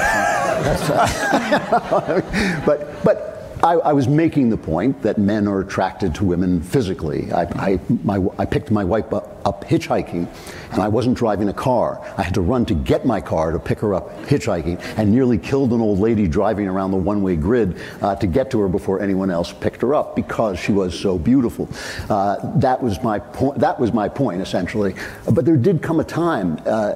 but, 2.66 3.04
but 3.06 3.39
I, 3.64 3.74
I, 3.74 3.94
was 3.94 4.08
making 4.08 4.50
the 4.50 4.58
point 4.58 5.02
that 5.02 5.18
men 5.18 5.48
are 5.48 5.60
attracted 5.60 6.16
to 6.16 6.26
women 6.26 6.62
physically. 6.62 7.32
I, 7.34 7.42
I, 7.42 7.80
my, 8.04 8.26
I 8.38 8.46
picked 8.46 8.72
my 8.72 8.86
wife 8.86 9.12
up, 9.14 9.42
up, 9.46 9.66
hitchhiking, 9.66 10.28
and 10.72 10.82
I 10.82 10.88
wasn't 10.88 11.18
driving 11.18 11.50
a 11.50 11.54
car. 11.54 12.02
I 12.18 12.24
had 12.24 12.34
to 12.36 12.42
run 12.42 12.66
to 12.68 12.74
get 12.74 13.06
my 13.06 13.22
car 13.22 13.52
to 13.52 13.60
pick 13.60 13.80
her 13.80 13.94
up 13.94 14.10
hitchhiking, 14.24 14.80
and 14.98 15.12
nearly 15.12 15.38
killed 15.38 15.72
an 15.74 15.82
old 15.82 16.00
lady 16.00 16.28
driving 16.28 16.68
around 16.68 16.92
the 16.92 16.98
one-way 16.98 17.36
grid 17.36 17.80
uh, 18.02 18.16
to 18.16 18.28
get 18.28 18.52
to 18.52 18.60
her 18.60 18.68
before 18.68 19.02
anyone 19.02 19.32
else 19.32 19.52
picked 19.52 19.82
her 19.82 19.96
up 19.96 20.16
because 20.16 20.60
she 20.60 20.72
was 20.72 20.98
so 20.98 21.18
beautiful. 21.18 21.70
Uh, 22.10 22.38
that 22.60 22.82
was 22.82 23.02
my 23.04 23.20
point. 23.20 23.60
That 23.60 23.80
was 23.80 23.94
my 23.94 24.10
point 24.10 24.42
essentially. 24.42 24.96
But 25.32 25.46
there 25.46 25.58
did 25.58 25.82
come 25.82 26.00
a 26.00 26.04
time 26.04 26.60
uh, 26.66 26.94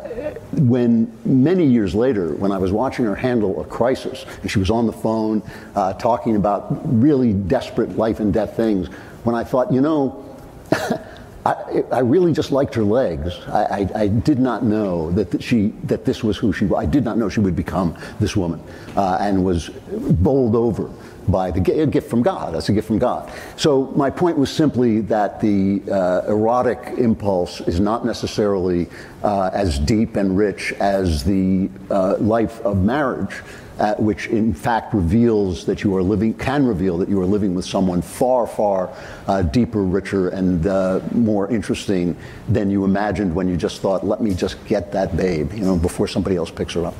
when, 0.54 1.12
many 1.26 1.66
years 1.66 1.96
later, 1.96 2.34
when 2.36 2.52
I 2.52 2.58
was 2.58 2.72
watching 2.72 3.06
her 3.06 3.16
handle 3.16 3.62
a 3.62 3.66
crisis, 3.66 4.26
and 4.42 4.50
she 4.50 4.60
was 4.60 4.70
on 4.70 4.88
the 4.88 4.94
phone 4.94 5.42
uh, 5.76 5.94
talking 5.94 6.36
about 6.36 6.82
really 7.02 7.34
desperate 7.34 7.98
life 7.98 8.20
and 8.20 8.34
death 8.34 8.56
things 8.56 8.88
when 9.24 9.36
I 9.36 9.44
thought, 9.44 9.72
you 9.72 9.82
know, 9.82 10.38
I, 11.46 11.84
I, 11.92 12.00
really 12.00 12.32
just 12.32 12.52
liked 12.54 12.74
her 12.76 12.84
legs. 12.84 13.38
I, 13.48 13.64
I, 13.64 13.90
I, 14.04 14.08
did 14.08 14.40
not 14.40 14.64
know 14.64 15.12
that 15.12 15.44
she 15.44 15.74
that 15.84 16.06
this 16.06 16.24
was 16.24 16.38
who 16.38 16.54
she 16.54 16.66
was. 16.66 16.82
I 16.82 16.86
did 16.86 17.04
not 17.04 17.18
know 17.18 17.28
she 17.28 17.42
would 17.42 17.56
become 17.56 17.98
this 18.22 18.38
woman, 18.38 18.64
uh, 18.96 19.18
and 19.20 19.44
was 19.44 19.70
bowled 19.70 20.56
over 20.56 20.90
by 21.28 21.52
the 21.52 21.60
gift 21.60 22.10
from 22.10 22.22
God. 22.22 22.54
That's 22.54 22.70
a 22.70 22.74
gift 22.74 22.88
from 22.88 23.00
God. 23.00 23.32
So 23.58 23.88
my 23.96 24.10
point 24.10 24.38
was 24.38 24.52
simply 24.52 25.02
that 25.02 25.40
the 25.42 25.82
uh, 25.90 26.22
erotic 26.28 26.98
impulse 26.98 27.62
is 27.62 27.80
not 27.80 28.06
necessarily 28.06 28.88
uh, 29.24 29.50
as 29.54 29.80
deep 29.80 30.16
and 30.16 30.38
rich 30.38 30.74
as 30.80 31.24
the 31.24 31.70
uh, 31.90 32.18
life 32.18 32.62
of 32.62 32.84
marriage 32.84 33.42
uh, 33.80 33.96
which 33.96 34.28
in 34.28 34.54
fact 34.54 34.94
reveals 34.94 35.66
that 35.66 35.84
you 35.84 35.96
are 35.96 36.04
living, 36.04 36.34
can 36.34 36.66
reveal 36.66 36.98
that 36.98 37.10
you 37.10 37.20
are 37.20 37.26
living 37.26 37.56
with 37.56 37.66
someone 37.66 38.02
far, 38.02 38.46
far 38.48 38.90
uh, 39.28 39.42
deeper, 39.42 39.84
richer, 39.84 40.30
and 40.30 40.68
uh, 40.68 41.00
more 41.12 41.50
interesting 41.50 42.16
than 42.50 42.70
you 42.70 42.86
imagined 42.86 43.34
when 43.34 43.48
you 43.48 43.58
just 43.58 43.82
thought, 43.82 44.06
let 44.06 44.22
me 44.22 44.34
just 44.34 44.64
get 44.66 44.92
that 44.92 45.16
babe, 45.18 45.52
you 45.54 45.64
know, 45.64 45.78
before 45.78 46.08
somebody 46.08 46.36
else 46.36 46.52
picks 46.52 46.74
her 46.74 46.86
up. 46.86 46.96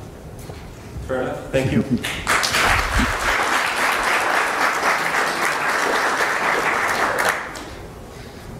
Fair 1.06 1.22
enough. 1.22 1.50
Thank 1.50 1.72
you. 1.72 1.82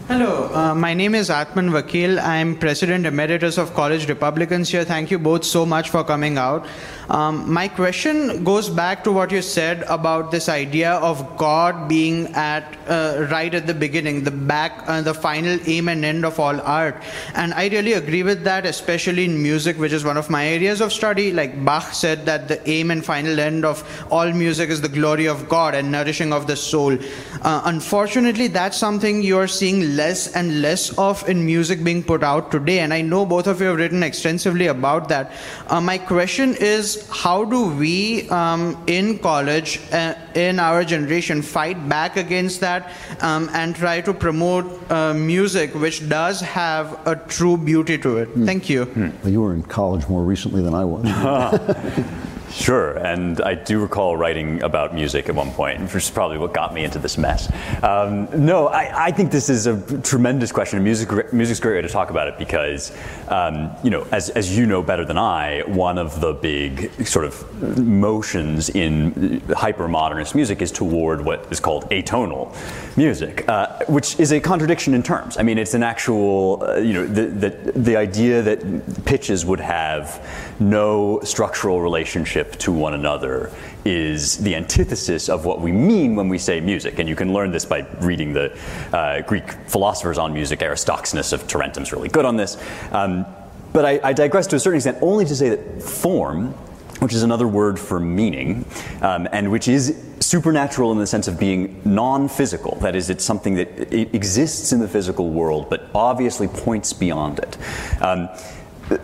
Hello, 0.07 0.43
uh, 0.54 0.74
my 0.74 0.94
name 0.94 1.14
is 1.14 1.30
Atman 1.30 1.70
Vakil. 1.70 2.18
I'm 2.22 2.56
President 2.56 3.06
Emeritus 3.06 3.58
of 3.58 3.74
College 3.74 4.08
Republicans 4.08 4.68
here. 4.68 4.84
Thank 4.84 5.10
you 5.10 5.18
both 5.18 5.44
so 5.44 5.66
much 5.66 5.90
for 5.90 6.04
coming 6.04 6.38
out. 6.38 6.66
Um, 7.10 7.52
my 7.52 7.68
question 7.68 8.44
goes 8.44 8.70
back 8.70 9.04
to 9.04 9.12
what 9.12 9.30
you 9.30 9.42
said 9.42 9.82
about 9.88 10.30
this 10.30 10.48
idea 10.48 10.92
of 10.92 11.36
God 11.36 11.88
being 11.88 12.28
at 12.34 12.78
uh, 12.88 13.26
right 13.30 13.52
at 13.52 13.66
the 13.66 13.74
beginning, 13.74 14.24
the 14.24 14.30
back, 14.30 14.84
uh, 14.86 15.02
the 15.02 15.12
final 15.12 15.58
aim 15.66 15.88
and 15.88 16.04
end 16.04 16.24
of 16.24 16.38
all 16.38 16.60
art. 16.60 17.02
And 17.34 17.52
I 17.54 17.68
really 17.68 17.94
agree 17.94 18.22
with 18.22 18.44
that, 18.44 18.64
especially 18.64 19.24
in 19.24 19.42
music, 19.42 19.76
which 19.78 19.92
is 19.92 20.04
one 20.04 20.16
of 20.16 20.30
my 20.30 20.46
areas 20.46 20.80
of 20.80 20.92
study. 20.92 21.32
Like 21.32 21.64
Bach 21.64 21.92
said 21.92 22.24
that 22.26 22.48
the 22.48 22.66
aim 22.68 22.90
and 22.90 23.04
final 23.04 23.38
end 23.40 23.64
of 23.64 23.82
all 24.10 24.32
music 24.32 24.70
is 24.70 24.80
the 24.80 24.88
glory 24.88 25.26
of 25.26 25.48
God 25.48 25.74
and 25.74 25.90
nourishing 25.90 26.32
of 26.32 26.46
the 26.46 26.56
soul. 26.56 26.96
Uh, 27.42 27.62
unfortunately, 27.64 28.46
that's 28.46 28.78
something 28.78 29.22
you're 29.22 29.48
seeing 29.48 29.96
less 29.96 30.32
and 30.34 30.43
less 30.62 30.96
of 30.98 31.28
in 31.28 31.44
music 31.44 31.83
being 31.85 32.02
put 32.02 32.22
out 32.22 32.50
today. 32.50 32.80
And 32.80 32.92
I 32.92 33.00
know 33.00 33.24
both 33.26 33.46
of 33.46 33.61
you 33.61 33.68
have 33.68 33.76
written 33.76 34.02
extensively 34.02 34.66
about 34.66 35.09
that. 35.09 35.33
Uh, 35.68 35.80
my 35.80 35.98
question 35.98 36.54
is 36.57 37.09
how 37.11 37.44
do 37.44 37.68
we 37.74 38.28
um, 38.30 38.83
in 38.87 39.18
college, 39.18 39.80
uh, 39.92 40.14
in 40.35 40.59
our 40.59 40.85
generation, 40.85 41.42
fight 41.42 41.88
back 41.88 42.16
against 42.16 42.61
that 42.61 42.92
um, 43.20 43.50
and 43.52 43.74
try 43.76 44.00
to 44.00 44.12
promote 44.12 44.66
uh, 44.90 45.14
music 45.14 45.74
which 45.74 46.09
does 46.09 46.40
have 46.40 47.07
a 47.07 47.16
true 47.16 47.57
beauty 47.57 47.98
to 47.98 48.18
it? 48.18 48.28
Mm. 48.35 48.46
Thank 48.46 48.68
you. 48.68 48.87
Mm. 48.87 49.12
Well, 49.22 49.33
you 49.33 49.40
were 49.42 49.54
in 49.54 49.62
college 49.62 50.09
more 50.09 50.22
recently 50.22 50.62
than 50.62 50.74
I 50.74 50.85
was. 50.85 51.04
Sure, 52.54 52.96
and 52.98 53.40
I 53.40 53.56
do 53.56 53.80
recall 53.80 54.16
writing 54.16 54.62
about 54.62 54.94
music 54.94 55.28
at 55.28 55.34
one 55.34 55.50
point, 55.50 55.80
which 55.82 56.04
is 56.04 56.10
probably 56.10 56.38
what 56.38 56.54
got 56.54 56.72
me 56.72 56.84
into 56.84 57.00
this 57.00 57.18
mess. 57.18 57.52
Um, 57.82 58.28
no, 58.32 58.68
I, 58.68 59.06
I, 59.06 59.10
think 59.10 59.32
this 59.32 59.48
is 59.48 59.66
a 59.66 60.00
tremendous 60.02 60.52
question. 60.52 60.82
Music, 60.84 61.32
music's 61.32 61.58
a 61.58 61.62
great 61.62 61.74
way 61.74 61.82
to 61.82 61.88
talk 61.88 62.10
about 62.10 62.28
it 62.28 62.38
because, 62.38 62.96
um, 63.26 63.72
you 63.82 63.90
know, 63.90 64.06
as, 64.12 64.30
as 64.30 64.56
you 64.56 64.66
know 64.66 64.84
better 64.84 65.04
than 65.04 65.18
I, 65.18 65.62
one 65.66 65.98
of 65.98 66.20
the 66.20 66.32
big 66.32 66.92
sort 67.04 67.24
of 67.24 67.78
motions 67.78 68.70
in 68.70 69.42
hyper-modernist 69.48 70.36
music 70.36 70.62
is 70.62 70.70
toward 70.70 71.24
what 71.24 71.48
is 71.50 71.58
called 71.58 71.90
atonal 71.90 72.54
music, 72.96 73.48
uh, 73.48 73.84
which 73.88 74.18
is 74.20 74.30
a 74.30 74.38
contradiction 74.38 74.94
in 74.94 75.02
terms. 75.02 75.36
I 75.38 75.42
mean, 75.42 75.58
it's 75.58 75.74
an 75.74 75.82
actual, 75.82 76.62
uh, 76.62 76.76
you 76.76 76.92
know, 76.92 77.04
the, 77.04 77.26
the, 77.26 77.72
the 77.72 77.96
idea 77.96 78.42
that 78.42 79.04
pitches 79.04 79.44
would 79.44 79.60
have 79.60 80.24
no 80.60 81.18
structural 81.24 81.80
relationship 81.80 82.43
to 82.52 82.72
one 82.72 82.94
another 82.94 83.50
is 83.85 84.38
the 84.38 84.54
antithesis 84.54 85.28
of 85.28 85.44
what 85.44 85.61
we 85.61 85.72
mean 85.72 86.16
when 86.16 86.28
we 86.28 86.38
say 86.38 86.61
music. 86.61 86.98
And 86.98 87.09
you 87.09 87.16
can 87.16 87.33
learn 87.33 87.50
this 87.50 87.64
by 87.64 87.80
reading 88.00 88.33
the 88.33 88.57
uh, 88.92 89.20
Greek 89.22 89.50
philosophers 89.68 90.18
on 90.18 90.33
music. 90.33 90.61
Aristoxenus 90.61 91.33
of 91.33 91.46
Tarentum's 91.46 91.92
really 91.92 92.09
good 92.09 92.24
on 92.24 92.37
this. 92.37 92.57
Um, 92.92 93.26
but 93.72 93.85
I, 93.85 94.00
I 94.02 94.12
digress 94.12 94.46
to 94.48 94.57
a 94.57 94.61
certain 94.61 94.76
extent 94.76 94.98
only 95.02 95.24
to 95.24 95.35
say 95.35 95.48
that 95.50 95.83
form 95.83 96.54
which 97.00 97.12
is 97.12 97.22
another 97.22 97.46
word 97.46 97.78
for 97.78 98.00
meaning, 98.00 98.64
um, 99.02 99.28
and 99.33 99.50
which 99.50 99.68
is 99.68 100.02
supernatural 100.20 100.90
in 100.90 100.98
the 100.98 101.07
sense 101.07 101.28
of 101.28 101.38
being 101.38 101.80
non 101.85 102.28
physical. 102.28 102.76
That 102.80 102.96
is, 102.96 103.11
it's 103.11 103.24
something 103.24 103.54
that 103.57 103.92
it 103.92 104.14
exists 104.14 104.72
in 104.72 104.80
the 104.80 104.88
physical 104.88 105.30
world, 105.30 105.68
but 105.68 105.90
obviously 105.94 106.48
points 106.48 106.94
beyond 106.94 107.40
it. 107.40 107.59
Um, 108.00 108.28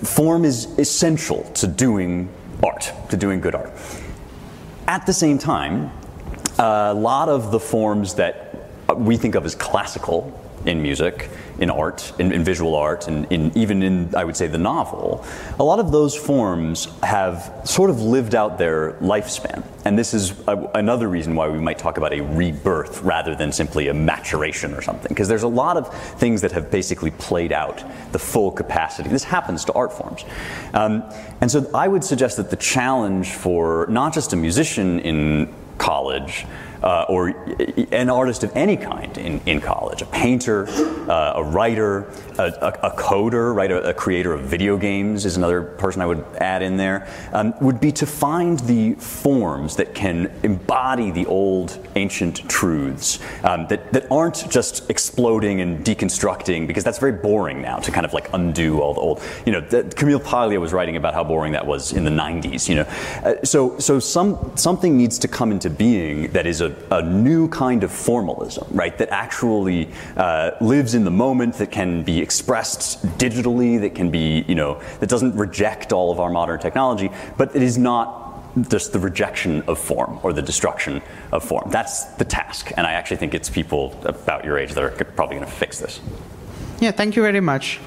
form 0.03 0.45
is 0.45 0.67
essential 0.79 1.45
to 1.55 1.67
doing 1.67 2.31
art, 2.63 2.93
to 3.11 3.17
doing 3.17 3.41
good 3.41 3.55
art. 3.55 3.73
At 4.87 5.07
the 5.07 5.13
same 5.13 5.39
time, 5.39 5.91
a 6.59 6.95
lot 6.95 7.29
of 7.29 7.53
the 7.53 7.61
forms 7.61 8.15
that 8.15 8.69
we 8.97 9.17
think 9.17 9.35
of 9.35 9.45
as 9.45 9.55
classical 9.55 10.39
in 10.67 10.83
music 10.83 11.31
in 11.61 11.69
art, 11.69 12.13
in, 12.19 12.33
in 12.33 12.43
visual 12.43 12.75
art, 12.75 13.07
and 13.07 13.31
in, 13.31 13.57
even 13.57 13.83
in, 13.83 14.15
I 14.17 14.25
would 14.25 14.37
say, 14.37 14.47
the 14.47 14.59
novel, 14.59 15.25
a 15.59 15.65
lot 15.65 15.79
of 15.79 15.93
those 15.93 16.17
forms 16.17 16.89
have 17.03 17.61
sort 17.65 17.91
of 17.91 18.01
lived 18.01 18.35
out 18.35 18.57
their 18.57 18.93
lifespan. 18.95 19.63
And 19.85 19.99
this 19.99 20.15
is 20.15 20.33
a, 20.49 20.57
another 20.75 21.07
reason 21.09 21.35
why 21.35 21.49
we 21.49 21.59
might 21.59 21.79
talk 21.79 21.99
about 21.99 22.15
a 22.15 22.23
rebirth 22.23 23.03
rather 23.03 23.35
than 23.35 23.53
simply 23.53 23.89
a 23.89 23.95
maturation 23.95 24.73
or 24.73 24.81
something, 24.81 25.09
because 25.11 25.29
there's 25.29 25.43
a 25.43 25.49
lot 25.49 25.77
of 25.77 25.95
things 26.19 26.41
that 26.41 26.53
have 26.53 26.71
basically 26.71 27.11
played 27.11 27.53
out 27.53 27.85
the 28.13 28.19
full 28.19 28.51
capacity. 28.51 29.11
This 29.11 29.25
happens 29.25 29.65
to 29.67 29.73
art 29.75 29.93
forms. 29.93 30.25
Um, 30.73 31.05
and 31.43 31.51
so 31.51 31.71
I 31.75 31.89
would 31.89 32.05
suggest 32.05 32.39
that 32.39 32.49
the 32.49 32.57
challenge 32.57 33.33
for 33.33 33.87
not 33.91 34.15
just 34.15 34.33
a 34.33 34.37
musician 34.37 35.01
in 35.01 35.55
college, 35.77 36.47
uh, 36.83 37.05
or 37.09 37.29
an 37.93 38.11
artist 38.11 38.45
of 38.45 38.55
any 38.57 38.77
kind 38.77 39.17
in, 39.19 39.41
in 39.47 39.61
college, 39.61 40.03
a 40.03 40.07
painter, 40.07 40.67
uh, 41.09 41.35
a 41.37 41.43
writer, 41.43 42.11
a, 42.39 42.43
a, 42.43 42.89
a 42.89 42.97
coder, 42.97 43.55
right, 43.55 43.71
a, 43.71 43.89
a, 43.89 43.95
creator 43.95 44.33
of 44.33 44.43
video 44.43 44.77
games 44.77 45.27
is 45.27 45.37
another 45.37 45.63
person 45.63 46.01
I 46.01 46.07
would 46.07 46.25
add 46.39 46.63
in 46.63 46.77
there, 46.77 47.07
um, 47.33 47.55
would 47.61 47.81
be 47.81 47.93
to 47.93 48.07
find 48.07 48.59
the 48.61 48.95
forms 48.95 49.77
that 49.77 49.95
can 49.95 50.33
embody 50.43 51.11
the 51.11 51.27
old 51.27 51.79
ancient 51.97 52.49
truths 52.49 53.19
um, 53.45 53.67
that, 53.69 53.93
that 53.93 54.11
aren't 54.11 54.49
just 54.49 54.89
exploding 54.89 55.61
and 55.61 55.85
deconstructing, 55.85 56.67
because 56.67 56.85
that's 56.85 56.99
very 56.99 57.13
boring 57.13 57.61
now 57.61 57.79
to 57.79 57.91
kind 57.91 58.07
of 58.07 58.15
like 58.15 58.31
undo 58.33 58.81
all 58.81 58.95
the 58.95 59.01
old, 59.01 59.23
you 59.45 59.53
know, 59.53 59.61
that 59.61 59.97
Camille 59.97 60.21
Paglia 60.21 60.61
was 60.61 60.73
writing 60.73 60.97
about 60.97 61.15
how 61.15 61.25
boring 61.25 61.53
that 61.53 61.67
was 61.67 61.93
in 61.93 62.05
the 62.05 62.11
90s, 62.11 62.69
you 62.69 62.77
know. 62.77 62.87
Uh, 63.23 63.45
so 63.45 63.79
so 63.79 63.99
some, 63.99 64.53
something 64.57 64.97
needs 64.97 65.19
to 65.19 65.29
come 65.29 65.51
into 65.51 65.71
being 65.71 66.31
that 66.33 66.47
is 66.47 66.61
a, 66.61 66.70
a 66.91 67.03
new 67.03 67.49
kind 67.49 67.85
of 67.85 67.93
formalism, 67.93 68.67
right, 68.71 68.97
that 68.99 69.11
actually 69.11 69.89
uh, 70.17 70.53
lives 70.61 70.95
in 70.95 71.05
the 71.05 71.11
moment, 71.11 71.55
that 71.55 71.71
can 71.71 72.03
be 72.03 72.21
expressed 72.21 73.05
digitally, 73.19 73.81
that 73.81 73.95
can 73.95 74.11
be, 74.11 74.45
you 74.49 74.55
know, 74.55 74.81
that 75.01 75.09
doesn't 75.09 75.37
reject 75.37 75.93
all 75.93 76.11
of 76.11 76.21
our 76.21 76.31
modern 76.31 76.61
technology, 76.61 77.11
but 77.37 77.55
it 77.55 77.63
is 77.63 77.79
not 77.79 78.19
just 78.69 78.93
the 78.93 78.99
rejection 78.99 79.63
of 79.63 79.79
form 79.79 80.19
or 80.23 80.33
the 80.33 80.43
destruction 80.43 81.01
of 81.33 81.45
form. 81.45 81.71
That's 81.71 82.05
the 82.17 82.25
task. 82.25 82.73
And 82.77 82.87
I 82.87 82.93
actually 82.93 83.19
think 83.19 83.35
it's 83.35 83.49
people 83.49 83.99
about 84.05 84.45
your 84.45 84.59
age 84.59 84.73
that 84.73 84.83
are 84.83 84.91
probably 84.91 85.37
going 85.37 85.47
to 85.47 85.53
fix 85.53 85.79
this. 85.79 86.01
Yeah, 86.81 86.91
thank 86.91 87.17
you 87.17 87.23
very 87.23 87.41
much. 87.41 87.79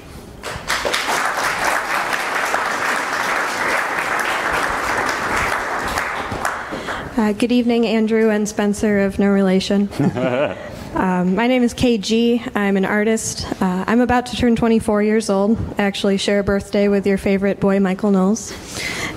Uh, 7.16 7.32
good 7.32 7.52
evening, 7.52 7.86
Andrew 7.86 8.28
and 8.28 8.48
Spencer 8.48 9.02
of 9.02 9.20
No 9.20 9.28
Relation. 9.28 9.88
um, 10.94 11.36
my 11.36 11.46
name 11.46 11.62
is 11.62 11.72
KG. 11.72 12.56
I'm 12.56 12.76
an 12.76 12.84
artist. 12.84 13.46
Uh, 13.62 13.84
I'm 13.86 14.00
about 14.00 14.26
to 14.26 14.36
turn 14.36 14.56
24 14.56 15.00
years 15.04 15.30
old. 15.30 15.56
Actually, 15.78 16.16
share 16.16 16.40
a 16.40 16.42
birthday 16.42 16.88
with 16.88 17.06
your 17.06 17.16
favorite 17.16 17.60
boy, 17.60 17.78
Michael 17.78 18.10
Knowles. 18.10 18.52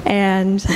And 0.06 0.64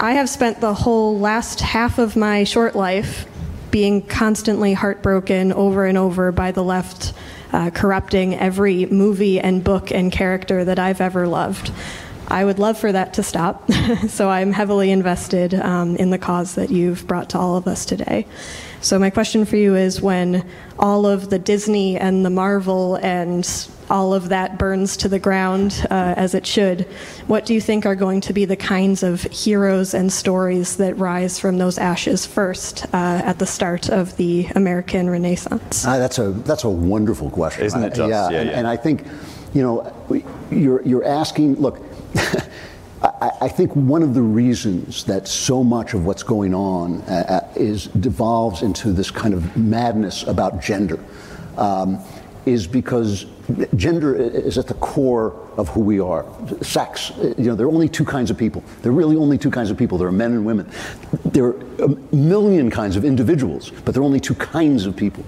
I 0.00 0.14
have 0.14 0.28
spent 0.28 0.60
the 0.60 0.74
whole 0.74 1.20
last 1.20 1.60
half 1.60 2.00
of 2.00 2.16
my 2.16 2.42
short 2.42 2.74
life 2.74 3.24
being 3.70 4.02
constantly 4.02 4.72
heartbroken 4.72 5.52
over 5.52 5.86
and 5.86 5.96
over 5.96 6.32
by 6.32 6.50
the 6.50 6.64
left 6.64 7.12
uh, 7.52 7.70
corrupting 7.70 8.34
every 8.34 8.86
movie 8.86 9.38
and 9.38 9.62
book 9.62 9.92
and 9.92 10.10
character 10.10 10.64
that 10.64 10.80
I've 10.80 11.00
ever 11.00 11.28
loved. 11.28 11.70
I 12.28 12.44
would 12.44 12.58
love 12.58 12.78
for 12.78 12.92
that 12.92 13.14
to 13.14 13.22
stop. 13.22 13.70
so 14.08 14.28
I'm 14.28 14.52
heavily 14.52 14.90
invested 14.90 15.54
um, 15.54 15.96
in 15.96 16.10
the 16.10 16.18
cause 16.18 16.54
that 16.56 16.70
you've 16.70 17.06
brought 17.06 17.30
to 17.30 17.38
all 17.38 17.56
of 17.56 17.66
us 17.66 17.84
today. 17.84 18.26
So 18.80 18.98
my 18.98 19.10
question 19.10 19.44
for 19.44 19.56
you 19.56 19.74
is 19.74 20.00
when 20.00 20.48
all 20.78 21.06
of 21.06 21.30
the 21.30 21.38
Disney 21.38 21.96
and 21.96 22.24
the 22.24 22.30
Marvel 22.30 22.96
and 22.96 23.48
all 23.88 24.12
of 24.12 24.28
that 24.28 24.58
burns 24.58 24.96
to 24.98 25.08
the 25.08 25.18
ground 25.18 25.86
uh, 25.90 26.14
as 26.16 26.34
it 26.34 26.46
should, 26.46 26.82
what 27.26 27.46
do 27.46 27.54
you 27.54 27.60
think 27.60 27.86
are 27.86 27.94
going 27.94 28.20
to 28.22 28.32
be 28.32 28.44
the 28.44 28.56
kinds 28.56 29.02
of 29.02 29.22
heroes 29.22 29.94
and 29.94 30.12
stories 30.12 30.76
that 30.76 30.96
rise 30.98 31.38
from 31.38 31.58
those 31.58 31.78
ashes 31.78 32.26
first 32.26 32.84
uh, 32.92 33.22
at 33.24 33.38
the 33.38 33.46
start 33.46 33.88
of 33.88 34.16
the 34.16 34.46
American 34.54 35.08
Renaissance? 35.08 35.86
Uh, 35.86 35.98
that's 35.98 36.18
a 36.18 36.30
that's 36.30 36.64
a 36.64 36.70
wonderful 36.70 37.30
question, 37.30 37.64
isn't 37.64 37.82
it? 37.82 37.94
Just? 37.94 38.10
Yeah, 38.10 38.30
yeah, 38.30 38.38
and, 38.40 38.50
yeah. 38.50 38.58
and 38.58 38.66
I 38.66 38.76
think 38.76 39.04
you 39.54 39.62
know 39.62 39.92
you're 40.50 40.82
you're 40.82 41.04
asking. 41.04 41.54
Look, 41.56 41.80
I, 43.02 43.30
I, 43.42 43.48
think 43.48 43.74
one 43.76 44.02
of 44.02 44.14
the 44.14 44.22
reasons 44.22 45.04
that 45.04 45.28
so 45.28 45.62
much 45.62 45.94
of 45.94 46.06
what's 46.06 46.22
going 46.22 46.54
on 46.54 47.02
uh, 47.02 47.42
uh, 47.54 47.60
is 47.60 47.86
devolves 47.86 48.62
into 48.62 48.92
this 48.92 49.10
kind 49.10 49.34
of 49.34 49.56
madness 49.56 50.22
about 50.24 50.62
gender 50.62 50.98
um, 51.58 51.98
is 52.46 52.66
because 52.66 53.26
gender 53.74 54.14
is 54.14 54.56
at 54.56 54.66
the 54.66 54.74
core 54.74 55.48
of 55.56 55.68
who 55.68 55.80
we 55.80 56.00
are. 56.00 56.26
Sex, 56.62 57.12
you 57.20 57.44
know, 57.44 57.54
there 57.54 57.66
are 57.66 57.70
only 57.70 57.88
two 57.88 58.04
kinds 58.04 58.30
of 58.30 58.38
people. 58.38 58.62
There 58.82 58.92
are 58.92 58.94
really 58.94 59.16
only 59.16 59.36
two 59.36 59.50
kinds 59.50 59.70
of 59.70 59.76
people. 59.76 59.98
There 59.98 60.08
are 60.08 60.12
men 60.12 60.32
and 60.32 60.46
women. 60.46 60.70
There 61.24 61.46
are 61.46 61.60
a 61.82 61.88
million 62.14 62.70
kinds 62.70 62.96
of 62.96 63.04
individuals, 63.04 63.70
but 63.84 63.94
there 63.94 64.02
are 64.02 64.06
only 64.06 64.20
two 64.20 64.34
kinds 64.34 64.86
of 64.86 64.96
people. 64.96 65.24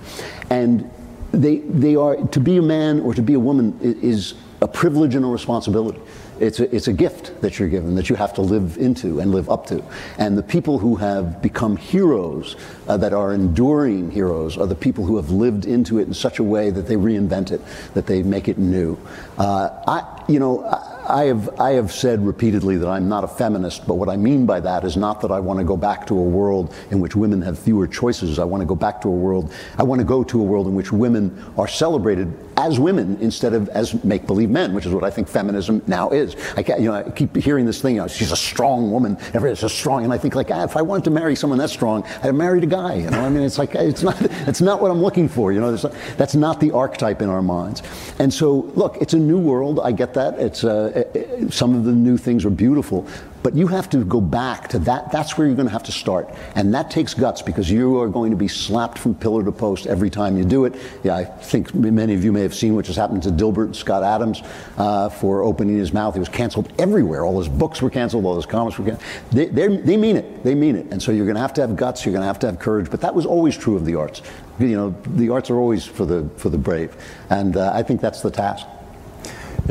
And 0.51 0.91
they, 1.33 1.59
they 1.59 1.97
are, 1.97 2.17
to 2.17 2.41
be 2.41 2.57
a 2.57 2.63
man 2.63 3.01
or 3.01 3.15
to 3.15 3.23
be 3.23 3.35
a 3.35 3.41
woman 3.41 3.79
is 3.81 4.35
a 4.61 4.69
privilege 4.69 5.15
and 5.15 5.25
a 5.25 5.29
responsibility. 5.29 6.01
It's 6.41 6.61
a, 6.61 6.75
it's 6.75 6.89
a 6.89 6.93
gift 6.93 7.41
that 7.41 7.59
you're 7.59 7.69
given 7.69 7.95
that 7.97 8.09
you 8.09 8.17
have 8.17 8.35
to 8.35 8.43
live 8.43 8.79
into 8.79 9.21
and 9.21 9.33
live 9.33 9.51
up 9.51 9.67
to. 9.67 9.83
And 10.19 10.39
the 10.39 10.43
people 10.43 10.79
who 10.79 10.97
have 10.97 11.43
become 11.43 11.77
heroes, 11.77 12.57
uh, 12.87 12.97
that 12.99 13.13
are 13.13 13.33
enduring 13.33 14.11
heroes, 14.11 14.57
are 14.57 14.67
the 14.67 14.75
people 14.75 15.05
who 15.05 15.17
have 15.17 15.31
lived 15.31 15.67
into 15.67 15.99
it 15.99 16.07
in 16.07 16.15
such 16.15 16.39
a 16.39 16.45
way 16.45 16.71
that 16.71 16.87
they 16.87 16.97
reinvent 16.97 17.51
it, 17.51 17.61
that 17.95 18.07
they 18.07 18.23
make 18.23 18.49
it 18.49 18.59
new. 18.59 18.99
Uh, 19.37 19.71
I, 19.87 20.25
you 20.29 20.39
know, 20.39 20.65
I, 20.65 20.99
I 21.09 21.25
have, 21.25 21.49
I 21.59 21.71
have 21.71 21.91
said 21.91 22.25
repeatedly 22.25 22.77
that 22.77 22.89
I'm 22.89 23.09
not 23.09 23.25
a 23.25 23.29
feminist, 23.29 23.87
but 23.87 23.95
what 23.95 24.11
I 24.11 24.17
mean 24.17 24.45
by 24.45 24.61
that 24.61 24.85
is 24.85 24.97
not 24.97 25.23
that 25.23 25.31
I 25.31 25.41
want 25.41 25.59
to 25.59 25.65
go 25.65 25.77
back 25.77 26.07
to 26.09 26.19
a 26.19 26.23
world 26.23 26.75
in 26.91 27.01
which 27.01 27.17
women 27.17 27.41
have 27.43 27.59
fewer 27.59 27.87
choices. 27.87 28.39
I 28.39 28.45
want 28.45 28.61
to 28.61 28.67
go 28.67 28.75
back 28.75 29.01
to 29.03 29.09
a 29.09 29.13
world, 29.13 29.53
I 29.79 29.85
want 29.85 30.01
to 30.01 30.05
go 30.05 30.23
to 30.25 30.41
a 30.41 30.45
world 30.45 30.67
in 30.67 30.75
which 30.75 30.93
women 30.93 31.43
are 31.57 31.67
celebrated 31.67 32.48
as 32.59 32.81
women 32.81 33.17
instead 33.21 33.55
of 33.55 33.69
as 33.69 34.03
make 34.03 34.27
believe 34.27 34.51
men, 34.51 34.75
which 34.75 34.85
is 34.85 34.93
what 34.93 35.05
I 35.05 35.11
think 35.11 35.29
feminism 35.29 35.81
now 35.87 36.11
is. 36.11 36.35
I, 36.57 36.65
you 36.77 36.87
know, 36.87 36.95
I 36.95 37.11
keep 37.11 37.37
hearing 37.37 37.65
this 37.65 37.81
thing, 37.81 37.95
you 37.95 38.01
know, 38.01 38.09
she's 38.09 38.33
a 38.33 38.37
strong 38.37 38.91
woman, 38.91 39.17
everybody's 39.33 39.63
a 39.63 39.69
strong, 39.69 40.03
and 40.03 40.13
I 40.13 40.19
think 40.19 40.35
like, 40.35 40.51
ah, 40.51 40.65
if 40.65 40.77
I 40.77 40.83
wanted 40.83 41.05
to 41.05 41.11
marry 41.11 41.37
someone 41.37 41.59
that's 41.59 41.73
strong, 41.73 42.03
I'd 42.03 42.25
have 42.25 42.35
married 42.35 42.65
a 42.65 42.67
guy, 42.67 42.95
you 42.95 43.11
know, 43.11 43.21
I 43.21 43.29
mean, 43.29 43.45
it's 43.45 43.59
like, 43.59 43.77
it's 43.77 44.03
not, 44.03 44.17
it's 44.49 44.61
not 44.61 44.83
what 44.83 44.91
I'm 44.91 45.01
looking 45.01 45.29
for, 45.29 45.53
you 45.53 45.61
know, 45.61 45.77
that's 45.77 46.35
not 46.35 46.59
the 46.59 46.73
archetype 46.73 47.23
in 47.23 47.29
our 47.29 47.43
minds. 47.43 47.83
And 48.19 48.35
so, 48.35 48.73
look, 48.75 48.97
it's 48.97 49.15
a 49.15 49.19
new 49.19 49.39
world, 49.39 49.79
I 49.79 49.93
get 49.93 50.15
that, 50.15 50.39
it's, 50.41 50.65
uh, 50.65 51.05
some 51.51 51.77
of 51.77 51.85
the 51.85 51.93
new 51.93 52.19
things 52.19 52.45
are 52.45 52.51
beautiful, 52.51 53.07
but 53.43 53.55
you 53.55 53.67
have 53.69 53.89
to 53.91 54.05
go 54.05 54.21
back 54.21 54.69
to 54.69 54.79
that. 54.81 55.13
That's 55.13 55.37
where 55.37 55.47
you're 55.47 55.57
going 55.57 55.69
to 55.69 55.73
have 55.73 55.85
to 55.85 55.93
start. 55.93 56.35
And 56.55 56.75
that 56.75 56.91
takes 56.91 57.15
guts 57.15 57.43
because 57.43 57.71
you 57.71 57.99
are 58.01 58.09
going 58.09 58.31
to 58.31 58.37
be 58.37 58.49
slapped 58.49 58.99
from 58.99 59.15
pillar 59.15 59.45
to 59.45 59.53
post 59.53 59.87
every 59.87 60.11
time 60.11 60.37
you 60.37 60.45
do 60.45 60.65
it. 60.65 60.75
Yeah, 61.05 61.17
I 61.17 61.25
think 61.25 61.75
many 61.75 62.15
of 62.15 62.25
you 62.25 62.33
may 62.33 62.43
have 62.43 62.55
seen 62.55 62.75
what 62.75 62.85
just 62.85 62.99
happened 62.99 63.23
to 63.25 63.31
Dilbert 63.31 63.67
and 63.67 63.77
Scott 63.77 64.03
Adams 64.03 64.43
uh, 64.77 65.09
for 65.09 65.43
opening 65.43 65.77
his 65.77 65.93
mouth. 65.93 66.15
He 66.15 66.21
was 66.21 66.29
canceled 66.29 66.73
everywhere. 66.79 67.25
All 67.25 67.39
his 67.39 67.49
books 67.49 67.81
were 67.81 67.91
canceled, 67.91 68.25
all 68.25 68.37
his 68.37 68.47
comics 68.47 68.79
were 68.79 68.85
canceled. 68.85 69.33
They, 69.33 69.47
they 69.47 69.97
mean 69.97 70.17
it. 70.17 70.43
They 70.43 70.55
mean 70.55 70.77
it. 70.77 70.87
And 70.91 71.03
so 71.03 71.13
you're 71.13 71.27
going 71.27 71.37
to 71.37 71.41
have 71.41 71.55
to 71.55 71.61
have 71.61 71.77
guts, 71.77 72.05
you're 72.05 72.13
going 72.13 72.23
to 72.23 72.27
have 72.27 72.39
to 72.41 72.47
have 72.47 72.59
courage. 72.59 72.91
But 72.91 73.01
that 73.03 73.15
was 73.15 73.27
always 73.27 73.57
true 73.57 73.77
of 73.77 73.85
the 73.85 73.95
arts. 73.95 74.23
You 74.59 74.77
know, 74.77 74.91
the 75.07 75.31
arts 75.31 75.51
are 75.51 75.57
always 75.57 75.85
for 75.85 76.05
the, 76.05 76.29
for 76.37 76.49
the 76.49 76.59
brave. 76.59 76.97
And 77.31 77.57
uh, 77.57 77.73
I 77.73 77.83
think 77.83 78.01
that's 78.01 78.23
the 78.23 78.31
task. 78.31 78.67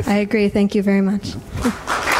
I 0.06 0.18
agree. 0.18 0.48
Thank 0.48 0.74
you 0.74 0.82
very 0.82 1.00
much. 1.00 1.34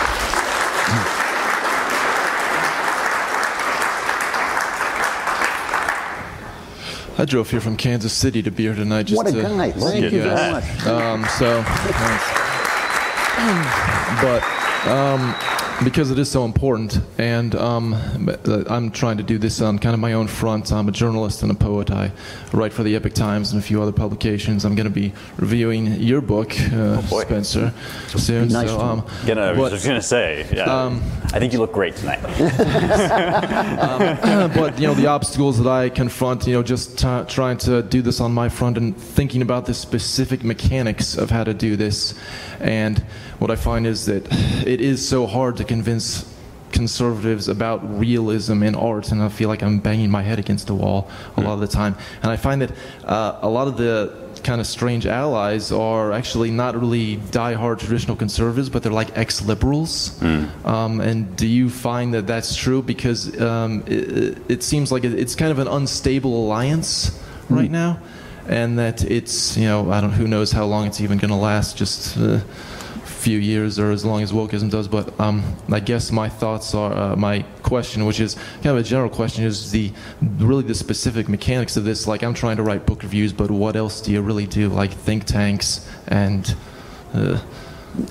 I 7.21 7.25
drove 7.25 7.51
here 7.51 7.61
from 7.61 7.77
Kansas 7.77 8.12
City 8.12 8.45
to 8.45 8.51
be 8.53 8.62
here 8.62 8.77
tonight. 8.77 9.07
Just 9.07 9.16
what 9.16 9.27
a 9.27 9.33
to 9.33 9.43
guy! 9.43 9.73
Thank 9.73 10.12
you 10.12 10.23
very 10.23 10.53
much. 10.53 10.87
Um, 10.87 11.27
so, 11.37 11.62
but 14.23 14.41
um, 14.87 15.35
because 15.85 16.11
it 16.11 16.18
is 16.18 16.31
so 16.31 16.45
important. 16.45 17.01
And 17.18 17.55
um, 17.55 17.95
I'm 18.68 18.91
trying 18.91 19.16
to 19.18 19.22
do 19.22 19.39
this 19.39 19.61
on 19.61 19.79
kind 19.79 19.95
of 19.95 20.01
my 20.01 20.14
own 20.14 20.26
front. 20.26 20.72
I'm 20.72 20.89
a 20.89 20.93
journalist 20.93 21.43
and 21.43 21.53
a 21.53 21.55
poet. 21.55 21.91
I 21.91 22.11
write 22.53 22.72
for 22.72 22.83
the 22.83 22.95
Epoch 22.97 23.14
Times 23.14 23.53
and 23.53 23.62
a 23.62 23.64
few 23.64 23.81
other 23.81 23.93
publications. 23.93 24.64
I'm 24.64 24.74
going 24.74 24.89
to 24.89 24.91
be 24.91 25.12
reviewing 25.37 25.87
your 25.95 26.20
book, 26.20 26.53
uh, 26.72 27.01
oh 27.11 27.20
Spencer, 27.20 27.72
soon. 28.09 28.49
Nice 28.49 28.68
so, 28.68 28.81
um, 28.81 29.07
Gonna, 29.26 29.43
I 29.43 29.53
was 29.53 29.72
just 29.72 29.85
going 29.85 30.01
to 30.01 30.07
say, 30.07 30.47
yeah, 30.53 30.64
um, 30.64 31.03
I 31.33 31.39
think 31.39 31.53
you 31.53 31.59
look 31.59 31.72
great 31.72 31.97
tonight. 31.97 32.24
um, 33.79 34.53
but, 34.55 34.79
you 34.81 34.87
know, 34.87 34.95
the 34.95 35.07
obstacles 35.07 35.59
that 35.59 35.68
I 35.68 35.89
confront, 35.91 36.47
you 36.47 36.55
know, 36.55 36.62
just 36.62 36.99
t- 36.99 37.24
trying 37.29 37.59
to 37.59 37.83
do 37.83 38.03
this 38.03 38.20
on 38.20 38.33
my 38.33 38.49
front 38.49 38.76
and 38.76 38.97
thinking 38.97 39.43
about 39.43 39.66
the 39.66 39.74
specific 39.74 40.43
mechanics 40.43 41.16
of 41.16 41.31
how 41.31 41.45
to 41.45 41.55
do 41.55 41.76
this. 41.76 42.14
And 42.61 43.05
what 43.39 43.51
I 43.51 43.57
find 43.57 43.86
is 43.86 44.07
that 44.07 44.26
it 44.66 44.80
is 44.80 45.07
so 45.07 45.26
hard 45.26 45.57
to 45.59 45.64
convince 45.64 46.34
conservatives 46.72 47.49
about 47.49 47.99
realism 47.99 48.62
in 48.62 48.74
art, 48.74 49.11
and 49.11 49.22
I 49.22 49.28
feel 49.28 49.49
like 49.49 49.62
I'm 49.62 49.78
banging 49.78 50.11
my 50.11 50.22
head 50.22 50.39
against 50.39 50.66
the 50.66 50.74
wall 50.74 51.09
a 51.36 51.41
lot 51.41 51.55
of 51.55 51.61
the 51.61 51.68
time. 51.68 51.97
And 52.22 52.30
I 52.30 52.36
find 52.36 52.62
that 52.62 52.72
uh, 53.05 53.39
a 53.43 53.49
lot 53.49 53.68
of 53.68 53.76
the 53.76 54.28
kind 54.43 54.61
of 54.61 54.66
strange 54.66 55.07
allies 55.07 55.72
are 55.72 56.12
actually 56.12 56.51
not 56.51 56.78
really 56.78 57.16
die-hard 57.16 57.78
traditional 57.80 58.16
conservatives, 58.16 58.68
but 58.68 58.82
they're 58.82 58.93
like 58.93 59.16
ex-liberals. 59.16 60.18
Mm. 60.20 60.64
Um, 60.64 61.01
and 61.01 61.36
do 61.36 61.47
you 61.47 61.70
find 61.70 62.14
that 62.14 62.26
that's 62.26 62.55
true? 62.55 62.82
Because 62.82 63.41
um, 63.41 63.82
it, 63.86 64.39
it, 64.49 64.62
seems 64.62 64.93
like 64.93 65.05
it's 65.05 65.34
kind 65.34 65.51
of 65.51 65.59
an 65.59 65.68
unstable 65.68 66.45
alliance 66.45 67.11
mm. 67.11 67.57
right 67.57 67.70
now, 67.70 68.01
and 68.47 68.78
that 68.78 69.05
it's 69.05 69.57
you 69.57 69.64
know 69.64 69.91
I 69.91 70.01
don't 70.01 70.12
who 70.12 70.28
knows 70.28 70.53
how 70.53 70.66
long 70.66 70.86
it's 70.86 71.01
even 71.01 71.18
going 71.18 71.30
to 71.30 71.36
last. 71.36 71.76
Just 71.76 72.16
uh, 72.18 72.41
few 73.19 73.39
years 73.39 73.79
or 73.79 73.91
as 73.91 74.05
long 74.05 74.23
as 74.23 74.33
wokeism 74.33 74.71
does. 74.71 74.89
But 74.89 75.19
um, 75.21 75.43
I 75.71 75.81
guess 75.81 76.11
my 76.11 76.29
thoughts 76.29 76.75
are 76.75 76.93
uh, 76.93 77.16
my 77.16 77.43
question, 77.62 78.07
which 78.07 78.21
is 78.21 78.35
kind 78.62 78.66
of 78.66 78.79
a 78.79 78.83
general 78.83 79.11
question, 79.11 79.45
is 79.45 79.71
the 79.71 79.93
really 80.39 80.62
the 80.62 80.75
specific 80.75 81.29
mechanics 81.29 81.77
of 81.77 81.85
this. 81.85 82.07
Like 82.07 82.23
I'm 82.23 82.35
trying 82.35 82.57
to 82.57 82.62
write 82.62 82.87
book 82.87 83.03
reviews, 83.03 83.33
but 83.33 83.51
what 83.51 83.77
else 83.77 84.01
do 84.01 84.12
you 84.12 84.23
really 84.23 84.47
do? 84.47 84.69
Like 84.69 84.93
think 84.93 85.25
tanks 85.25 85.89
and. 86.07 86.55
Uh, 87.12 87.41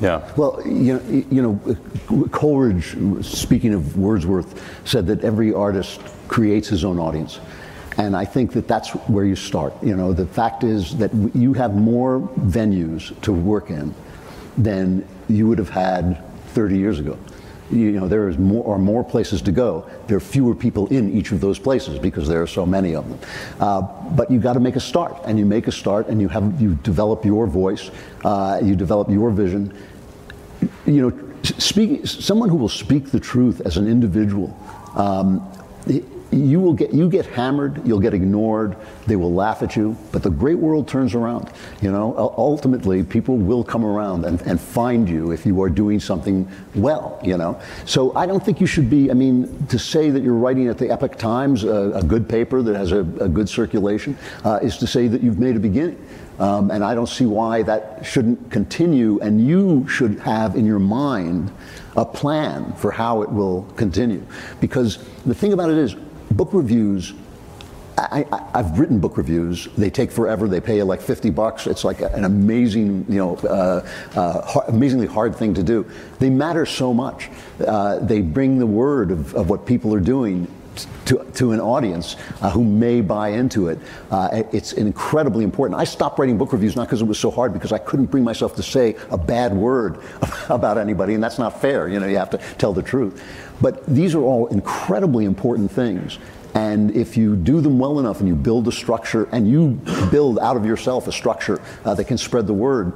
yeah. 0.02 0.30
Well, 0.36 0.62
you 0.66 0.96
know, 0.96 1.24
you 1.32 1.42
know, 1.42 2.28
Coleridge, 2.32 2.98
speaking 3.24 3.74
of 3.74 3.98
Wordsworth, 3.98 4.62
said 4.86 5.08
that 5.08 5.24
every 5.24 5.54
artist 5.54 6.02
creates 6.28 6.68
his 6.68 6.84
own 6.84 7.00
audience. 7.00 7.40
And 7.98 8.16
I 8.16 8.26
think 8.26 8.52
that 8.54 8.68
that's 8.68 8.90
where 9.08 9.24
you 9.24 9.36
start. 9.36 9.74
You 9.82 9.96
know, 9.96 10.14
the 10.14 10.26
fact 10.26 10.64
is 10.64 10.98
that 10.98 11.14
you 11.34 11.54
have 11.54 11.76
more 11.76 12.20
venues 12.40 13.20
to 13.22 13.32
work 13.32 13.70
in 13.70 13.94
than 14.58 15.08
you 15.30 15.48
would 15.48 15.58
have 15.58 15.70
had 15.70 16.24
30 16.50 16.78
years 16.78 17.00
ago. 17.00 17.18
You 17.70 17.92
know, 17.92 18.08
there 18.08 18.30
is 18.30 18.38
more 18.38 18.76
are 18.76 18.78
more 18.78 19.04
places 19.04 19.42
to 19.42 19.52
go. 19.52 19.90
There 20.08 20.16
are 20.16 20.22
fewer 20.22 20.56
people 20.56 20.88
in 20.88 21.12
each 21.12 21.34
of 21.34 21.42
those 21.42 21.60
places 21.60 22.00
because 22.00 22.26
there 22.26 22.42
are 22.42 22.48
so 22.48 22.66
many 22.66 22.96
of 22.96 23.10
them. 23.10 23.20
Uh, 23.60 23.82
but 24.16 24.32
you 24.32 24.40
got 24.40 24.54
to 24.54 24.62
make 24.62 24.78
a 24.78 24.80
start, 24.80 25.18
and 25.26 25.38
you 25.38 25.46
make 25.46 25.68
a 25.68 25.72
start, 25.72 26.08
and 26.08 26.22
you 26.22 26.30
have 26.30 26.62
you 26.62 26.76
develop 26.76 27.26
your 27.26 27.46
voice, 27.46 27.92
uh, 28.24 28.62
you 28.64 28.74
develop 28.74 29.10
your 29.10 29.32
vision. 29.32 29.76
You 30.86 31.10
know, 31.10 31.34
speaking 31.44 32.06
someone 32.06 32.48
who 32.48 32.56
will 32.56 32.70
speak 32.70 33.12
the 33.12 33.20
truth 33.20 33.60
as 33.66 33.76
an 33.76 33.86
individual. 33.86 34.58
Um, 34.96 35.46
you 36.32 36.60
will 36.60 36.74
get 36.74 36.94
you 36.94 37.10
get 37.10 37.26
hammered 37.26 37.86
you'll 37.86 38.00
get 38.00 38.14
ignored 38.14 38.76
they 39.06 39.16
will 39.16 39.34
laugh 39.34 39.62
at 39.62 39.76
you 39.76 39.98
but 40.12 40.22
the 40.22 40.30
great 40.30 40.58
world 40.58 40.88
turns 40.88 41.16
around 41.16 41.52
you 41.82 41.92
know? 41.92 42.34
Ultimately 42.38 43.04
people 43.04 43.38
will 43.38 43.64
come 43.64 43.86
around 43.86 44.26
and, 44.26 44.42
and 44.42 44.60
find 44.60 45.08
you 45.08 45.32
if 45.32 45.46
you 45.46 45.62
are 45.62 45.70
doing 45.70 46.00
something 46.00 46.50
well 46.76 47.20
you 47.24 47.38
know? 47.38 47.60
So 47.86 48.16
i 48.16 48.26
don't 48.26 48.44
think 48.44 48.60
you 48.60 48.68
should 48.68 48.90
be 48.90 49.10
i 49.10 49.14
mean 49.14 49.68
to 49.68 49.80
say 49.80 50.10
that 50.10 50.22
you're 50.22 50.34
writing 50.34 50.68
at 50.68 50.78
the 50.78 50.90
Epoch 50.90 51.18
Times 51.18 51.64
a, 51.64 51.92
a 51.96 52.04
good 52.04 52.28
paper 52.28 52.62
that 52.62 52.76
has 52.76 52.92
a, 52.92 53.00
a 53.00 53.30
good 53.30 53.48
circulation 53.48 54.18
uh, 54.44 54.60
is 54.62 54.78
to 54.78 54.88
say 54.88 55.08
that 55.08 55.22
you've 55.22 55.40
made 55.40 55.56
a 55.56 55.60
beginning. 55.60 56.04
Um, 56.40 56.70
and 56.70 56.84
i 56.84 56.94
don't 56.94 57.10
see 57.10 57.26
why 57.26 57.64
that 57.64 58.06
shouldn't 58.06 58.52
continue 58.52 59.20
and 59.22 59.46
you 59.46 59.88
should 59.88 60.20
have 60.20 60.56
in 60.56 60.68
your 60.68 60.78
mind 60.78 61.52
a 61.98 62.06
plan 62.06 62.72
for 62.74 62.92
how 62.92 63.24
it 63.24 63.30
will 63.30 63.64
continue. 63.76 64.26
Because 64.62 65.00
the 65.26 65.34
thing 65.34 65.52
about 65.52 65.72
it 65.72 65.78
is 65.78 65.96
book 66.32 66.50
reviews 66.54 67.14
I, 67.98 68.26
have 68.54 68.78
written 68.78 69.00
book 69.00 69.18
reviews. 69.18 69.68
They 69.76 69.90
take 69.90 70.12
forever. 70.12 70.48
They 70.48 70.62
pay 70.62 70.78
you 70.78 70.84
like 70.84 71.02
50 71.02 71.32
bucks. 71.32 71.66
It's 71.66 71.84
like 71.84 72.02
an 72.02 72.26
amazing, 72.26 73.06
you 73.10 73.18
know, 73.18 73.36
uh, 73.38 73.88
uh, 74.16 74.62
amazingly 74.68 75.08
hard 75.08 75.36
thing 75.36 75.56
to 75.56 75.64
do. 75.64 75.90
They 76.20 76.30
matter 76.30 76.68
so 76.68 76.94
much. 76.94 77.30
Uh, 77.66 77.98
they 78.00 78.22
bring 78.22 78.60
the 78.60 78.68
word 78.68 79.10
of, 79.10 79.34
of 79.34 79.50
what 79.50 79.66
people 79.66 79.96
are 79.96 80.00
doing 80.00 80.48
to, 81.06 81.24
to 81.36 81.52
an 81.54 81.60
audience 81.60 82.18
uh, 82.42 82.52
who 82.52 82.64
may 82.64 83.02
buy 83.02 83.30
into 83.30 83.68
it. 83.68 83.80
Uh, 84.12 84.44
it's 84.52 84.74
incredibly 84.74 85.44
important. 85.44 85.80
I 85.80 85.84
stopped 85.84 86.20
writing 86.20 86.38
book 86.38 86.54
reviews 86.54 86.76
not 86.76 86.88
because 86.88 87.02
it 87.02 87.06
was 87.06 87.20
so 87.20 87.32
hard, 87.32 87.54
because 87.54 87.72
I 87.72 87.78
couldn't 87.78 88.08
bring 88.08 88.24
myself 88.24 88.56
to 88.58 88.64
say 88.64 88.96
a 89.10 89.18
bad 89.18 89.54
word 89.56 90.00
about 90.50 90.78
anybody, 90.78 91.14
and 91.14 91.24
that's 91.24 91.40
not 91.40 91.62
fair. 91.62 91.88
You 91.88 92.00
know, 92.00 92.08
you 92.08 92.18
have 92.18 92.30
to 92.32 92.38
tell 92.58 92.74
the 92.74 92.84
truth. 92.84 93.24
But 93.62 93.86
these 93.86 94.16
are 94.16 94.22
all 94.22 94.48
incredibly 94.48 95.26
important 95.26 95.72
things. 95.72 96.20
And 96.54 96.96
if 96.96 97.18
you 97.18 97.36
do 97.36 97.62
them 97.62 97.78
well 97.78 98.00
enough 98.00 98.20
and 98.20 98.28
you 98.28 98.36
build 98.36 98.68
a 98.68 98.72
structure 98.72 99.28
and 99.32 99.48
you 99.50 99.80
build 100.10 100.40
out 100.40 100.58
of 100.58 100.66
yourself 100.66 101.08
a 101.08 101.12
structure 101.12 101.62
uh, 101.86 101.94
that 101.94 102.06
can 102.06 102.18
spread 102.18 102.48
the 102.48 102.54
word, 102.54 102.94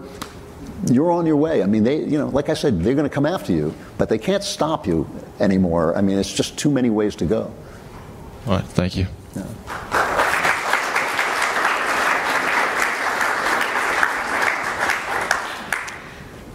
you're 0.89 1.12
on 1.12 1.26
your 1.26 1.38
way. 1.38 1.62
I 1.62 1.68
mean, 1.68 1.84
they, 1.84 2.03
you 2.03 2.18
know, 2.18 2.30
like 2.30 2.49
I 2.49 2.55
said, 2.55 2.82
they're 2.82 2.95
going 2.95 3.07
to 3.07 3.14
come 3.14 3.26
after 3.26 3.53
you, 3.53 3.74
but 3.97 4.09
they 4.09 4.18
can't 4.18 4.43
stop 4.43 4.88
you 4.88 5.07
anymore. 5.39 5.95
I 5.95 6.01
mean, 6.01 6.18
it's 6.18 6.34
just 6.34 6.57
too 6.57 6.72
many 6.72 6.89
ways 6.89 7.16
to 7.18 7.26
go. 7.26 7.53
All 8.47 8.53
right, 8.53 8.66
thank 8.66 8.95
you. 8.97 9.05
Yeah. 9.36 10.00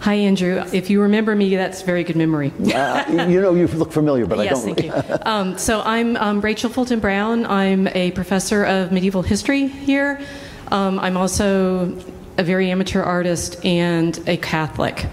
Hi, 0.06 0.14
Andrew. 0.14 0.62
If 0.72 0.88
you 0.88 1.02
remember 1.02 1.34
me, 1.34 1.56
that's 1.56 1.82
very 1.82 2.04
good 2.04 2.14
memory. 2.14 2.52
uh, 2.72 3.26
you 3.26 3.40
know, 3.40 3.56
you 3.56 3.66
look 3.66 3.90
familiar, 3.90 4.24
but 4.24 4.38
yes, 4.38 4.64
I 4.64 4.68
don't. 4.68 4.84
Yes, 4.84 4.94
thank 4.94 5.08
you. 5.08 5.16
Um, 5.26 5.58
so 5.58 5.82
I'm 5.82 6.16
um, 6.18 6.40
Rachel 6.40 6.70
Fulton 6.70 7.00
Brown. 7.00 7.44
I'm 7.44 7.88
a 7.88 8.12
professor 8.12 8.62
of 8.62 8.92
medieval 8.92 9.22
history 9.22 9.66
here. 9.66 10.20
Um, 10.68 11.00
I'm 11.00 11.16
also 11.16 12.00
a 12.38 12.44
very 12.44 12.70
amateur 12.70 13.02
artist 13.02 13.64
and 13.64 14.16
a 14.28 14.36
Catholic. 14.36 15.06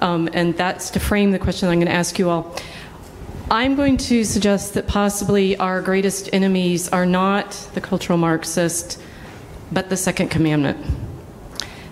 Um, 0.00 0.28
and 0.34 0.54
that's 0.54 0.90
to 0.90 1.00
frame 1.00 1.30
the 1.30 1.38
question 1.38 1.70
I'm 1.70 1.78
going 1.78 1.86
to 1.86 1.94
ask 1.94 2.18
you 2.18 2.28
all. 2.28 2.54
I'm 3.50 3.74
going 3.74 3.96
to 3.96 4.22
suggest 4.22 4.74
that 4.74 4.86
possibly 4.86 5.56
our 5.56 5.80
greatest 5.80 6.28
enemies 6.34 6.90
are 6.90 7.06
not 7.06 7.52
the 7.72 7.80
cultural 7.80 8.18
Marxist, 8.18 9.00
but 9.72 9.88
the 9.88 9.96
Second 9.96 10.28
Commandment. 10.28 11.05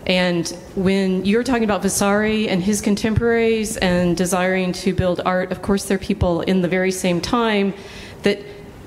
And 0.07 0.47
when 0.75 1.25
you're 1.25 1.43
talking 1.43 1.65
about 1.65 1.83
Vasari 1.83 2.49
and 2.49 2.63
his 2.63 2.81
contemporaries 2.81 3.77
and 3.79 4.17
desiring 4.17 4.73
to 4.73 4.93
build 4.93 5.21
art, 5.25 5.51
of 5.51 5.63
course, 5.63 5.85
there 5.85 5.97
are 5.97 5.99
people 5.99 6.43
in 6.43 6.61
the 6.61 6.69
very 6.69 6.91
same 6.91 7.21
time 7.21 7.73
that 8.23 8.41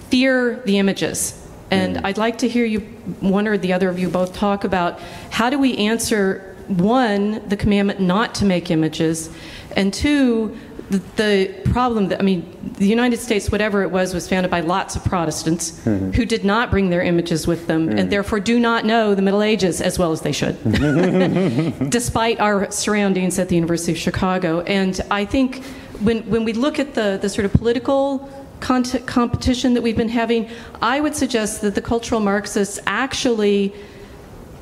fear 0.09 0.61
the 0.65 0.77
images. 0.77 1.43
And 1.71 1.97
mm. 1.97 2.05
I'd 2.05 2.17
like 2.17 2.37
to 2.39 2.47
hear 2.47 2.65
you, 2.65 2.81
one 3.19 3.47
or 3.47 3.57
the 3.57 3.73
other 3.73 3.89
of 3.89 3.97
you 3.97 4.09
both, 4.09 4.33
talk 4.33 4.63
about 4.63 4.99
how 5.31 5.49
do 5.49 5.57
we 5.57 5.75
answer 5.77 6.55
one, 6.67 7.47
the 7.47 7.57
commandment 7.57 7.99
not 7.99 8.35
to 8.35 8.45
make 8.45 8.69
images, 8.69 9.29
and 9.75 9.93
two, 9.93 10.57
the, 10.89 10.97
the, 11.15 11.69
problem 11.71 12.07
that, 12.07 12.19
I 12.19 12.23
mean, 12.23 12.73
the 12.77 12.87
United 12.87 13.19
States, 13.19 13.51
whatever 13.51 13.83
it 13.83 13.91
was, 13.91 14.13
was 14.13 14.27
founded 14.27 14.49
by 14.49 14.61
lots 14.61 14.95
of 14.95 15.03
Protestants 15.03 15.71
mm-hmm. 15.71 16.11
who 16.11 16.25
did 16.25 16.45
not 16.45 16.71
bring 16.71 16.89
their 16.89 17.01
images 17.01 17.45
with 17.45 17.67
them 17.67 17.87
mm-hmm. 17.87 17.97
and 17.97 18.11
therefore 18.11 18.39
do 18.39 18.59
not 18.59 18.85
know 18.85 19.13
the 19.13 19.21
Middle 19.21 19.43
Ages 19.43 19.81
as 19.81 19.99
well 19.99 20.11
as 20.11 20.21
they 20.21 20.31
should, 20.31 20.57
despite 21.89 22.39
our 22.39 22.71
surroundings 22.71 23.37
at 23.37 23.49
the 23.49 23.55
University 23.55 23.91
of 23.91 23.97
Chicago. 23.97 24.61
And 24.61 24.99
I 25.11 25.25
think 25.25 25.63
when, 26.01 26.23
when 26.29 26.45
we 26.45 26.53
look 26.53 26.79
at 26.79 26.93
the, 26.93 27.19
the 27.21 27.29
sort 27.29 27.45
of 27.45 27.53
political 27.53 28.29
competition 28.59 29.73
that 29.73 29.81
we've 29.81 29.97
been 29.97 30.09
having, 30.09 30.49
I 30.81 30.99
would 30.99 31.15
suggest 31.15 31.61
that 31.61 31.75
the 31.75 31.81
cultural 31.81 32.21
Marxists 32.21 32.79
actually 32.87 33.73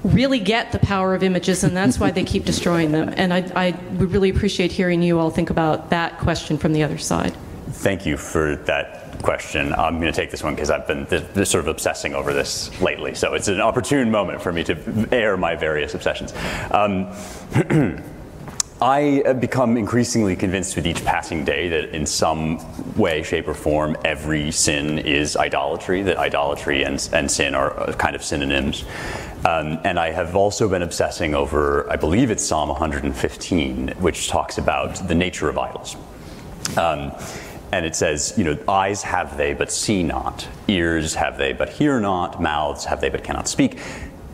really 0.06 0.40
get 0.40 0.72
the 0.72 0.80
power 0.80 1.16
of 1.16 1.24
images, 1.24 1.64
and 1.64 1.76
that's 1.76 2.00
why 2.00 2.12
they 2.12 2.24
keep 2.24 2.46
destroying 2.54 2.92
them. 2.92 3.14
And 3.18 3.34
I, 3.34 3.40
I 3.56 3.72
would 3.94 4.12
really 4.12 4.30
appreciate 4.30 4.72
hearing 4.72 5.02
you 5.02 5.20
all 5.20 5.32
think 5.32 5.50
about 5.50 5.90
that 5.90 6.20
question 6.20 6.58
from 6.58 6.74
the 6.74 6.84
other 6.84 6.98
side. 6.98 7.36
Thank 7.70 8.06
you 8.06 8.18
for 8.18 8.56
that 8.56 9.22
question. 9.22 9.74
I'm 9.74 10.00
going 10.00 10.12
to 10.12 10.16
take 10.16 10.32
this 10.32 10.44
one 10.44 10.54
because 10.56 10.70
I've 10.70 10.88
been 10.88 11.06
th- 11.08 11.34
th- 11.34 11.48
sort 11.48 11.64
of 11.64 11.68
obsessing 11.68 12.14
over 12.14 12.34
this 12.34 12.80
lately. 12.80 13.16
So 13.16 13.34
it's 13.34 13.48
an 13.48 13.60
opportune 13.60 14.12
moment 14.12 14.42
for 14.42 14.52
me 14.52 14.64
to 14.66 15.08
air 15.12 15.36
my 15.36 15.56
various 15.56 15.94
obsessions. 15.96 16.34
Um, 16.72 17.12
I 18.82 19.34
become 19.40 19.78
increasingly 19.78 20.36
convinced 20.36 20.76
with 20.76 20.86
each 20.86 21.06
passing 21.06 21.46
day 21.46 21.70
that 21.70 21.96
in 21.96 22.06
some 22.06 22.60
way, 22.98 23.24
shape, 23.24 23.48
or 23.48 23.54
form, 23.54 23.96
every 24.04 24.52
sin 24.52 25.00
is 25.00 25.38
idolatry, 25.38 26.02
that 26.04 26.18
idolatry 26.18 26.84
and, 26.84 27.10
and 27.14 27.32
sin 27.32 27.56
are 27.56 27.94
kind 27.94 28.18
of 28.18 28.24
synonyms. 28.24 28.84
Um, 29.46 29.80
and 29.86 29.98
I 29.98 30.12
have 30.12 30.36
also 30.36 30.68
been 30.68 30.82
obsessing 30.82 31.36
over, 31.36 31.90
I 31.90 31.96
believe 31.96 32.32
it's 32.32 32.44
Psalm 32.44 32.68
115, 32.68 33.90
which 34.00 34.28
talks 34.28 34.58
about 34.58 35.08
the 35.08 35.16
nature 35.16 35.48
of 35.48 35.58
idols. 35.58 35.96
Um, 36.76 37.14
and 37.72 37.86
it 37.86 37.96
says, 37.96 38.34
you 38.38 38.44
know, 38.44 38.58
eyes 38.68 39.04
have 39.04 39.38
they, 39.38 39.54
but 39.54 39.72
see 39.72 40.04
not, 40.04 40.48
ears 40.68 41.16
have 41.16 41.38
they, 41.38 41.54
but 41.54 41.70
hear 41.70 42.02
not, 42.02 42.42
mouths 42.42 42.84
have 42.86 43.00
they, 43.00 43.10
but 43.10 43.24
cannot 43.24 43.48
speak, 43.48 43.80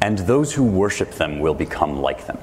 and 0.02 0.18
those 0.20 0.52
who 0.54 0.64
worship 0.64 1.12
them 1.12 1.40
will 1.40 1.54
become 1.54 2.02
like 2.02 2.26
them. 2.26 2.40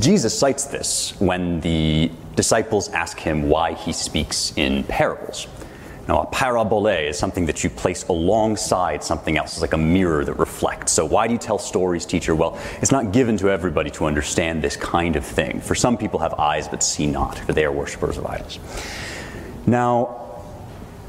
Jesus 0.00 0.38
cites 0.38 0.64
this 0.64 1.18
when 1.20 1.60
the 1.60 2.10
disciples 2.36 2.88
ask 2.90 3.18
him 3.18 3.48
why 3.48 3.74
he 3.74 3.92
speaks 3.92 4.52
in 4.56 4.84
parables. 4.84 5.46
Now, 6.06 6.20
a 6.20 6.26
parabole 6.26 7.08
is 7.08 7.18
something 7.18 7.46
that 7.46 7.64
you 7.64 7.70
place 7.70 8.06
alongside 8.08 9.02
something 9.02 9.38
else. 9.38 9.52
It's 9.52 9.62
like 9.62 9.72
a 9.72 9.78
mirror 9.78 10.24
that 10.24 10.34
reflects. 10.34 10.92
So, 10.92 11.06
why 11.06 11.26
do 11.26 11.32
you 11.32 11.38
tell 11.38 11.58
stories, 11.58 12.04
teacher? 12.04 12.34
Well, 12.34 12.58
it's 12.82 12.92
not 12.92 13.12
given 13.12 13.38
to 13.38 13.48
everybody 13.50 13.90
to 13.92 14.04
understand 14.04 14.62
this 14.62 14.76
kind 14.76 15.16
of 15.16 15.24
thing. 15.24 15.60
For 15.60 15.74
some 15.74 15.96
people 15.96 16.20
have 16.20 16.34
eyes 16.34 16.68
but 16.68 16.82
see 16.82 17.06
not, 17.06 17.38
for 17.38 17.54
they 17.54 17.64
are 17.64 17.72
worshippers 17.72 18.18
of 18.18 18.26
idols. 18.26 18.58
Now, 19.66 20.23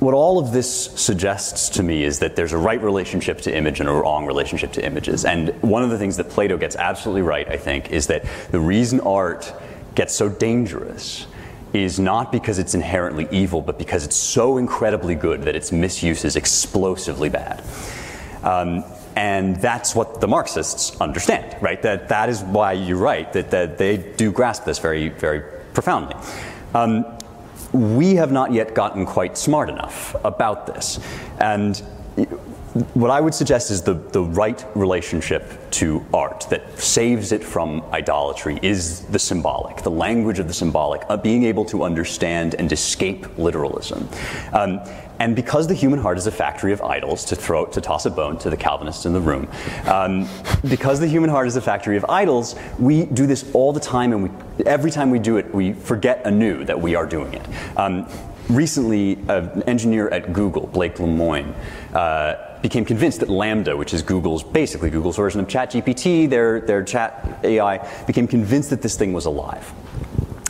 what 0.06 0.14
all 0.14 0.38
of 0.38 0.52
this 0.52 0.92
suggests 1.02 1.68
to 1.70 1.82
me 1.82 2.04
is 2.04 2.20
that 2.20 2.36
there's 2.36 2.54
a 2.54 2.58
right 2.60 2.80
relationship 2.80 3.42
to 3.42 3.52
image 3.52 3.80
and 3.80 3.90
a 3.90 3.92
wrong 3.92 4.28
relationship 4.28 4.72
to 4.74 4.86
images. 4.86 5.26
And 5.26 5.50
one 5.64 5.82
of 5.82 5.90
the 5.90 5.98
things 5.98 6.18
that 6.18 6.30
Plato 6.30 6.58
gets 6.58 6.76
absolutely 6.76 7.24
right, 7.24 7.50
I 7.50 7.58
think, 7.58 7.90
is 7.90 8.06
that 8.06 8.24
the 8.52 8.60
reason 8.60 9.00
art 9.00 9.52
gets 9.96 10.14
so 10.14 10.30
dangerous 10.30 11.26
is 11.74 12.00
not 12.00 12.32
because 12.32 12.60
it's 12.60 12.76
inherently 12.76 13.28
evil, 13.32 13.62
but 13.62 13.80
because 13.80 14.06
it's 14.06 14.16
so 14.16 14.60
incredibly 14.60 15.16
good 15.16 15.42
that 15.42 15.56
its 15.56 15.72
misuse 15.72 16.24
is 16.24 16.36
explosively 16.36 17.30
bad. 17.30 17.64
Um, 18.44 18.84
and 19.16 19.56
that's 19.56 19.96
what 19.96 20.22
the 20.22 20.28
Marxists 20.28 21.02
understand, 21.02 21.60
right? 21.64 21.82
That 21.82 22.10
that 22.10 22.30
is 22.30 22.44
why 22.44 22.74
you're 22.74 23.00
right 23.00 23.34
that, 23.34 23.50
that 23.50 23.80
they 23.80 23.98
do 23.98 24.32
grasp 24.32 24.66
this 24.66 24.78
very, 24.78 25.10
very 25.10 25.42
profoundly. 25.74 26.16
Um, 26.76 27.15
we 27.76 28.16
have 28.16 28.32
not 28.32 28.52
yet 28.52 28.74
gotten 28.74 29.06
quite 29.06 29.38
smart 29.38 29.70
enough 29.70 30.16
about 30.24 30.66
this, 30.66 31.00
and 31.40 31.82
what 32.94 33.10
I 33.10 33.22
would 33.22 33.34
suggest 33.34 33.72
is 33.72 33.82
the, 33.82 33.94
the 33.94 34.22
right 34.22 34.66
relationship 34.76 35.72
to 35.72 36.06
art 36.14 36.46
that 36.50 36.78
saves 36.78 37.32
it 37.32 37.42
from 37.42 37.82
idolatry 37.94 38.60
is 38.62 39.02
the 39.06 39.20
symbolic, 39.20 39.78
the 39.78 39.92
language 39.92 40.40
of 40.40 40.48
the 40.50 40.54
symbolic, 40.54 41.04
uh, 41.08 41.16
being 41.16 41.46
able 41.46 41.64
to 41.66 41.84
understand 41.84 42.54
and 42.56 42.70
escape 42.72 43.38
literalism. 43.38 44.10
Um, 44.52 44.82
and 45.20 45.36
because 45.36 45.68
the 45.68 45.74
human 45.74 46.00
heart 46.00 46.18
is 46.18 46.28
a 46.28 46.32
factory 46.32 46.74
of 46.74 46.82
idols, 46.82 47.26
to 47.26 47.36
throw 47.36 47.66
to 47.66 47.82
toss 47.82 48.06
a 48.06 48.12
bone 48.12 48.38
to 48.40 48.50
the 48.50 48.58
Calvinists 48.58 49.06
in 49.06 49.14
the 49.14 49.22
room, 49.22 49.48
um, 49.86 50.28
because 50.70 51.00
the 51.00 51.08
human 51.08 51.30
heart 51.30 51.48
is 51.48 51.56
a 51.56 51.62
factory 51.62 51.98
of 51.98 52.06
idols, 52.06 52.56
we 52.80 53.06
do 53.06 53.26
this 53.26 53.50
all 53.54 53.74
the 53.74 53.80
time, 53.80 54.12
and 54.14 54.24
we, 54.24 54.66
every 54.66 54.92
time 54.92 55.10
we 55.10 55.20
do 55.20 55.38
it, 55.38 55.54
we 55.54 55.74
forget 55.74 56.22
anew 56.26 56.64
that 56.66 56.80
we 56.80 56.96
are 56.96 57.06
doing 57.06 57.34
it. 57.34 57.46
Um, 57.78 58.08
recently, 58.50 59.14
an 59.28 59.64
engineer 59.64 60.10
at 60.10 60.34
Google, 60.34 60.68
Blake 60.68 60.96
Lemoine, 60.96 61.54
uh, 61.94 62.60
became 62.62 62.86
convinced 62.86 63.20
that 63.20 63.30
LaMDA, 63.30 63.78
which 63.78 63.94
is 63.94 64.02
Google's 64.02 64.44
basically 64.44 64.90
Google's 64.90 65.18
version 65.18 65.40
of 65.40 65.48
ChatGPT, 65.48 66.30
their 66.30 66.62
their 66.62 66.84
chat 66.84 67.40
AI, 67.44 67.78
became 68.06 68.28
convinced 68.28 68.72
that 68.72 68.82
this 68.82 68.98
thing 68.98 69.14
was 69.14 69.26
alive. 69.26 69.72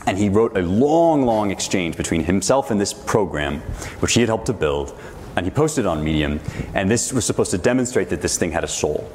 And 0.07 0.17
he 0.17 0.29
wrote 0.29 0.55
a 0.57 0.61
long, 0.61 1.25
long 1.25 1.51
exchange 1.51 1.97
between 1.97 2.23
himself 2.23 2.71
and 2.71 2.79
this 2.79 2.93
program, 2.93 3.61
which 3.99 4.13
he 4.13 4.19
had 4.21 4.29
helped 4.29 4.45
to 4.47 4.53
build, 4.53 4.97
and 5.35 5.45
he 5.45 5.49
posted 5.49 5.85
on 5.85 6.03
Medium. 6.03 6.39
And 6.73 6.89
this 6.89 7.11
was 7.11 7.25
supposed 7.25 7.51
to 7.51 7.57
demonstrate 7.57 8.09
that 8.09 8.21
this 8.21 8.37
thing 8.37 8.51
had 8.51 8.63
a 8.63 8.67
soul. 8.67 9.09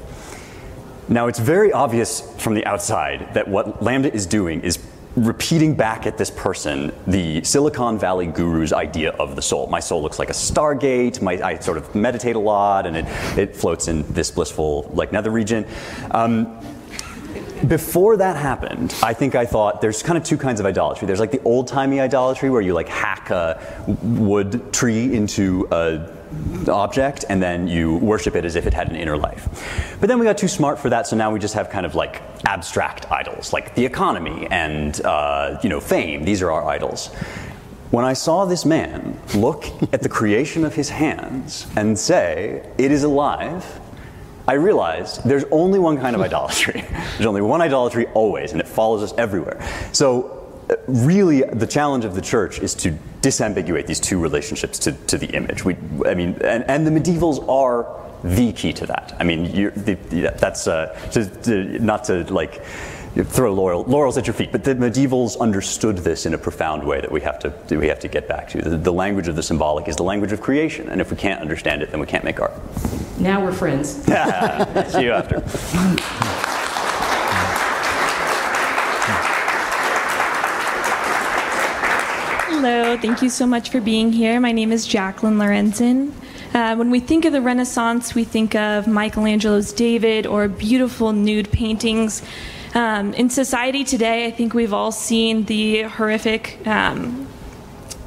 Now, 1.09 1.27
it's 1.27 1.39
very 1.39 1.73
obvious 1.73 2.21
from 2.39 2.55
the 2.55 2.65
outside 2.67 3.35
that 3.35 3.49
what 3.49 3.81
LaMDA 3.81 4.15
is 4.15 4.27
doing 4.27 4.61
is 4.61 4.79
repeating 5.17 5.75
back 5.75 6.07
at 6.07 6.17
this 6.17 6.31
person 6.31 6.93
the 7.07 7.43
Silicon 7.43 7.99
Valley 7.99 8.27
guru's 8.27 8.73
idea 8.73 9.11
of 9.11 9.35
the 9.35 9.43
soul. 9.43 9.67
My 9.67 9.81
soul 9.81 10.03
looks 10.03 10.21
like 10.21 10.31
a 10.31 10.35
stargate. 10.35 11.21
My, 11.21 11.33
I 11.43 11.59
sort 11.59 11.79
of 11.79 11.95
meditate 11.95 12.37
a 12.37 12.39
lot, 12.39 12.87
and 12.87 12.97
it, 12.97 13.07
it 13.37 13.57
floats 13.57 13.89
in 13.89 14.11
this 14.13 14.31
blissful, 14.31 14.89
like 14.95 15.11
nether 15.11 15.31
region. 15.31 15.67
Um, 16.13 16.61
before 17.67 18.17
that 18.17 18.37
happened, 18.37 18.95
I 19.03 19.15
think 19.15 19.35
I 19.35 19.47
thought 19.47 19.81
there's 19.81 20.03
kind 20.03 20.17
of 20.17 20.25
two 20.25 20.37
kinds 20.37 20.61
of 20.61 20.67
idolatry. 20.67 21.07
There's 21.07 21.21
like 21.21 21.33
the 21.33 21.43
old 21.43 21.69
timey 21.69 22.01
idolatry 22.01 22.51
where 22.51 22.61
you 22.61 22.75
like 22.75 22.89
hack 22.89 23.31
a 23.31 23.61
wood 24.03 24.73
tree 24.73 25.15
into 25.15 25.69
a 25.71 26.21
object 26.69 27.25
and 27.29 27.43
then 27.43 27.67
you 27.67 27.97
worship 27.97 28.37
it 28.37 28.45
as 28.45 28.57
if 28.57 28.67
it 28.67 28.75
had 28.75 28.89
an 28.89 28.97
inner 28.97 29.17
life. 29.17 29.97
But 30.01 30.09
then 30.09 30.19
we 30.19 30.25
got 30.25 30.39
too 30.39 30.49
smart 30.49 30.79
for 30.79 30.91
that, 30.91 31.07
so 31.07 31.17
now 31.17 31.33
we 31.33 31.39
just 31.39 31.55
have 31.55 31.71
kind 31.71 31.85
of 31.85 31.95
like 31.95 32.23
abstract 32.47 33.11
idols, 33.11 33.53
like 33.53 33.75
the 33.75 33.85
economy 33.85 34.47
and 34.51 35.01
uh, 35.05 35.59
you 35.63 35.69
know 35.69 35.81
fame. 35.81 36.25
These 36.25 36.43
are 36.43 36.51
our 36.51 36.65
idols. 36.69 37.09
When 37.91 38.05
I 38.05 38.13
saw 38.13 38.45
this 38.45 38.65
man 38.65 39.19
look 39.35 39.65
at 39.93 40.03
the 40.03 40.09
creation 40.09 40.65
of 40.65 40.75
his 40.75 40.91
hands 40.91 41.67
and 41.75 41.99
say, 41.99 42.65
"It 42.79 42.93
is 42.93 43.03
alive," 43.03 43.81
I 44.49 44.55
realized 44.55 45.25
there's 45.25 45.45
only 45.51 45.79
one 45.79 45.99
kind 45.99 46.17
of 46.17 46.23
idolatry. 46.23 46.85
there's 46.91 47.27
only 47.27 47.43
one 47.43 47.61
idolatry 47.61 48.07
always, 48.09 48.53
and 48.53 48.61
it 48.61 48.69
follows 48.69 49.03
us 49.03 49.17
everywhere. 49.19 49.61
So 49.93 50.37
really 50.87 51.43
the 51.43 51.67
challenge 51.67 52.05
of 52.05 52.15
the 52.15 52.21
church 52.21 52.61
is 52.61 52.75
to 52.77 52.93
disambiguate 53.23 53.87
these 53.87 54.01
two 54.01 54.19
relationships 54.19 54.79
to, 54.81 54.93
to 54.93 55.19
the 55.19 55.29
image. 55.29 55.65
We, 55.65 55.77
I 56.07 56.15
mean, 56.15 56.37
and, 56.43 56.65
and 56.65 56.87
the 56.87 56.91
medievals 56.91 57.47
are 57.49 58.01
the 58.23 58.53
key 58.53 58.73
to 58.75 58.87
that. 58.87 59.17
I 59.19 59.25
mean, 59.25 59.45
the, 59.45 60.33
that's 60.39 60.67
uh, 60.67 60.87
to, 61.13 61.25
to, 61.43 61.79
not 61.79 62.05
to 62.05 62.25
like 62.33 62.63
throw 63.17 63.53
laurel, 63.53 63.85
laurels 63.85 64.17
at 64.17 64.27
your 64.27 64.35
feet, 64.35 64.53
but 64.53 64.65
the 64.65 64.75
medievals 64.75 65.39
understood 65.41 65.99
this 65.99 66.27
in 66.27 66.35
a 66.35 66.39
profound 66.39 66.85
way 66.85 67.01
that 67.01 67.11
we 67.11 67.21
have 67.21 67.39
to 67.41 67.79
we 67.79 67.89
have 67.89 68.01
to 68.01 68.09
get 68.09 68.29
back 68.29 68.49
to. 68.51 68.63
The, 68.63 68.77
the 68.77 68.93
language 68.93 69.29
of 69.29 69.37
the 69.37 69.43
symbolic 69.43 69.89
is 69.89 69.97
the 69.97 70.05
language 70.05 70.33
of 70.33 70.41
creation, 70.41 70.89
and 70.89 71.01
if 71.01 71.11
we 71.11 71.17
can't 71.17 71.41
understand 71.41 71.83
it, 71.83 71.91
then 71.91 72.01
we 72.01 72.07
can't 72.07 72.25
make 72.25 72.41
art. 72.41 72.53
Now 73.19 73.43
we're 73.45 73.53
friends. 73.53 73.91
See 74.05 75.03
you 75.03 75.13
after. 75.13 75.41
Hello, 82.49 82.97
thank 82.99 83.23
you 83.23 83.31
so 83.31 83.47
much 83.47 83.71
for 83.71 83.81
being 83.81 84.13
here. 84.13 84.39
My 84.39 84.53
name 84.53 84.71
is 84.71 84.87
Jacqueline 84.87 85.39
Lorenzen. 85.39 86.13
Uh, 86.53 86.77
when 86.77 86.91
we 86.91 87.01
think 87.01 87.25
of 87.25 87.33
the 87.33 87.41
Renaissance, 87.41 88.15
we 88.15 88.25
think 88.25 88.55
of 88.55 88.87
Michelangelo's 88.87 89.73
David 89.73 90.27
or 90.27 90.47
beautiful 90.49 91.13
nude 91.13 91.51
paintings. 91.51 92.23
Um, 92.75 93.15
in 93.15 93.31
society 93.31 93.85
today, 93.85 94.27
I 94.27 94.31
think 94.31 94.55
we've 94.55 94.73
all 94.73 94.93
seen 94.93 95.45
the 95.45 95.83
horrific 95.83 96.65
um, 96.67 97.27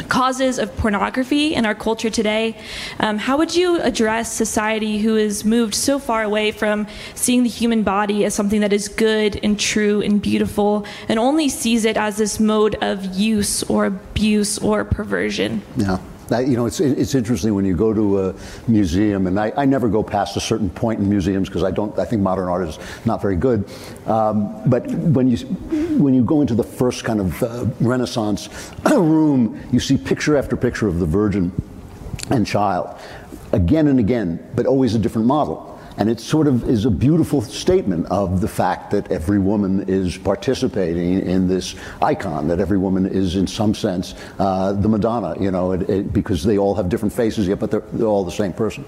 causes 0.08 0.60
of 0.60 0.76
pornography 0.78 1.54
in 1.54 1.66
our 1.66 1.76
culture 1.76 2.10
today. 2.10 2.58
Um, 3.00 3.18
how 3.18 3.38
would 3.38 3.56
you 3.56 3.82
address 3.82 4.32
society 4.32 5.00
who 5.00 5.16
has 5.16 5.44
moved 5.44 5.76
so 5.76 6.00
far 6.00 6.24
away 6.24 6.52
from 6.52 6.88
seeing 7.16 7.44
the 7.44 7.50
human 7.50 7.84
body 7.84 8.24
as 8.26 8.34
something 8.34 8.62
that 8.62 8.74
is 8.74 8.88
good 8.88 9.40
and 9.44 9.60
true 9.60 10.02
and 10.02 10.22
beautiful 10.22 10.86
and 11.10 11.20
only 11.20 11.50
sees 11.50 11.84
it 11.84 11.98
as 11.98 12.18
this 12.18 12.40
mode 12.40 12.76
of 12.82 13.04
use 13.16 13.64
or 13.64 13.86
abuse 13.86 14.58
or 14.60 14.86
perversion? 14.86 15.62
Yeah 15.76 15.98
you 16.32 16.56
know, 16.56 16.66
it's, 16.66 16.80
it's 16.80 17.16
interesting 17.16 17.54
when 17.54 17.66
you 17.66 17.76
go 17.76 17.94
to 17.94 18.28
a 18.28 18.36
museum, 18.68 19.28
and 19.28 19.40
I, 19.40 19.52
I 19.56 19.66
never 19.66 19.88
go 19.88 20.04
past 20.04 20.38
a 20.38 20.40
certain 20.40 20.70
point 20.70 21.00
in 21.00 21.10
museums 21.10 21.50
because 21.50 21.64
I 21.64 21.72
don't. 21.72 21.98
I 22.00 22.06
think 22.06 22.22
modern 22.22 22.48
art 22.48 22.68
is 22.68 22.80
not 23.06 23.22
very 23.22 23.36
good. 23.36 23.70
Um, 24.08 24.70
but 24.70 24.88
when 24.88 25.30
you 25.30 25.38
when 25.98 26.14
you 26.14 26.24
go 26.24 26.42
into 26.42 26.56
the 26.56 26.64
first 26.64 27.04
kind 27.04 27.20
of 27.20 27.44
uh, 27.44 27.66
Renaissance 27.80 28.50
room, 28.92 29.62
you 29.72 29.80
see 29.80 29.98
picture 29.98 30.38
after 30.38 30.56
picture 30.56 30.88
of 30.88 31.00
the 31.00 31.06
Virgin 31.06 31.52
and 32.30 32.48
Child, 32.48 33.00
again 33.52 33.88
and 33.88 34.00
again, 34.00 34.52
but 34.56 34.66
always 34.66 34.96
a 34.96 35.00
different 35.00 35.28
model. 35.28 35.73
And 35.98 36.10
it 36.10 36.20
sort 36.20 36.48
of 36.48 36.68
is 36.68 36.86
a 36.86 36.92
beautiful 36.92 37.42
statement 37.42 38.08
of 38.08 38.42
the 38.42 38.48
fact 38.48 38.92
that 38.92 39.12
every 39.12 39.40
woman 39.40 39.86
is 39.88 40.18
participating 40.18 41.22
in 41.22 41.48
this 41.48 41.76
icon, 42.02 42.48
that 42.48 42.60
every 42.60 42.78
woman 42.78 43.06
is, 43.06 43.36
in 43.36 43.48
some 43.48 43.76
sense, 43.76 44.16
uh, 44.40 44.74
the 44.74 44.90
Madonna, 44.90 45.36
you 45.40 45.52
know, 45.52 45.72
it, 45.74 45.90
it, 45.90 46.14
because 46.14 46.44
they 46.44 46.58
all 46.58 46.74
have 46.76 46.90
different 46.90 47.14
faces 47.14 47.48
yet, 47.48 47.60
but 47.60 47.70
they're, 47.70 47.84
they're, 47.94 48.08
all 48.08 48.24
the 48.24 48.32
same 48.32 48.54
person. 48.54 48.86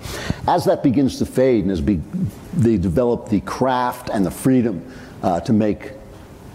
As 0.48 0.66
that 0.66 0.84
begins 0.84 1.20
to 1.20 1.26
fade 1.26 1.64
and 1.64 1.72
as 1.72 1.82
be, 1.82 2.02
they 2.54 2.78
develop 2.78 3.30
the 3.30 3.42
craft 3.42 4.10
and 4.10 4.26
the 4.26 4.32
freedom 4.32 4.92
uh, 5.22 5.40
to 5.42 5.54
make 5.54 5.92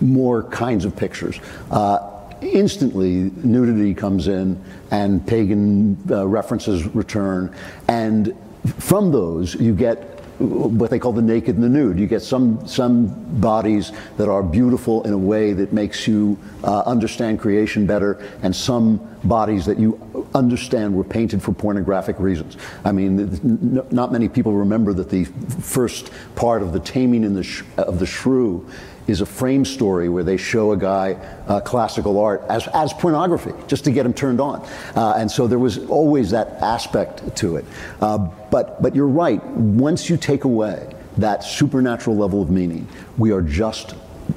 more 0.01 0.43
kinds 0.45 0.85
of 0.85 0.97
pictures, 0.97 1.39
uh, 1.71 2.11
instantly 2.41 3.31
nudity 3.45 3.95
comes 3.95 4.29
in 4.29 4.63
and 4.91 5.27
pagan 5.27 5.99
uh, 6.11 6.27
references 6.27 6.87
return. 6.95 7.55
And 7.89 8.37
from 8.79 9.13
those, 9.13 9.55
you 9.55 9.75
get 9.75 10.10
what 10.41 10.91
they 10.91 10.99
call 10.99 11.13
the 11.13 11.23
naked 11.23 11.57
and 11.57 11.65
the 11.65 11.69
nude. 11.69 11.99
You 11.99 12.07
get 12.07 12.23
some 12.23 12.67
some 12.67 13.09
bodies 13.41 13.93
that 14.17 14.29
are 14.29 14.43
beautiful 14.43 15.03
in 15.03 15.13
a 15.13 15.19
way 15.19 15.53
that 15.53 15.73
makes 15.73 16.09
you 16.09 16.39
uh, 16.65 16.81
understand 16.87 17.41
creation 17.41 17.87
better, 17.87 18.27
and 18.43 18.55
some 18.55 19.07
bodies 19.25 19.67
that 19.67 19.79
you 19.79 20.01
understand 20.35 20.95
were 20.95 21.05
painted 21.05 21.43
for 21.43 21.53
pornographic 21.53 22.19
reasons. 22.19 22.57
I 22.85 22.93
mean, 22.93 23.85
not 23.91 24.13
many 24.13 24.29
people 24.29 24.55
remember 24.55 24.95
that 24.95 25.11
the 25.11 25.25
first 25.25 26.11
part 26.37 26.63
of 26.63 26.73
the 26.73 26.81
taming 26.81 27.25
in 27.25 27.35
the 27.35 27.45
sh- 27.45 27.63
of 27.77 27.99
the 27.99 28.07
shrew 28.07 28.67
is 29.11 29.21
a 29.21 29.27
frame 29.27 29.65
story 29.65 30.09
where 30.09 30.25
they 30.25 30.37
show 30.37 30.73
a 30.73 30.77
guy 30.77 31.13
uh, 31.49 31.61
classical 31.61 32.19
art 32.19 32.43
as, 32.49 32.67
as 32.69 32.93
pornography, 32.93 33.53
just 33.67 33.85
to 33.85 33.91
get 33.91 34.07
him 34.07 34.15
turned 34.15 34.41
on. 34.41 34.67
Uh, 34.95 35.15
and 35.17 35.31
so 35.31 35.47
there 35.47 35.59
was 35.59 35.79
always 35.89 36.31
that 36.31 36.49
aspect 36.63 37.37
to 37.37 37.57
it. 37.57 37.65
Uh, 38.01 38.19
but, 38.51 38.81
but 38.81 38.95
you're 38.95 39.09
right, 39.09 39.45
once 39.47 40.09
you 40.09 40.17
take 40.17 40.45
away 40.45 40.95
that 41.19 41.43
supernatural 41.43 42.17
level 42.17 42.41
of 42.41 42.51
meaning, 42.51 42.87
we 43.19 43.33
are 43.33 43.43
just 43.43 43.95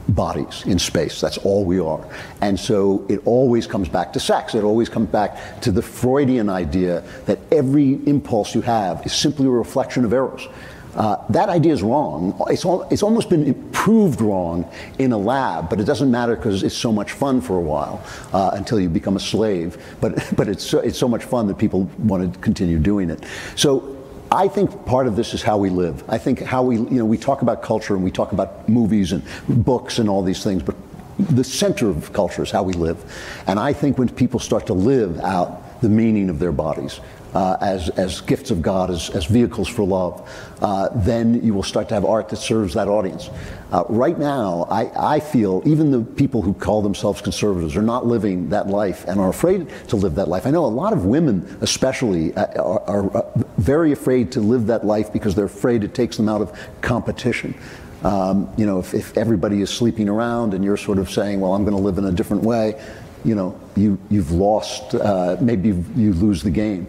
bodies 0.09 0.63
in 0.65 0.79
space. 0.79 1.21
That's 1.21 1.37
all 1.37 1.65
we 1.65 1.79
are. 1.79 2.05
And 2.41 2.59
so 2.59 3.05
it 3.09 3.21
always 3.25 3.67
comes 3.67 3.89
back 3.89 4.13
to 4.13 4.19
sex. 4.19 4.55
It 4.55 4.63
always 4.63 4.89
comes 4.89 5.09
back 5.09 5.61
to 5.61 5.71
the 5.71 5.81
Freudian 5.81 6.49
idea 6.49 7.03
that 7.25 7.39
every 7.51 7.93
impulse 8.07 8.55
you 8.55 8.61
have 8.61 9.05
is 9.05 9.13
simply 9.13 9.45
a 9.45 9.51
reflection 9.51 10.03
of 10.03 10.13
eros. 10.13 10.47
Uh, 10.95 11.17
that 11.29 11.49
idea 11.49 11.73
is 11.73 11.81
wrong. 11.81 12.39
It's, 12.49 12.65
all, 12.65 12.83
it's 12.83 13.03
almost 13.03 13.29
been 13.29 13.53
proved 13.71 14.21
wrong 14.21 14.69
in 14.99 15.11
a 15.11 15.17
lab, 15.17 15.69
but 15.69 15.79
it 15.79 15.85
doesn't 15.85 16.11
matter 16.11 16.35
because 16.35 16.63
it's 16.63 16.77
so 16.77 16.91
much 16.91 17.11
fun 17.11 17.41
for 17.41 17.57
a 17.57 17.61
while 17.61 18.03
uh, 18.31 18.51
until 18.53 18.79
you 18.79 18.89
become 18.89 19.15
a 19.15 19.19
slave. 19.19 19.77
But, 19.99 20.31
but 20.35 20.47
it's, 20.47 20.63
so, 20.63 20.79
it's 20.79 20.97
so 20.97 21.07
much 21.07 21.23
fun 21.23 21.47
that 21.47 21.57
people 21.57 21.83
want 21.97 22.31
to 22.31 22.39
continue 22.39 22.77
doing 22.77 23.09
it. 23.09 23.23
So 23.55 23.97
I 24.31 24.47
think 24.47 24.85
part 24.85 25.07
of 25.07 25.15
this 25.15 25.33
is 25.33 25.41
how 25.41 25.57
we 25.57 25.69
live. 25.69 26.03
I 26.09 26.17
think 26.17 26.41
how 26.41 26.63
we, 26.63 26.77
you 26.77 26.99
know, 26.99 27.05
we 27.05 27.17
talk 27.17 27.41
about 27.41 27.61
culture 27.61 27.95
and 27.95 28.03
we 28.03 28.11
talk 28.11 28.31
about 28.31 28.67
movies 28.69 29.11
and 29.11 29.23
books 29.47 29.99
and 29.99 30.09
all 30.09 30.23
these 30.23 30.43
things, 30.43 30.63
but 30.63 30.75
the 31.19 31.43
center 31.43 31.89
of 31.89 32.13
culture 32.13 32.41
is 32.43 32.51
how 32.51 32.63
we 32.63 32.73
live. 32.73 33.03
And 33.47 33.59
I 33.59 33.73
think 33.73 33.97
when 33.97 34.09
people 34.09 34.39
start 34.39 34.67
to 34.67 34.73
live 34.73 35.19
out 35.19 35.81
the 35.81 35.89
meaning 35.89 36.29
of 36.29 36.39
their 36.39 36.51
bodies 36.51 36.99
uh, 37.33 37.57
as, 37.61 37.89
as 37.89 38.21
gifts 38.21 38.51
of 38.51 38.61
God, 38.61 38.91
as, 38.91 39.09
as 39.11 39.25
vehicles 39.25 39.67
for 39.67 39.83
love, 39.83 40.29
uh, 40.61 40.89
then 40.95 41.43
you 41.43 41.53
will 41.53 41.63
start 41.63 41.89
to 41.89 41.93
have 41.93 42.05
art 42.05 42.29
that 42.29 42.37
serves 42.37 42.73
that 42.75 42.87
audience. 42.87 43.29
Uh, 43.71 43.83
right 43.89 44.19
now, 44.19 44.67
I, 44.69 45.15
I 45.15 45.19
feel 45.19 45.63
even 45.65 45.91
the 45.91 46.01
people 46.01 46.41
who 46.41 46.53
call 46.53 46.81
themselves 46.81 47.21
conservatives 47.21 47.75
are 47.75 47.81
not 47.81 48.05
living 48.05 48.49
that 48.49 48.67
life 48.67 49.05
and 49.07 49.19
are 49.19 49.29
afraid 49.29 49.67
to 49.87 49.95
live 49.95 50.15
that 50.15 50.27
life. 50.27 50.45
I 50.45 50.51
know 50.51 50.65
a 50.65 50.67
lot 50.67 50.93
of 50.93 51.05
women, 51.05 51.57
especially, 51.61 52.33
uh, 52.35 52.61
are, 52.61 52.81
are 52.81 53.17
uh, 53.17 53.43
very 53.57 53.91
afraid 53.91 54.31
to 54.33 54.39
live 54.39 54.67
that 54.67 54.85
life 54.85 55.11
because 55.11 55.33
they're 55.33 55.45
afraid 55.45 55.83
it 55.83 55.95
takes 55.95 56.17
them 56.17 56.29
out 56.29 56.41
of 56.41 56.57
competition. 56.81 57.55
Um, 58.03 58.53
you 58.57 58.65
know, 58.65 58.79
if, 58.79 58.93
if 58.93 59.17
everybody 59.17 59.61
is 59.61 59.69
sleeping 59.69 60.09
around 60.09 60.53
and 60.53 60.63
you're 60.63 60.77
sort 60.77 60.97
of 60.97 61.09
saying, 61.09 61.39
well, 61.39 61.53
I'm 61.55 61.63
going 61.63 61.75
to 61.75 61.81
live 61.81 61.97
in 61.97 62.05
a 62.05 62.11
different 62.11 62.43
way, 62.43 62.79
you 63.23 63.35
know, 63.35 63.59
you, 63.75 63.97
you've 64.09 64.31
lost, 64.31 64.95
uh, 64.95 65.37
maybe 65.39 65.69
you 65.95 66.13
lose 66.13 66.43
the 66.43 66.51
game. 66.51 66.87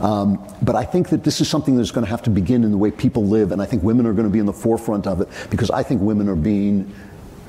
Um, 0.00 0.44
but 0.62 0.76
I 0.76 0.84
think 0.84 1.08
that 1.08 1.24
this 1.24 1.40
is 1.40 1.48
something 1.48 1.76
that's 1.76 1.90
going 1.90 2.04
to 2.04 2.10
have 2.10 2.22
to 2.22 2.30
begin 2.30 2.64
in 2.64 2.70
the 2.70 2.76
way 2.76 2.90
people 2.90 3.26
live, 3.26 3.52
and 3.52 3.62
I 3.62 3.64
think 3.64 3.82
women 3.82 4.06
are 4.06 4.12
going 4.12 4.26
to 4.26 4.32
be 4.32 4.38
in 4.38 4.46
the 4.46 4.52
forefront 4.52 5.06
of 5.06 5.20
it 5.20 5.28
because 5.50 5.70
I 5.70 5.82
think 5.82 6.02
women 6.02 6.28
are 6.28 6.36
being 6.36 6.92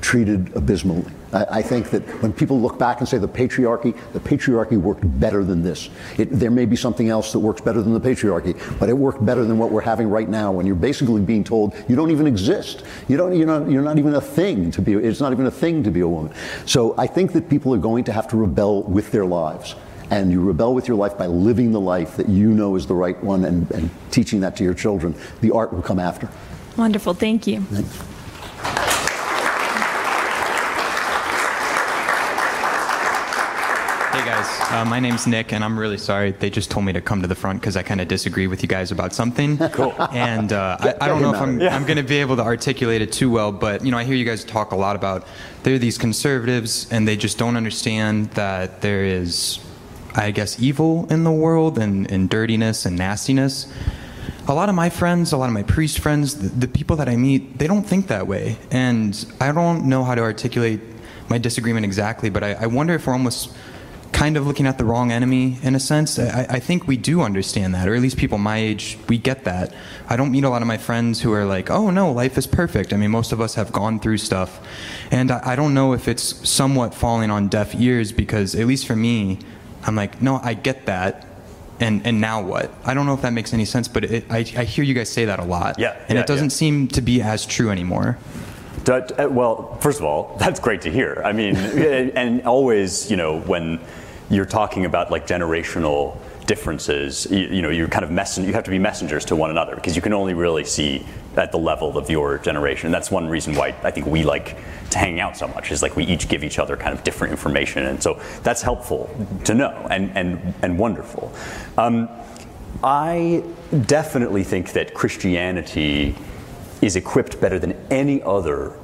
treated 0.02 0.56
abysmally. 0.56 1.06
I, 1.34 1.46
I, 1.50 1.62
think 1.62 1.90
that 1.90 2.04
when 2.22 2.32
people 2.32 2.60
look 2.60 2.80
back 2.80 3.00
and 3.00 3.10
say 3.10 3.18
the 3.18 3.28
patriarchy, 3.28 3.96
the 4.14 4.20
patriarchy 4.20 4.80
worked 4.80 5.02
better 5.20 5.44
than 5.44 5.64
this. 5.64 5.90
It, 6.18 6.30
there 6.32 6.52
may 6.52 6.66
be 6.66 6.76
something 6.76 7.10
else 7.10 7.32
that 7.34 7.40
works 7.40 7.62
better 7.62 7.82
than 7.82 7.94
the 7.94 8.00
patriarchy, 8.00 8.58
but 8.80 8.90
it 8.90 8.94
worked 8.94 9.26
better 9.26 9.44
than 9.44 9.58
what 9.58 9.72
we're 9.72 9.82
having 9.82 10.10
right 10.10 10.30
now 10.30 10.52
when 10.52 10.66
you're 10.66 10.76
basically 10.76 11.22
being 11.22 11.44
told 11.44 11.76
you 11.88 11.96
don't 11.96 12.12
even 12.12 12.28
exist. 12.28 12.84
You 13.08 13.18
don't, 13.18 13.36
you're, 13.36 13.48
not, 13.48 13.70
you're 13.70 13.82
not 13.82 13.98
even 13.98 14.16
a 14.16 14.22
thing 14.22 14.72
to 14.72 14.82
be, 14.82 14.94
it's 14.94 15.20
not 15.20 15.32
even 15.32 15.46
a 15.46 15.52
thing 15.52 15.84
to 15.84 15.92
be 15.92 16.02
a 16.02 16.08
woman. 16.08 16.34
So 16.66 16.96
I 16.98 17.08
think 17.08 17.34
that 17.34 17.50
people 17.50 17.74
are 17.74 17.80
going 17.80 18.04
to 18.06 18.14
have 18.14 18.28
to 18.30 18.38
rebel 18.38 18.84
with 18.84 19.12
their 19.12 19.26
lives 19.26 19.76
and 20.10 20.32
you 20.32 20.42
rebel 20.42 20.74
with 20.74 20.88
your 20.88 20.96
life 20.96 21.18
by 21.18 21.28
living 21.28 21.72
the 21.72 21.82
life 21.82 22.16
that 22.16 22.30
you 22.30 22.50
know 22.50 22.76
is 22.76 22.88
the 22.88 22.96
right 22.96 23.22
one 23.24 23.44
and, 23.44 23.70
and 23.72 23.90
teaching 24.12 24.40
that 24.42 24.56
to 24.58 24.64
your 24.64 24.74
children, 24.74 25.14
the 25.42 25.52
art 25.52 25.74
will 25.74 25.82
come 25.82 26.00
after. 26.00 26.30
Wonderful. 26.78 27.14
Thank 27.14 27.48
you. 27.48 27.62
Thanks. 27.62 28.17
Hey 34.18 34.26
guys, 34.26 34.72
uh, 34.72 34.84
my 34.84 35.00
name's 35.00 35.28
Nick, 35.28 35.54
and 35.54 35.64
I'm 35.64 35.78
really 35.78 36.00
sorry. 36.00 36.32
They 36.32 36.50
just 36.50 36.72
told 36.72 36.88
me 36.88 36.94
to 36.94 37.02
come 37.02 37.22
to 37.22 37.28
the 37.28 37.36
front 37.36 37.62
because 37.62 37.78
I 37.78 37.84
kind 37.84 38.02
of 38.02 38.08
disagree 38.08 38.48
with 38.48 38.64
you 38.64 38.68
guys 38.68 38.92
about 38.92 39.14
something. 39.14 39.60
Cool. 39.78 39.94
And 40.12 40.52
uh, 40.52 40.76
I, 40.80 40.96
I, 41.02 41.08
don't 41.08 41.22
know 41.22 41.32
if 41.36 41.40
I'm, 41.40 41.60
yeah. 41.60 41.76
I'm 41.76 41.84
going 41.84 41.98
to 41.98 42.04
be 42.04 42.18
able 42.18 42.36
to 42.38 42.42
articulate 42.42 43.04
it 43.04 43.12
too 43.12 43.30
well, 43.30 43.52
but 43.52 43.86
you 43.86 43.92
know, 43.92 43.98
I 44.00 44.06
hear 44.06 44.16
you 44.16 44.26
guys 44.26 44.44
talk 44.44 44.72
a 44.72 44.76
lot 44.76 44.96
about 44.96 45.28
they're 45.62 45.78
these 45.78 46.00
conservatives, 46.00 46.92
and 46.92 47.08
they 47.08 47.16
just 47.16 47.38
don't 47.38 47.56
understand 47.56 48.32
that 48.32 48.82
there 48.82 49.04
is 49.04 49.60
I 50.16 50.32
guess, 50.32 50.60
evil 50.60 51.06
in 51.12 51.24
the 51.24 51.32
world 51.32 51.78
and, 51.78 52.10
and 52.10 52.28
dirtiness 52.28 52.88
and 52.88 52.98
nastiness. 52.98 53.72
A 54.48 54.54
lot 54.56 54.68
of 54.68 54.74
my 54.74 54.90
friends, 54.90 55.32
a 55.32 55.38
lot 55.38 55.46
of 55.46 55.54
my 55.54 55.62
priest 55.62 56.00
friends, 56.00 56.40
the, 56.40 56.48
the 56.48 56.68
people 56.68 56.96
that 56.96 57.08
I 57.08 57.18
meet, 57.18 57.60
they 57.60 57.68
don't 57.68 57.84
think 57.84 58.08
that 58.08 58.26
way. 58.26 58.58
And 58.72 59.14
I 59.40 59.52
don't 59.52 59.86
know 59.86 60.04
how 60.04 60.16
to 60.16 60.22
articulate 60.22 60.80
my 61.30 61.38
disagreement 61.38 61.86
exactly, 61.86 62.32
but 62.32 62.44
I, 62.44 62.54
I 62.54 62.66
wonder 62.66 62.96
if 62.96 63.06
we're 63.06 63.14
almost 63.14 63.54
kind 64.12 64.38
of 64.38 64.48
looking 64.48 64.66
at 64.66 64.78
the 64.78 64.86
wrong 64.86 65.12
enemy 65.12 65.58
in 65.62 65.76
a 65.76 65.80
sense. 65.80 66.18
I, 66.18 66.46
I, 66.50 66.60
think 66.60 66.88
we 66.88 66.98
do 66.98 67.22
understand 67.22 67.76
that, 67.76 67.88
or 67.88 67.96
at 67.96 68.02
least 68.02 68.18
people 68.18 68.38
my 68.38 68.58
age, 68.58 68.98
we 69.08 69.18
get 69.18 69.44
that. 69.44 69.74
I 70.10 70.16
don't 70.16 70.32
meet 70.32 70.44
a 70.44 70.50
lot 70.50 70.62
of 70.62 70.68
my 70.68 70.78
friends 70.78 71.22
who 71.22 71.32
are 71.34 71.46
like, 71.46 71.70
oh 71.70 71.90
no, 71.90 72.12
life 72.12 72.38
is 72.38 72.48
perfect. 72.48 72.94
I 72.94 72.98
mean, 72.98 73.12
most 73.12 73.32
of 73.32 73.42
us 73.42 73.56
have 73.56 73.72
gone 73.72 74.00
through 74.00 74.18
stuff. 74.18 74.60
And 75.12 75.32
I, 75.32 75.52
I 75.52 75.56
don't 75.56 75.74
know 75.74 75.94
if 75.94 76.08
it's 76.08 76.50
somewhat 76.50 76.94
falling 76.94 77.30
on 77.30 77.48
deaf 77.48 77.76
ears 77.76 78.12
because, 78.12 78.56
at 78.56 78.66
least 78.66 78.88
for 78.88 78.96
me, 78.96 79.40
I'm 79.84 79.96
like, 79.96 80.22
no, 80.22 80.40
I 80.42 80.54
get 80.54 80.86
that. 80.86 81.26
And, 81.80 82.06
and 82.08 82.20
now 82.20 82.42
what? 82.42 82.72
I 82.86 82.94
don't 82.94 83.06
know 83.06 83.14
if 83.14 83.22
that 83.22 83.34
makes 83.34 83.54
any 83.54 83.66
sense, 83.66 83.88
but 83.88 84.04
it, 84.04 84.26
I, 84.32 84.40
I 84.40 84.64
hear 84.64 84.84
you 84.84 84.96
guys 84.96 85.10
say 85.10 85.26
that 85.26 85.40
a 85.40 85.46
lot. 85.46 85.78
Yeah. 85.78 85.96
And 86.10 86.16
yeah, 86.16 86.22
it 86.22 86.28
doesn't 86.28 86.46
yeah. 86.46 86.58
seem 86.58 86.88
to 86.90 87.02
be 87.02 87.22
as 87.22 87.46
true 87.46 87.70
anymore. 87.70 88.18
Uh, 88.90 89.28
well, 89.30 89.76
first 89.82 90.00
of 90.00 90.06
all, 90.06 90.36
that's 90.40 90.60
great 90.60 90.82
to 90.82 90.92
hear. 90.92 91.22
I 91.26 91.34
mean, 91.34 91.56
and 92.16 92.42
always, 92.44 93.10
you 93.10 93.18
know, 93.18 93.40
when 93.42 93.80
you're 94.30 94.46
talking 94.46 94.86
about 94.86 95.12
like 95.12 95.28
generational 95.28 96.18
differences, 96.48 97.28
you, 97.30 97.40
you 97.40 97.62
know, 97.62 97.70
you're 97.70 97.88
kind 97.88 98.06
of 98.06 98.10
messen- 98.12 98.46
you 98.46 98.54
have 98.54 98.64
to 98.64 98.72
be 98.72 98.80
messengers 98.80 99.26
to 99.26 99.36
one 99.36 99.52
another 99.52 99.76
because 99.76 99.96
you 99.96 100.02
can 100.02 100.14
only 100.14 100.34
really 100.34 100.64
see 100.64 101.06
at 101.36 101.52
the 101.52 101.58
level 101.58 101.98
of 101.98 102.10
your 102.10 102.40
generation. 102.40 102.88
And 102.88 102.94
That's 102.94 103.12
one 103.12 103.28
reason 103.28 103.54
why 103.56 103.76
I 103.84 103.92
think 103.92 104.08
we 104.08 104.24
like 104.24 104.58
to 104.90 104.98
hang 104.98 105.20
out 105.20 105.38
so 105.38 105.48
much 105.50 105.72
is 105.72 105.82
like 105.82 105.96
we 105.96 106.06
each 106.06 106.30
give 106.30 106.44
each 106.44 106.58
other 106.58 106.76
kind 106.78 106.98
of 106.98 107.04
different 107.04 107.32
information, 107.32 107.86
and 107.86 108.02
so 108.02 108.20
that's 108.44 108.62
helpful 108.62 109.10
to 109.44 109.54
know 109.54 109.88
and 109.92 110.16
and 110.18 110.54
and 110.62 110.80
wonderful. 110.80 111.32
Um, 111.78 112.10
I 112.84 113.44
definitely 113.86 114.44
think 114.44 114.72
that 114.74 114.94
Christianity 114.94 116.16
is 116.82 116.96
equipped 116.96 117.42
better 117.42 117.60
than 117.60 117.74
any 117.90 118.22
other 118.24 118.77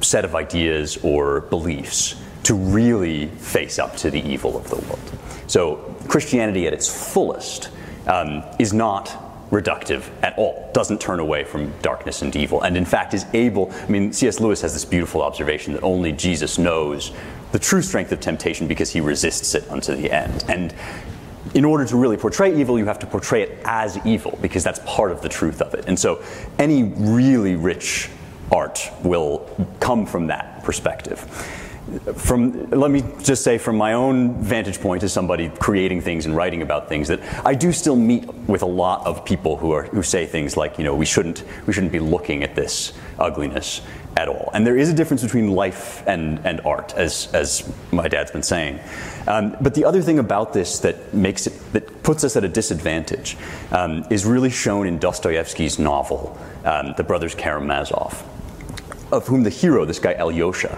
set 0.00 0.24
of 0.24 0.34
ideas 0.34 0.98
or 1.02 1.42
beliefs 1.42 2.14
to 2.44 2.54
really 2.54 3.26
face 3.26 3.78
up 3.78 3.96
to 3.96 4.10
the 4.10 4.20
evil 4.20 4.56
of 4.56 4.68
the 4.70 4.76
world. 4.76 5.18
So 5.46 5.94
Christianity 6.08 6.66
at 6.66 6.72
its 6.72 7.12
fullest 7.12 7.70
um, 8.06 8.42
is 8.58 8.72
not 8.72 9.28
reductive 9.50 10.04
at 10.22 10.36
all, 10.38 10.70
doesn't 10.74 11.00
turn 11.00 11.20
away 11.20 11.44
from 11.44 11.72
darkness 11.80 12.22
and 12.22 12.34
evil, 12.36 12.62
and 12.62 12.76
in 12.76 12.84
fact 12.84 13.14
is 13.14 13.24
able. 13.32 13.72
I 13.72 13.88
mean, 13.88 14.12
C.S. 14.12 14.40
Lewis 14.40 14.60
has 14.60 14.72
this 14.72 14.84
beautiful 14.84 15.22
observation 15.22 15.72
that 15.72 15.82
only 15.82 16.12
Jesus 16.12 16.58
knows 16.58 17.12
the 17.52 17.58
true 17.58 17.82
strength 17.82 18.12
of 18.12 18.20
temptation 18.20 18.68
because 18.68 18.90
he 18.90 19.00
resists 19.00 19.54
it 19.54 19.68
unto 19.70 19.94
the 19.94 20.10
end. 20.10 20.44
And 20.48 20.74
in 21.54 21.64
order 21.64 21.86
to 21.86 21.96
really 21.96 22.18
portray 22.18 22.58
evil, 22.58 22.78
you 22.78 22.84
have 22.84 22.98
to 22.98 23.06
portray 23.06 23.42
it 23.42 23.58
as 23.64 23.98
evil 24.04 24.38
because 24.42 24.62
that's 24.62 24.80
part 24.84 25.10
of 25.10 25.22
the 25.22 25.28
truth 25.28 25.62
of 25.62 25.72
it. 25.72 25.86
And 25.86 25.98
so 25.98 26.22
any 26.58 26.82
really 26.82 27.56
rich 27.56 28.10
art 28.52 28.90
will 29.02 29.48
come 29.80 30.06
from 30.06 30.26
that 30.28 30.64
perspective. 30.64 31.20
From 32.16 32.68
let 32.68 32.90
me 32.90 33.02
just 33.22 33.42
say 33.42 33.56
from 33.56 33.78
my 33.78 33.94
own 33.94 34.42
vantage 34.42 34.78
point 34.78 35.02
as 35.02 35.10
somebody 35.10 35.48
creating 35.48 36.02
things 36.02 36.26
and 36.26 36.36
writing 36.36 36.60
about 36.60 36.86
things 36.86 37.08
that 37.08 37.20
I 37.46 37.54
do 37.54 37.72
still 37.72 37.96
meet 37.96 38.26
with 38.46 38.60
a 38.60 38.66
lot 38.66 39.06
of 39.06 39.24
people 39.24 39.56
who 39.56 39.72
are 39.72 39.84
who 39.84 40.02
say 40.02 40.26
things 40.26 40.54
like 40.54 40.76
you 40.76 40.84
know 40.84 40.94
we 40.94 41.06
shouldn't 41.06 41.44
we 41.66 41.72
shouldn't 41.72 41.92
be 41.92 41.98
looking 41.98 42.42
at 42.42 42.54
this 42.54 42.92
ugliness 43.18 43.80
at 44.18 44.28
all. 44.28 44.50
And 44.52 44.66
there 44.66 44.76
is 44.76 44.90
a 44.90 44.92
difference 44.92 45.22
between 45.22 45.52
life 45.52 46.02
and 46.06 46.40
and 46.44 46.60
art 46.64 46.92
as 46.96 47.32
as 47.32 47.62
my 47.92 48.08
dad's 48.08 48.32
been 48.32 48.42
saying. 48.42 48.80
Um, 49.28 49.56
but 49.60 49.74
the 49.74 49.84
other 49.84 50.02
thing 50.02 50.18
about 50.18 50.52
this 50.52 50.80
that 50.80 51.14
makes 51.14 51.46
it 51.46 51.54
that 51.72 52.02
puts 52.02 52.24
us 52.24 52.36
at 52.36 52.42
a 52.42 52.48
disadvantage 52.48 53.36
um, 53.70 54.04
is 54.10 54.26
really 54.26 54.50
shown 54.50 54.88
in 54.88 54.98
Dostoevsky's 54.98 55.78
novel 55.78 56.36
um, 56.64 56.94
The 56.96 57.04
Brothers 57.04 57.34
Karamazov 57.36 58.24
of 59.12 59.26
whom 59.26 59.42
the 59.42 59.50
hero 59.50 59.84
this 59.84 60.00
guy 60.00 60.14
Alyosha 60.14 60.76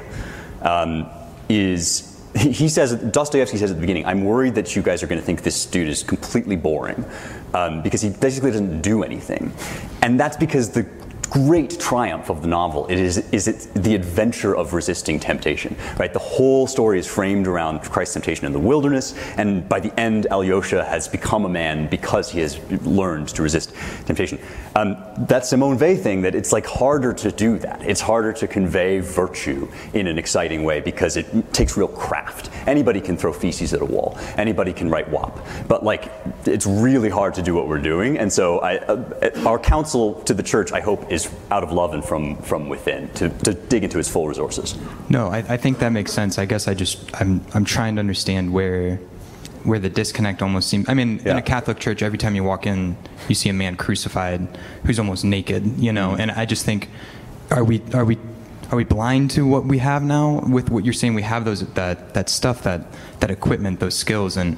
um, 0.62 1.08
is 1.48 2.06
he 2.36 2.68
says 2.68 2.94
Dostoevsky 2.94 3.56
says 3.56 3.70
at 3.70 3.76
the 3.76 3.80
beginning, 3.80 4.04
"I'm 4.06 4.24
worried 4.24 4.54
that 4.54 4.76
you 4.76 4.82
guys 4.82 5.02
are 5.02 5.08
going 5.08 5.20
to 5.20 5.26
think 5.26 5.42
this 5.42 5.66
dude 5.66 5.88
is 5.88 6.02
completely 6.02 6.56
boring 6.56 7.04
um, 7.54 7.82
because 7.82 8.02
he 8.02 8.10
basically 8.10 8.50
doesn't 8.50 8.82
do 8.82 9.02
anything," 9.02 9.52
and 10.02 10.20
that's 10.20 10.36
because 10.36 10.70
the 10.70 10.84
great 11.30 11.78
triumph 11.78 12.28
of 12.28 12.42
the 12.42 12.48
novel 12.48 12.86
it 12.88 12.98
is, 12.98 13.18
is 13.32 13.48
it 13.48 13.68
the 13.74 13.94
adventure 13.94 14.54
of 14.56 14.72
resisting 14.72 15.18
temptation. 15.20 15.76
Right, 15.98 16.12
the 16.12 16.18
whole 16.18 16.66
story 16.66 16.98
is 16.98 17.06
framed 17.06 17.46
around 17.46 17.80
Christ's 17.82 18.14
temptation 18.14 18.46
in 18.46 18.52
the 18.52 18.58
wilderness, 18.58 19.14
and 19.36 19.68
by 19.68 19.80
the 19.80 19.98
end, 19.98 20.26
Alyosha 20.30 20.84
has 20.84 21.08
become 21.08 21.44
a 21.44 21.48
man 21.48 21.86
because 21.88 22.30
he 22.30 22.40
has 22.40 22.58
learned 22.84 23.28
to 23.28 23.42
resist 23.42 23.72
temptation. 24.06 24.38
Um, 24.74 24.96
that 25.28 25.46
Simone 25.46 25.78
Weil 25.78 25.96
thing 25.96 26.22
that 26.22 26.34
it's 26.34 26.52
like 26.52 26.66
harder 26.66 27.12
to 27.14 27.30
do 27.30 27.58
that. 27.58 27.82
It's 27.82 28.00
harder 28.00 28.32
to 28.34 28.48
convey 28.48 29.00
virtue 29.00 29.70
in 29.94 30.06
an 30.06 30.18
exciting 30.18 30.64
way 30.64 30.80
because 30.80 31.16
it 31.16 31.52
takes 31.52 31.76
real 31.76 31.88
craft. 31.88 32.50
Anybody 32.66 33.00
can 33.00 33.16
throw 33.16 33.32
feces 33.32 33.72
at 33.72 33.82
a 33.82 33.84
wall. 33.84 34.18
Anybody 34.36 34.72
can 34.72 34.90
write 34.90 35.08
WAP, 35.08 35.38
but 35.68 35.84
like 35.84 36.10
it's 36.44 36.66
really 36.66 37.08
hard 37.08 37.34
to 37.34 37.42
do 37.42 37.54
what 37.54 37.68
we're 37.68 37.78
doing. 37.78 38.18
And 38.18 38.32
so, 38.32 38.58
I, 38.60 38.78
uh, 38.78 39.30
our 39.46 39.58
counsel 39.58 40.14
to 40.22 40.34
the 40.34 40.42
church, 40.42 40.72
I 40.72 40.80
hope, 40.80 41.10
is 41.10 41.19
is 41.26 41.34
out 41.50 41.62
of 41.62 41.72
love 41.72 41.94
and 41.94 42.04
from, 42.04 42.36
from 42.36 42.68
within 42.68 43.08
to, 43.14 43.28
to 43.30 43.54
dig 43.54 43.84
into 43.84 43.98
his 43.98 44.08
full 44.08 44.28
resources. 44.28 44.76
No, 45.08 45.28
I, 45.28 45.38
I 45.38 45.56
think 45.56 45.78
that 45.78 45.90
makes 45.90 46.12
sense. 46.12 46.38
I 46.38 46.44
guess 46.44 46.68
I 46.68 46.74
just 46.74 46.98
I'm 47.20 47.44
I'm 47.54 47.64
trying 47.64 47.96
to 47.96 48.00
understand 48.00 48.52
where 48.52 48.98
where 49.64 49.78
the 49.78 49.90
disconnect 49.90 50.42
almost 50.42 50.68
seems. 50.68 50.88
I 50.88 50.94
mean, 50.94 51.20
yeah. 51.24 51.32
in 51.32 51.38
a 51.38 51.42
Catholic 51.42 51.78
church, 51.78 52.02
every 52.02 52.18
time 52.18 52.34
you 52.34 52.44
walk 52.44 52.66
in, 52.66 52.96
you 53.28 53.34
see 53.34 53.48
a 53.48 53.52
man 53.52 53.76
crucified 53.76 54.58
who's 54.84 54.98
almost 54.98 55.24
naked, 55.24 55.78
you 55.78 55.92
know. 55.92 56.10
Mm-hmm. 56.12 56.20
And 56.20 56.30
I 56.32 56.46
just 56.46 56.64
think, 56.64 56.88
are 57.50 57.64
we 57.64 57.82
are 57.94 58.04
we 58.04 58.18
are 58.70 58.76
we 58.76 58.84
blind 58.84 59.32
to 59.32 59.46
what 59.46 59.64
we 59.64 59.78
have 59.78 60.02
now 60.02 60.40
with 60.48 60.70
what 60.70 60.84
you're 60.84 60.94
saying? 60.94 61.14
We 61.14 61.22
have 61.22 61.44
those 61.44 61.66
that 61.74 62.14
that 62.14 62.28
stuff 62.28 62.62
that 62.62 62.86
that 63.20 63.30
equipment, 63.30 63.80
those 63.80 63.96
skills, 63.96 64.36
and 64.36 64.56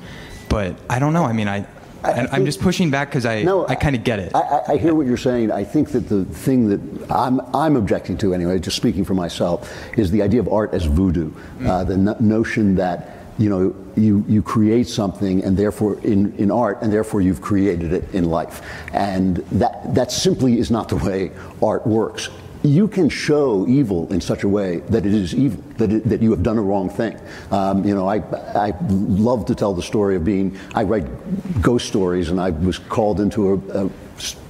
but 0.48 0.76
I 0.88 0.98
don't 0.98 1.12
know. 1.12 1.24
I 1.24 1.32
mean, 1.32 1.48
I 1.48 1.66
I, 2.04 2.36
am 2.36 2.44
just 2.44 2.60
pushing 2.60 2.90
back 2.90 3.08
because 3.08 3.24
I, 3.24 3.42
no, 3.42 3.66
I 3.68 3.74
kind 3.74 3.94
of 3.94 4.04
get 4.04 4.18
it. 4.18 4.34
I, 4.34 4.62
I, 4.68 4.76
hear 4.76 4.94
what 4.94 5.06
you're 5.06 5.16
saying. 5.16 5.52
I 5.52 5.64
think 5.64 5.90
that 5.90 6.08
the 6.08 6.24
thing 6.24 6.68
that 6.68 7.10
I'm, 7.10 7.40
I'm 7.54 7.76
objecting 7.76 8.18
to, 8.18 8.34
anyway, 8.34 8.58
just 8.58 8.76
speaking 8.76 9.04
for 9.04 9.14
myself, 9.14 9.72
is 9.96 10.10
the 10.10 10.22
idea 10.22 10.40
of 10.40 10.48
art 10.48 10.74
as 10.74 10.84
voodoo. 10.84 11.30
Mm. 11.30 11.66
Uh, 11.66 11.84
the 11.84 11.96
no- 11.96 12.16
notion 12.18 12.74
that 12.76 13.22
you 13.38 13.48
know, 13.48 13.74
you, 13.96 14.24
you 14.28 14.42
create 14.42 14.86
something 14.86 15.42
and 15.42 15.56
therefore 15.56 15.98
in, 16.00 16.36
in 16.36 16.50
art 16.50 16.82
and 16.82 16.92
therefore 16.92 17.20
you've 17.20 17.40
created 17.40 17.92
it 17.92 18.14
in 18.14 18.24
life. 18.24 18.62
And 18.92 19.38
that, 19.52 19.94
that 19.94 20.12
simply 20.12 20.58
is 20.58 20.70
not 20.70 20.88
the 20.88 20.96
way 20.96 21.32
art 21.62 21.86
works. 21.86 22.28
You 22.62 22.86
can 22.86 23.08
show 23.08 23.66
evil 23.66 24.12
in 24.12 24.20
such 24.20 24.44
a 24.44 24.48
way 24.48 24.78
that 24.88 25.04
it 25.04 25.12
is 25.12 25.34
evil, 25.34 25.62
that, 25.78 25.92
it, 25.92 26.04
that 26.08 26.22
you 26.22 26.30
have 26.30 26.42
done 26.42 26.58
a 26.58 26.62
wrong 26.62 26.88
thing. 26.88 27.18
Um, 27.50 27.84
you 27.84 27.94
know, 27.94 28.08
I, 28.08 28.18
I 28.18 28.72
love 28.88 29.46
to 29.46 29.54
tell 29.54 29.74
the 29.74 29.82
story 29.82 30.14
of 30.14 30.24
being, 30.24 30.56
I 30.74 30.84
write 30.84 31.60
ghost 31.60 31.88
stories 31.88 32.30
and 32.30 32.40
I 32.40 32.50
was 32.50 32.78
called 32.78 33.20
into 33.20 33.54
a, 33.54 33.86
a 33.86 33.90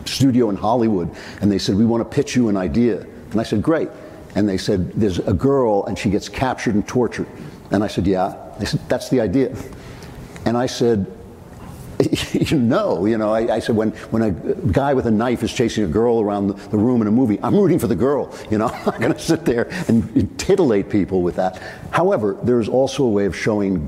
studio 0.05 0.51
in 0.51 0.57
Hollywood 0.57 1.11
and 1.41 1.51
they 1.51 1.59
said, 1.59 1.77
we 1.77 1.87
want 1.87 2.09
to 2.09 2.15
pitch 2.15 2.37
you 2.37 2.49
an 2.49 2.57
idea. 2.57 3.07
And 3.31 3.41
I 3.41 3.45
said, 3.45 3.63
great. 3.63 3.89
And 4.35 4.49
they 4.49 4.59
said, 4.59 4.93
there's 4.93 5.19
a 5.21 5.33
girl 5.33 5.85
and 5.87 5.99
she 5.99 6.11
gets 6.11 6.29
captured 6.29 6.75
and 6.75 6.87
tortured. 6.87 7.29
And 7.71 7.83
I 7.83 7.87
said, 7.87 8.07
yeah. 8.07 8.37
They 8.59 8.67
said, 8.67 8.81
that's 8.89 9.09
the 9.09 9.21
idea. 9.21 9.57
And 10.45 10.57
I 10.57 10.67
said, 10.67 11.07
you 12.33 12.59
know, 12.59 13.07
you 13.07 13.19
know, 13.19 13.33
I, 13.33 13.57
I, 13.57 13.59
said 13.59 13.77
when, 13.77 13.91
when 14.11 14.23
a 14.23 14.31
guy 14.73 14.95
with 14.95 15.07
a 15.07 15.11
knife 15.11 15.43
is 15.43 15.53
chasing 15.53 15.85
a 15.85 15.89
girl 15.89 16.21
around 16.21 16.49
the, 16.49 16.79
room 16.79 17.01
in 17.01 17.07
a 17.07 17.11
movie, 17.11 17.39
I'm 17.43 17.55
rooting 17.55 17.79
for 17.79 17.87
the 17.87 17.97
girl. 17.97 18.35
You 18.51 18.59
know, 18.59 18.67
I'm 18.73 18.85
not 18.85 19.01
going 19.01 19.13
to 19.13 19.19
sit 19.19 19.45
there 19.45 19.69
and, 19.89 20.13
titillate 20.43 20.91
people 20.91 21.23
with 21.23 21.37
that. 21.37 21.63
However, 21.91 22.37
there's 22.43 22.69
also 22.69 23.05
a 23.05 23.09
way 23.09 23.27
of 23.27 23.37
showing 23.37 23.87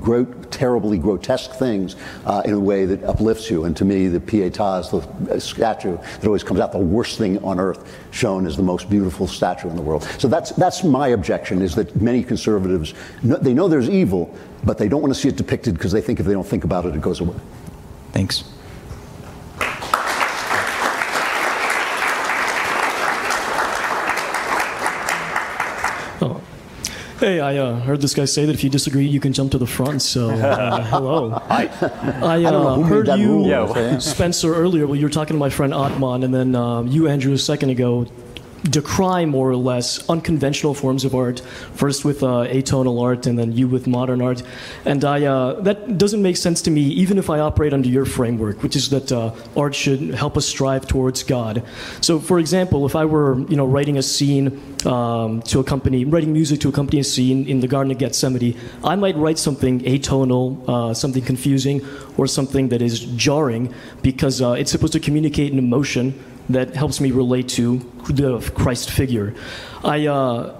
terribly 0.51 0.97
grotesque 0.97 1.51
things 1.51 1.95
uh, 2.25 2.41
in 2.45 2.53
a 2.53 2.59
way 2.59 2.85
that 2.85 3.03
uplifts 3.03 3.49
you. 3.49 3.65
And 3.65 3.75
to 3.77 3.83
me, 3.83 4.07
the 4.07 4.19
Pietas, 4.19 4.89
the 5.27 5.39
statue 5.39 5.97
that 5.97 6.25
always 6.25 6.43
comes 6.43 6.59
out, 6.59 6.71
the 6.71 6.77
worst 6.77 7.17
thing 7.17 7.43
on 7.43 7.59
earth, 7.59 7.93
shown 8.11 8.45
as 8.45 8.55
the 8.55 8.63
most 8.63 8.89
beautiful 8.89 9.27
statue 9.27 9.69
in 9.69 9.75
the 9.75 9.81
world. 9.81 10.03
So 10.17 10.27
that's 10.27 10.51
that's 10.51 10.83
my 10.83 11.09
objection: 11.09 11.61
is 11.61 11.75
that 11.75 12.01
many 12.01 12.23
conservatives 12.23 12.93
they 13.23 13.53
know 13.53 13.67
there's 13.67 13.89
evil, 13.89 14.33
but 14.63 14.77
they 14.77 14.87
don't 14.87 15.01
want 15.01 15.13
to 15.13 15.19
see 15.19 15.27
it 15.27 15.35
depicted 15.35 15.73
because 15.73 15.91
they 15.91 16.01
think 16.01 16.19
if 16.19 16.25
they 16.25 16.33
don't 16.33 16.47
think 16.47 16.63
about 16.63 16.85
it, 16.85 16.95
it 16.95 17.01
goes 17.01 17.19
away. 17.19 17.35
Thanks. 18.15 18.45
Oh. 26.21 26.41
Hey, 27.19 27.41
I 27.41 27.57
uh, 27.57 27.81
heard 27.81 27.99
this 27.99 28.13
guy 28.13 28.23
say 28.23 28.45
that 28.45 28.53
if 28.53 28.63
you 28.63 28.69
disagree, 28.69 29.05
you 29.05 29.19
can 29.19 29.33
jump 29.33 29.51
to 29.51 29.57
the 29.57 29.67
front. 29.67 30.01
So, 30.01 30.29
uh, 30.29 30.81
hello. 30.89 31.31
Hi. 31.31 31.65
I, 32.23 32.45
uh, 32.45 32.79
heard 32.83 33.09
you, 33.09 33.45
Yeah. 33.45 33.99
Spencer, 33.99 34.55
earlier. 34.55 34.87
Well, 34.87 34.95
you 34.95 35.05
were 35.05 35.09
talking 35.09 35.35
to 35.35 35.39
my 35.39 35.49
friend 35.49 35.73
Atman, 35.73 36.23
and 36.23 36.33
then 36.33 36.55
um, 36.55 36.87
you, 36.87 37.09
Andrew, 37.09 37.33
a 37.33 37.37
second 37.37 37.69
ago, 37.69 38.07
decry 38.69 39.25
more 39.25 39.49
or 39.49 39.55
less 39.55 40.07
unconventional 40.09 40.73
forms 40.73 41.05
of 41.05 41.15
art. 41.15 41.39
First 41.73 42.05
with 42.05 42.23
uh, 42.23 42.47
atonal 42.47 43.01
art, 43.01 43.27
and 43.27 43.37
then 43.37 43.51
you 43.51 43.67
with 43.67 43.87
modern 43.87 44.21
art. 44.21 44.43
And 44.85 45.03
I 45.03 45.25
uh, 45.25 45.61
that 45.61 45.97
doesn't 45.97 46.21
make 46.21 46.37
sense 46.37 46.61
to 46.63 46.71
me, 46.71 46.81
even 46.81 47.17
if 47.17 47.29
I 47.29 47.39
operate 47.39 47.73
under 47.73 47.87
your 47.89 48.05
framework, 48.05 48.63
which 48.63 48.75
is 48.75 48.89
that 48.89 49.11
uh, 49.11 49.33
art 49.55 49.75
should 49.75 50.15
help 50.15 50.37
us 50.37 50.45
strive 50.45 50.87
towards 50.87 51.23
God. 51.23 51.63
So, 52.01 52.19
for 52.19 52.39
example, 52.39 52.85
if 52.85 52.95
I 52.95 53.05
were 53.05 53.39
you 53.49 53.55
know 53.55 53.65
writing 53.65 53.97
a 53.97 54.03
scene 54.03 54.61
um, 54.85 55.41
to 55.43 55.59
accompany 55.59 56.05
writing 56.05 56.33
music 56.33 56.59
to 56.61 56.69
accompany 56.69 56.99
a 56.99 57.03
scene 57.03 57.47
in 57.47 57.59
the 57.59 57.67
Garden 57.67 57.91
of 57.91 57.97
Gethsemane, 57.97 58.57
I 58.83 58.95
might 58.95 59.15
write 59.15 59.37
something 59.37 59.81
atonal, 59.81 60.63
uh, 60.67 60.93
something 60.93 61.23
confusing, 61.23 61.85
or 62.17 62.27
something 62.27 62.69
that 62.69 62.81
is 62.81 62.99
jarring 63.15 63.73
because 64.01 64.41
uh, 64.41 64.51
it's 64.51 64.71
supposed 64.71 64.93
to 64.93 64.99
communicate 64.99 65.51
an 65.51 65.59
emotion 65.59 66.13
that 66.49 66.75
helps 66.75 67.01
me 67.01 67.11
relate 67.11 67.49
to 67.49 67.79
the 68.09 68.39
Christ 68.55 68.91
figure. 68.91 69.33
I, 69.83 70.07
uh, 70.07 70.55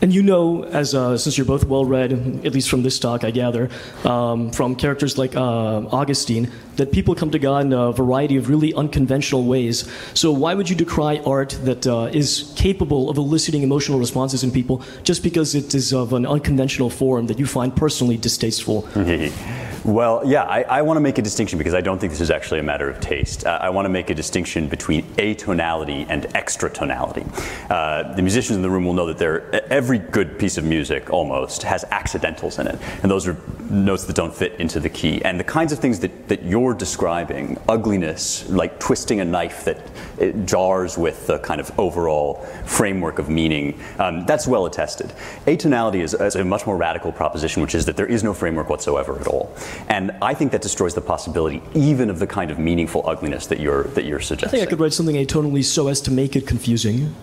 and 0.00 0.14
you 0.14 0.22
know, 0.22 0.64
as 0.64 0.94
uh, 0.94 1.16
since 1.16 1.38
you're 1.38 1.46
both 1.46 1.64
well 1.64 1.84
read, 1.84 2.12
at 2.44 2.52
least 2.52 2.68
from 2.68 2.82
this 2.82 2.98
talk, 2.98 3.24
I 3.24 3.30
gather, 3.30 3.70
um, 4.04 4.50
from 4.50 4.76
characters 4.76 5.16
like 5.16 5.34
uh, 5.34 5.86
Augustine, 5.88 6.50
that 6.76 6.92
people 6.92 7.14
come 7.14 7.30
to 7.30 7.38
God 7.38 7.66
in 7.66 7.72
a 7.72 7.92
variety 7.92 8.36
of 8.36 8.48
really 8.48 8.74
unconventional 8.74 9.44
ways. 9.44 9.88
So 10.14 10.32
why 10.32 10.54
would 10.54 10.68
you 10.68 10.76
decry 10.76 11.18
art 11.24 11.50
that 11.64 11.86
uh, 11.86 12.10
is 12.12 12.52
capable 12.56 13.10
of 13.10 13.16
eliciting 13.16 13.62
emotional 13.62 13.98
responses 13.98 14.44
in 14.44 14.50
people 14.50 14.82
just 15.02 15.22
because 15.22 15.54
it 15.54 15.74
is 15.74 15.92
of 15.92 16.12
an 16.12 16.26
unconventional 16.26 16.90
form 16.90 17.26
that 17.26 17.38
you 17.38 17.46
find 17.46 17.74
personally 17.74 18.16
distasteful? 18.16 18.88
Well, 19.84 20.22
yeah, 20.24 20.44
I, 20.44 20.62
I 20.62 20.82
want 20.82 20.96
to 20.96 21.02
make 21.02 21.18
a 21.18 21.22
distinction 21.22 21.58
because 21.58 21.74
I 21.74 21.82
don't 21.82 21.98
think 21.98 22.10
this 22.10 22.22
is 22.22 22.30
actually 22.30 22.60
a 22.60 22.62
matter 22.62 22.88
of 22.88 23.00
taste. 23.00 23.44
Uh, 23.44 23.58
I 23.60 23.68
want 23.68 23.84
to 23.84 23.90
make 23.90 24.08
a 24.08 24.14
distinction 24.14 24.66
between 24.66 25.04
atonality 25.16 26.06
and 26.08 26.22
extratonality. 26.28 27.28
Uh, 27.70 28.14
the 28.14 28.22
musicians 28.22 28.56
in 28.56 28.62
the 28.62 28.70
room 28.70 28.86
will 28.86 28.94
know 28.94 29.12
that 29.12 29.66
every 29.70 29.98
good 29.98 30.38
piece 30.38 30.56
of 30.56 30.64
music 30.64 31.10
almost 31.10 31.64
has 31.64 31.84
accidentals 31.90 32.58
in 32.58 32.66
it, 32.66 32.78
and 33.02 33.10
those 33.10 33.28
are 33.28 33.36
notes 33.68 34.04
that 34.04 34.16
don't 34.16 34.34
fit 34.34 34.58
into 34.58 34.80
the 34.80 34.88
key. 34.88 35.22
And 35.22 35.38
the 35.38 35.44
kinds 35.44 35.70
of 35.70 35.80
things 35.80 36.00
that, 36.00 36.28
that 36.28 36.44
you're 36.44 36.63
describing, 36.72 37.60
ugliness, 37.68 38.48
like 38.48 38.78
twisting 38.78 39.20
a 39.20 39.24
knife 39.24 39.64
that 39.64 40.46
jars 40.46 40.96
with 40.96 41.26
the 41.26 41.38
kind 41.40 41.60
of 41.60 41.76
overall 41.78 42.36
framework 42.64 43.18
of 43.18 43.28
meaning, 43.28 43.78
um, 43.98 44.24
that's 44.24 44.46
well 44.46 44.66
attested. 44.66 45.12
Atonality 45.46 46.02
is, 46.02 46.14
is 46.14 46.36
a 46.36 46.44
much 46.44 46.66
more 46.66 46.76
radical 46.76 47.12
proposition, 47.12 47.60
which 47.60 47.74
is 47.74 47.84
that 47.86 47.96
there 47.96 48.06
is 48.06 48.22
no 48.22 48.32
framework 48.32 48.70
whatsoever 48.70 49.18
at 49.20 49.26
all. 49.26 49.54
And 49.88 50.12
I 50.22 50.32
think 50.32 50.52
that 50.52 50.62
destroys 50.62 50.94
the 50.94 51.00
possibility 51.00 51.60
even 51.74 52.08
of 52.08 52.18
the 52.18 52.26
kind 52.26 52.50
of 52.50 52.58
meaningful 52.58 53.02
ugliness 53.06 53.46
that 53.48 53.60
you're 53.60 53.84
that 53.88 54.04
you're 54.04 54.20
suggesting. 54.20 54.48
I 54.48 54.60
think 54.60 54.68
I 54.68 54.70
could 54.70 54.80
write 54.80 54.92
something 54.92 55.16
atonally 55.16 55.64
so 55.64 55.88
as 55.88 56.00
to 56.02 56.10
make 56.10 56.36
it 56.36 56.46
confusing. 56.46 57.14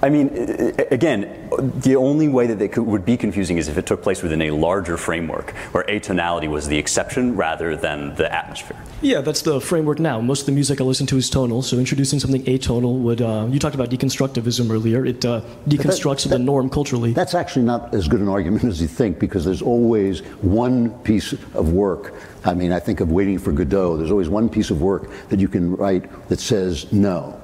I 0.00 0.10
mean, 0.10 0.28
again, 0.92 1.50
the 1.58 1.96
only 1.96 2.28
way 2.28 2.46
that 2.46 2.62
it 2.62 2.68
could, 2.68 2.86
would 2.86 3.04
be 3.04 3.16
confusing 3.16 3.58
is 3.58 3.66
if 3.66 3.76
it 3.78 3.86
took 3.86 4.00
place 4.00 4.22
within 4.22 4.42
a 4.42 4.52
larger 4.52 4.96
framework 4.96 5.50
where 5.72 5.82
atonality 5.84 6.48
was 6.48 6.68
the 6.68 6.78
exception 6.78 7.34
rather 7.34 7.76
than 7.76 8.14
the 8.14 8.32
atmosphere. 8.32 8.76
Yeah, 9.00 9.22
that's 9.22 9.42
the 9.42 9.60
framework 9.60 9.98
now. 9.98 10.20
Most 10.20 10.40
of 10.40 10.46
the 10.46 10.52
music 10.52 10.80
I 10.80 10.84
listen 10.84 11.06
to 11.08 11.16
is 11.16 11.28
tonal, 11.28 11.62
so 11.62 11.78
introducing 11.78 12.20
something 12.20 12.44
atonal 12.44 13.00
would. 13.00 13.20
Uh, 13.20 13.48
you 13.50 13.58
talked 13.58 13.74
about 13.74 13.90
deconstructivism 13.90 14.70
earlier. 14.70 15.04
It 15.04 15.24
uh, 15.24 15.40
deconstructs 15.66 16.22
that, 16.22 16.28
that, 16.30 16.38
the 16.38 16.44
norm 16.44 16.70
culturally. 16.70 17.12
That's 17.12 17.34
actually 17.34 17.64
not 17.64 17.92
as 17.92 18.06
good 18.06 18.20
an 18.20 18.28
argument 18.28 18.64
as 18.64 18.80
you 18.80 18.88
think 18.88 19.18
because 19.18 19.44
there's 19.44 19.62
always 19.62 20.20
one 20.42 20.90
piece 21.00 21.32
of 21.32 21.72
work. 21.72 22.14
I 22.44 22.54
mean, 22.54 22.70
I 22.70 22.78
think 22.78 23.00
of 23.00 23.10
Waiting 23.10 23.38
for 23.38 23.50
Godot. 23.50 23.96
There's 23.96 24.12
always 24.12 24.28
one 24.28 24.48
piece 24.48 24.70
of 24.70 24.80
work 24.80 25.10
that 25.28 25.40
you 25.40 25.48
can 25.48 25.74
write 25.74 26.28
that 26.28 26.38
says 26.38 26.92
no. 26.92 27.40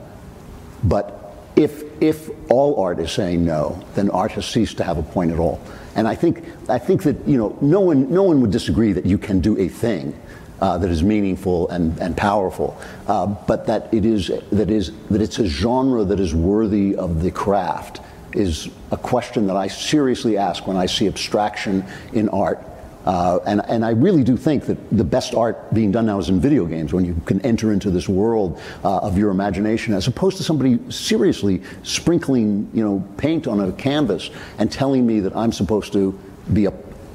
But 0.85 1.25
if, 1.57 1.94
if 2.09 2.31
all 2.51 2.81
art 2.81 2.99
is 2.99 3.11
saying 3.11 3.45
no, 3.45 3.83
then 3.95 4.11
art 4.11 4.33
has 4.33 4.47
ceased 4.47 4.77
to 4.79 4.85
have 4.85 4.99
a 4.99 5.03
point 5.03 5.33
at 5.33 5.39
all. 5.39 5.61
And 5.97 6.09
I 6.09 6.15
think, 6.15 6.45
I 6.69 6.79
think 6.79 7.03
that 7.05 7.27
you 7.27 7.37
know, 7.37 7.57
no, 7.61 7.81
one, 7.81 8.11
no 8.11 8.23
one 8.25 8.41
would 8.41 8.51
disagree 8.51 8.93
that 8.93 9.07
you 9.07 9.19
can 9.19 9.41
do 9.41 9.59
a 9.59 9.69
thing 9.69 10.19
uh, 10.61 10.79
that 10.79 10.91
is 10.91 11.03
meaningful 11.03 11.69
and, 11.71 11.99
and 11.99 12.17
powerful, 12.17 12.79
uh, 13.07 13.27
but 13.27 13.67
that, 13.67 13.93
it 13.93 14.05
is, 14.05 14.31
that, 14.51 14.71
is, 14.71 14.93
that 15.11 15.21
it's 15.21 15.39
a 15.39 15.47
genre 15.47 16.05
that 16.05 16.21
is 16.21 16.35
worthy 16.35 16.97
of 16.97 17.23
the 17.23 17.31
craft 17.31 18.01
is 18.33 18.69
a 18.91 18.97
question 18.97 19.47
that 19.47 19.57
I 19.57 19.69
seriously 19.69 20.37
ask 20.37 20.67
when 20.67 20.77
I 20.77 20.87
see 20.87 21.07
abstraction 21.07 21.85
in 22.13 22.29
art 22.31 22.65
uh, 23.05 23.39
and, 23.47 23.61
and 23.69 23.85
I 23.85 23.91
really 23.91 24.25
do 24.25 24.37
think 24.37 24.65
that 24.67 24.79
the 24.91 25.05
best 25.05 25.35
art 25.35 25.73
being 25.75 25.93
done 25.93 26.07
now 26.07 26.19
is 26.19 26.29
in 26.29 26.41
video 26.41 26.65
games 26.65 26.93
when 26.93 27.05
you 27.05 27.15
can 27.27 27.41
enter 27.43 27.73
into 27.73 27.91
this 27.91 28.09
world 28.09 28.61
uh, 28.83 28.99
of 28.99 29.19
your 29.19 29.31
imagination 29.31 29.93
as 29.95 30.07
opposed 30.07 30.39
to 30.39 30.43
somebody 30.43 30.79
seriously 30.91 31.63
sprinkling 31.83 32.71
you 32.73 32.83
know, 32.83 33.07
paint 33.17 33.47
on 33.47 33.61
a 33.61 33.73
canvas 33.73 34.31
and 34.59 34.73
telling 34.73 35.07
me 35.07 35.21
that 35.21 35.37
I'm 35.37 35.53
supposed 35.53 35.93
to 35.93 36.19
be 36.53 36.67
a 36.67 36.73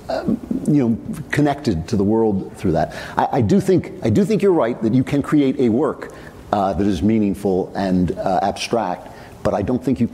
um, 0.09 0.39
you 0.67 0.89
know, 0.89 0.97
connected 1.29 1.87
to 1.89 1.95
the 1.95 2.03
world 2.03 2.51
through 2.57 2.71
that. 2.71 2.95
I, 3.15 3.37
I, 3.37 3.41
do 3.41 3.61
think 3.61 3.93
I 4.03 4.09
do 4.09 4.25
think 4.25 4.41
you're 4.41 4.51
right 4.51 4.81
that 4.81 4.95
you 4.95 5.03
can 5.03 5.21
create 5.21 5.59
a 5.59 5.69
work 5.69 6.13
uh, 6.51 6.73
that 6.73 6.87
is 6.87 7.03
meaningful 7.03 7.71
and 7.75 8.17
uh, 8.17 8.39
abstract, 8.41 9.07
but 9.43 9.53
I 9.53 9.61
don't 9.61 9.83
think 9.83 9.99
you, 9.99 10.09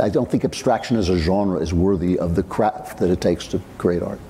I 0.00 0.08
don't 0.08 0.30
think 0.30 0.46
abstraction 0.46 0.96
as 0.96 1.10
a 1.10 1.18
genre 1.18 1.60
is 1.60 1.74
worthy 1.74 2.18
of 2.18 2.36
the 2.36 2.42
craft 2.42 2.98
that 3.00 3.10
it 3.10 3.20
takes 3.20 3.46
to 3.48 3.60
create 3.76 4.02
art. 4.02 4.20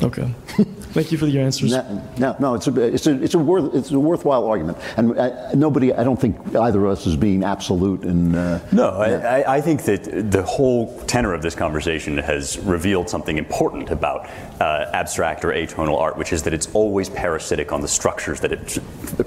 Okay. 0.00 0.34
Thank 0.92 1.10
you 1.10 1.16
for 1.16 1.26
your 1.26 1.42
answers. 1.42 1.70
No, 1.70 2.10
no, 2.18 2.36
no 2.38 2.54
it's, 2.54 2.66
a, 2.66 2.80
it's, 2.80 3.06
a, 3.06 3.22
it's, 3.22 3.34
a 3.34 3.38
worth, 3.38 3.74
it's 3.74 3.90
a 3.90 3.98
worthwhile 3.98 4.46
argument. 4.46 4.76
And 4.98 5.18
uh, 5.18 5.54
nobody, 5.54 5.92
I 5.92 6.04
don't 6.04 6.20
think 6.20 6.36
either 6.54 6.84
of 6.84 6.98
us 6.98 7.06
is 7.06 7.16
being 7.16 7.44
absolute. 7.44 8.02
In, 8.04 8.34
uh, 8.34 8.60
no, 8.72 9.02
yeah. 9.02 9.42
I, 9.46 9.56
I, 9.56 9.60
think 9.62 9.84
that 9.84 10.30
the 10.30 10.42
whole 10.42 11.00
tenor 11.04 11.32
of 11.32 11.40
this 11.40 11.54
conversation 11.54 12.18
has 12.18 12.58
revealed 12.58 13.08
something 13.08 13.38
important 13.38 13.88
about 13.88 14.28
uh, 14.60 14.90
abstract 14.92 15.46
or 15.46 15.48
atonal 15.48 15.98
art, 15.98 16.18
which 16.18 16.32
is 16.32 16.42
that 16.42 16.52
it's 16.52 16.68
always 16.74 17.08
parasitic 17.08 17.72
on 17.72 17.80
the 17.80 17.88
structures 17.88 18.40
that 18.40 18.52
it 18.52 18.78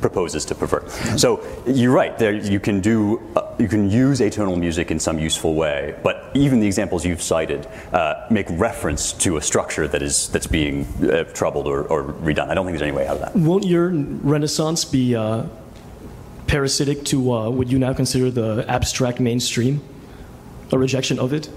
proposes 0.02 0.46
to 0.46 0.56
pervert. 0.56 0.92
So 1.18 1.44
you're 1.66 1.94
right. 1.94 2.16
There, 2.18 2.34
you 2.34 2.60
can 2.60 2.80
do, 2.80 3.22
uh, 3.36 3.56
you 3.58 3.68
can 3.68 3.90
use 3.90 4.20
atonal 4.20 4.60
music 4.60 4.92
in 4.92 5.00
some 5.00 5.18
useful 5.18 5.56
way, 5.56 5.96
but 6.04 6.30
even 6.36 6.60
the 6.60 6.68
examples 6.68 7.04
you've 7.06 7.24
cited 7.24 7.68
uh, 7.92 8.28
make 8.30 8.46
reference 8.52 9.14
to 9.14 9.38
a 9.38 9.42
structure 9.42 9.88
that 9.88 10.04
is 10.04 10.30
that's 10.30 10.48
being 10.56 10.86
uh, 11.12 11.26
troubled 11.34 11.68
or, 11.68 11.84
or, 11.88 12.06
redone. 12.24 12.48
I 12.48 12.54
don't 12.54 12.66
think 12.66 12.78
there's 12.78 12.90
any 12.90 12.96
way 12.96 13.06
out 13.06 13.18
of 13.18 13.22
that. 13.24 13.36
Won't 13.36 13.66
your 13.66 13.90
Renaissance 13.90 14.86
be 14.86 15.14
uh, 15.14 15.44
parasitic 16.48 17.04
to 17.12 17.18
uh, 17.34 17.50
what 17.50 17.68
you 17.68 17.78
now 17.78 17.94
consider 17.94 18.32
the 18.32 18.64
abstract 18.70 19.20
mainstream? 19.20 19.82
A 20.72 20.78
rejection 20.78 21.20
of 21.20 21.34
it? 21.34 21.50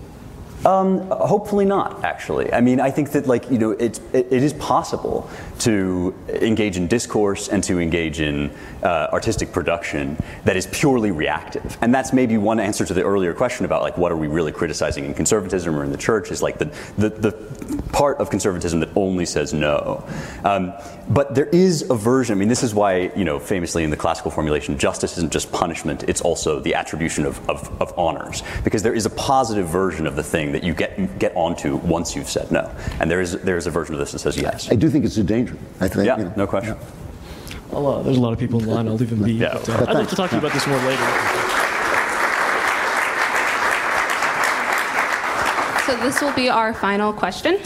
Um, 0.67 1.09
hopefully 1.11 1.65
not, 1.65 2.05
actually. 2.05 2.53
I 2.53 2.61
mean, 2.61 2.81
I 2.81 2.91
think 2.91 3.13
that, 3.13 3.29
like, 3.29 3.49
you 3.49 3.59
know, 3.59 3.71
it's, 3.71 4.01
it, 4.13 4.27
it 4.33 4.43
is 4.43 4.53
possible 4.55 5.31
to 5.61 6.13
engage 6.29 6.77
in 6.77 6.89
discourse 6.89 7.47
and 7.49 7.63
to 7.65 7.79
engage 7.79 8.21
in 8.21 8.51
uh, 8.83 9.09
artistic 9.13 9.53
production 9.53 10.17
that 10.45 10.57
is 10.57 10.67
purely 10.73 11.13
reactive. 11.13 11.79
And 11.81 11.95
that's 11.95 12.13
maybe 12.13 12.37
one 12.39 12.59
answer 12.59 12.85
to 12.85 12.93
the 12.93 13.05
earlier 13.05 13.33
question 13.35 13.67
about, 13.67 13.83
like, 13.83 13.97
what 13.97 14.11
are 14.11 14.17
we 14.17 14.27
really 14.27 14.51
criticizing 14.51 15.05
in 15.05 15.15
conservatism 15.15 15.77
or 15.77 15.85
in 15.85 15.93
the 15.93 15.99
church 15.99 16.33
is 16.33 16.43
like 16.43 16.59
the, 16.59 16.67
the, 16.97 17.11
the 17.11 17.31
part 17.93 18.19
of 18.19 18.31
conservatism 18.31 18.81
that 18.81 18.91
only 18.97 19.27
says 19.27 19.53
no. 19.53 20.07
Um, 20.45 20.73
but 21.09 21.35
there 21.35 21.47
is 21.47 21.89
a 21.91 21.95
version, 21.95 22.37
I 22.37 22.39
mean, 22.39 22.49
this 22.49 22.63
is 22.63 22.75
why, 22.75 23.13
you 23.17 23.25
know, 23.25 23.39
famously 23.39 23.85
in 23.85 23.91
the 23.91 23.97
classical 23.97 24.31
formulation, 24.31 24.79
justice 24.79 25.17
isn't 25.19 25.33
just 25.33 25.51
punishment, 25.53 26.05
it's 26.05 26.21
also 26.21 26.61
the 26.61 26.75
attribution 26.75 27.25
of, 27.25 27.49
of, 27.49 27.81
of 27.81 27.97
honors. 27.99 28.43
Because 28.65 28.83
there 28.83 28.95
is 28.95 29.07
a 29.07 29.11
positive 29.11 29.69
version 29.69 30.07
of 30.07 30.17
the 30.17 30.23
thing 30.23 30.53
that 30.53 30.63
you 30.63 30.75
get, 30.75 31.19
get 31.19 31.35
onto 31.35 31.77
once 31.77 32.15
you've 32.15 32.29
said 32.29 32.51
no. 32.51 32.71
And 33.01 33.11
there 33.11 33.21
is, 33.21 33.33
there 33.43 33.57
is 33.57 33.67
a 33.67 33.71
version 33.71 33.95
of 33.95 34.01
this 34.01 34.13
that 34.13 34.21
says 34.21 34.37
yes. 34.37 34.71
I 34.71 34.75
do 34.75 34.91
think 34.91 35.05
it's 35.05 35.17
a 35.17 35.25
danger. 35.25 35.57
I 35.81 35.89
think, 35.89 36.07
Yeah, 36.07 36.19
you 36.19 36.25
know, 36.25 36.33
no 36.37 36.47
question. 36.47 36.77
Well, 37.71 37.87
uh, 37.87 38.03
there's 38.03 38.17
a 38.17 38.21
lot 38.21 38.33
of 38.33 38.39
people 38.39 38.61
in 38.61 38.67
line. 38.67 38.89
I'll 38.89 38.95
leave 38.95 39.11
them 39.11 39.23
be. 39.23 39.35
Yeah. 39.35 39.53
But, 39.53 39.69
uh, 39.69 39.85
I'd 39.89 39.97
like 39.97 40.09
to 40.09 40.17
talk 40.17 40.31
to 40.31 40.37
you 40.37 40.41
about 40.41 40.53
this 40.53 40.67
more 40.67 40.79
later. 40.79 41.48
So 45.89 45.97
this 45.97 46.21
will 46.21 46.35
be 46.35 46.51
our 46.51 46.75
final 46.75 47.15
question. 47.15 47.59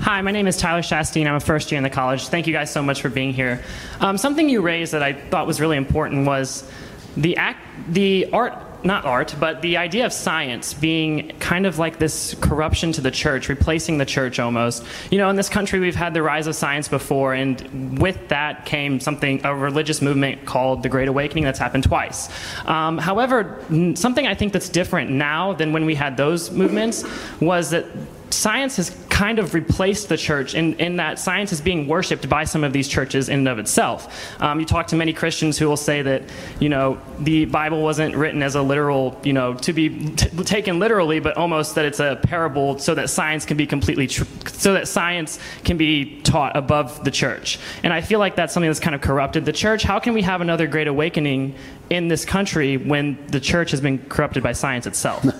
Hi, 0.00 0.20
my 0.20 0.32
name 0.32 0.46
is 0.46 0.58
Tyler 0.58 0.82
Shastine. 0.82 1.26
I'm 1.26 1.36
a 1.36 1.40
first 1.40 1.72
year 1.72 1.78
in 1.78 1.82
the 1.82 1.88
college. 1.88 2.28
Thank 2.28 2.46
you 2.46 2.52
guys 2.52 2.70
so 2.70 2.82
much 2.82 3.00
for 3.00 3.08
being 3.08 3.32
here. 3.32 3.64
Um, 4.00 4.18
something 4.18 4.50
you 4.50 4.60
raised 4.60 4.92
that 4.92 5.02
I 5.02 5.14
thought 5.14 5.46
was 5.46 5.58
really 5.58 5.78
important 5.78 6.26
was 6.26 6.70
the 7.16 7.38
act, 7.38 7.64
the 7.88 8.28
art, 8.34 8.52
not 8.84 9.04
art, 9.04 9.34
but 9.40 9.62
the 9.62 9.76
idea 9.76 10.06
of 10.06 10.12
science 10.12 10.74
being 10.74 11.32
kind 11.40 11.66
of 11.66 11.78
like 11.78 11.98
this 11.98 12.34
corruption 12.40 12.92
to 12.92 13.00
the 13.00 13.10
church, 13.10 13.48
replacing 13.48 13.98
the 13.98 14.06
church 14.06 14.38
almost. 14.38 14.84
You 15.10 15.18
know, 15.18 15.28
in 15.30 15.36
this 15.36 15.48
country, 15.48 15.80
we've 15.80 15.96
had 15.96 16.14
the 16.14 16.22
rise 16.22 16.46
of 16.46 16.54
science 16.54 16.88
before, 16.88 17.34
and 17.34 17.98
with 17.98 18.28
that 18.28 18.66
came 18.66 19.00
something, 19.00 19.44
a 19.44 19.54
religious 19.54 20.00
movement 20.00 20.44
called 20.44 20.82
the 20.82 20.88
Great 20.88 21.08
Awakening 21.08 21.44
that's 21.44 21.58
happened 21.58 21.84
twice. 21.84 22.28
Um, 22.66 22.98
however, 22.98 23.62
something 23.94 24.26
I 24.26 24.34
think 24.34 24.52
that's 24.52 24.68
different 24.68 25.10
now 25.10 25.52
than 25.52 25.72
when 25.72 25.84
we 25.84 25.94
had 25.94 26.16
those 26.16 26.50
movements 26.50 27.04
was 27.40 27.70
that 27.70 27.86
science 28.30 28.76
has 28.76 28.90
kind 29.18 29.40
of 29.40 29.52
replaced 29.52 30.08
the 30.08 30.16
church 30.16 30.54
in, 30.54 30.74
in 30.74 30.94
that 30.94 31.18
science 31.18 31.52
is 31.52 31.60
being 31.60 31.88
worshipped 31.88 32.28
by 32.28 32.44
some 32.44 32.62
of 32.62 32.72
these 32.72 32.86
churches 32.86 33.28
in 33.28 33.40
and 33.40 33.48
of 33.48 33.58
itself. 33.58 34.00
Um, 34.40 34.60
you 34.60 34.64
talk 34.64 34.86
to 34.88 34.96
many 34.96 35.12
Christians 35.12 35.58
who 35.58 35.66
will 35.66 35.76
say 35.76 36.02
that, 36.02 36.22
you 36.60 36.68
know, 36.68 37.00
the 37.18 37.44
Bible 37.46 37.82
wasn't 37.82 38.14
written 38.14 38.44
as 38.44 38.54
a 38.54 38.62
literal, 38.62 39.20
you 39.24 39.32
know, 39.32 39.54
to 39.54 39.72
be 39.72 40.10
t- 40.10 40.28
taken 40.44 40.78
literally, 40.78 41.18
but 41.18 41.36
almost 41.36 41.74
that 41.74 41.84
it's 41.84 41.98
a 41.98 42.20
parable 42.22 42.78
so 42.78 42.94
that 42.94 43.10
science 43.10 43.44
can 43.44 43.56
be 43.56 43.66
completely, 43.66 44.06
tr- 44.06 44.22
so 44.46 44.74
that 44.74 44.86
science 44.86 45.40
can 45.64 45.76
be 45.76 46.20
taught 46.22 46.56
above 46.56 47.02
the 47.02 47.10
church. 47.10 47.58
And 47.82 47.92
I 47.92 48.02
feel 48.02 48.20
like 48.20 48.36
that's 48.36 48.54
something 48.54 48.70
that's 48.70 48.78
kind 48.78 48.94
of 48.94 49.00
corrupted 49.00 49.44
the 49.44 49.52
church. 49.52 49.82
How 49.82 49.98
can 49.98 50.14
we 50.14 50.22
have 50.22 50.42
another 50.42 50.68
great 50.68 50.86
awakening 50.86 51.56
in 51.90 52.06
this 52.06 52.24
country 52.24 52.76
when 52.76 53.18
the 53.28 53.40
church 53.40 53.72
has 53.72 53.80
been 53.80 53.98
corrupted 54.08 54.44
by 54.44 54.52
science 54.52 54.86
itself? 54.86 55.24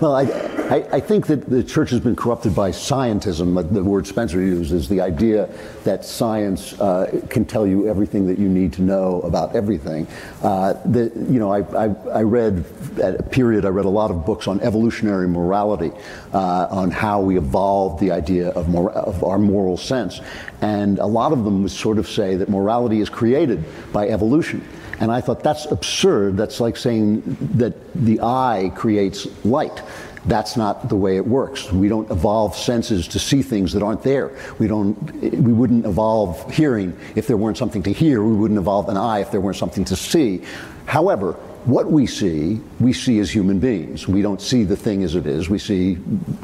Well, 0.00 0.14
I, 0.14 0.22
I, 0.22 0.96
I 0.96 1.00
think 1.00 1.26
that 1.28 1.48
the 1.48 1.62
church 1.62 1.90
has 1.90 2.00
been 2.00 2.16
corrupted 2.16 2.54
by 2.54 2.70
scientism. 3.04 3.72
The 3.72 3.84
word 3.84 4.06
Spencer 4.06 4.40
used 4.40 4.72
is 4.72 4.88
the 4.88 5.00
idea 5.00 5.48
that 5.84 6.04
science 6.04 6.78
uh, 6.80 7.20
can 7.28 7.44
tell 7.44 7.66
you 7.66 7.88
everything 7.88 8.26
that 8.26 8.38
you 8.38 8.48
need 8.48 8.72
to 8.74 8.82
know 8.82 9.20
about 9.22 9.54
everything. 9.54 10.06
Uh, 10.42 10.74
the, 10.84 11.12
you 11.30 11.38
know, 11.38 11.52
I, 11.52 11.60
I, 11.86 11.94
I 12.12 12.22
read 12.22 12.64
at 13.02 13.20
a 13.20 13.22
period. 13.22 13.64
I 13.64 13.68
read 13.68 13.84
a 13.84 13.90
lot 13.90 14.10
of 14.10 14.24
books 14.24 14.48
on 14.48 14.60
evolutionary 14.60 15.28
morality, 15.28 15.92
uh, 16.32 16.66
on 16.70 16.90
how 16.90 17.20
we 17.20 17.36
evolved 17.36 18.00
the 18.00 18.10
idea 18.10 18.48
of, 18.50 18.68
mor- 18.68 18.92
of 18.92 19.22
our 19.22 19.38
moral 19.38 19.76
sense, 19.76 20.20
and 20.60 20.98
a 20.98 21.06
lot 21.06 21.32
of 21.32 21.44
them 21.44 21.62
would 21.62 21.72
sort 21.72 21.98
of 21.98 22.08
say 22.08 22.36
that 22.36 22.48
morality 22.48 23.00
is 23.00 23.08
created 23.08 23.64
by 23.92 24.08
evolution. 24.08 24.66
And 25.00 25.10
I 25.10 25.20
thought 25.20 25.42
that's 25.42 25.66
absurd. 25.66 26.36
That's 26.36 26.60
like 26.60 26.76
saying 26.76 27.22
that 27.56 27.74
the 27.94 28.20
eye 28.20 28.70
creates 28.76 29.26
light. 29.44 29.82
That's 30.26 30.56
not 30.56 30.88
the 30.88 30.96
way 30.96 31.16
it 31.16 31.26
works. 31.26 31.70
We 31.70 31.88
don't 31.88 32.10
evolve 32.10 32.56
senses 32.56 33.08
to 33.08 33.18
see 33.18 33.42
things 33.42 33.72
that 33.72 33.82
aren't 33.82 34.02
there. 34.02 34.36
We 34.58 34.66
don't. 34.66 34.96
We 35.22 35.52
wouldn't 35.52 35.84
evolve 35.84 36.50
hearing 36.52 36.98
if 37.14 37.26
there 37.26 37.36
weren't 37.36 37.58
something 37.58 37.82
to 37.82 37.92
hear. 37.92 38.22
We 38.22 38.34
wouldn't 38.34 38.58
evolve 38.58 38.88
an 38.88 38.96
eye 38.96 39.20
if 39.20 39.30
there 39.30 39.40
weren't 39.40 39.58
something 39.58 39.84
to 39.86 39.96
see. 39.96 40.42
However, 40.86 41.36
what 41.64 41.90
we 41.90 42.06
see, 42.06 42.60
we 42.78 42.92
see 42.92 43.18
as 43.20 43.30
human 43.30 43.58
beings. 43.58 44.06
We 44.06 44.20
don't 44.20 44.40
see 44.40 44.64
the 44.64 44.76
thing 44.76 45.02
as 45.02 45.14
it 45.14 45.26
is. 45.26 45.48
We 45.48 45.58
see 45.58 45.96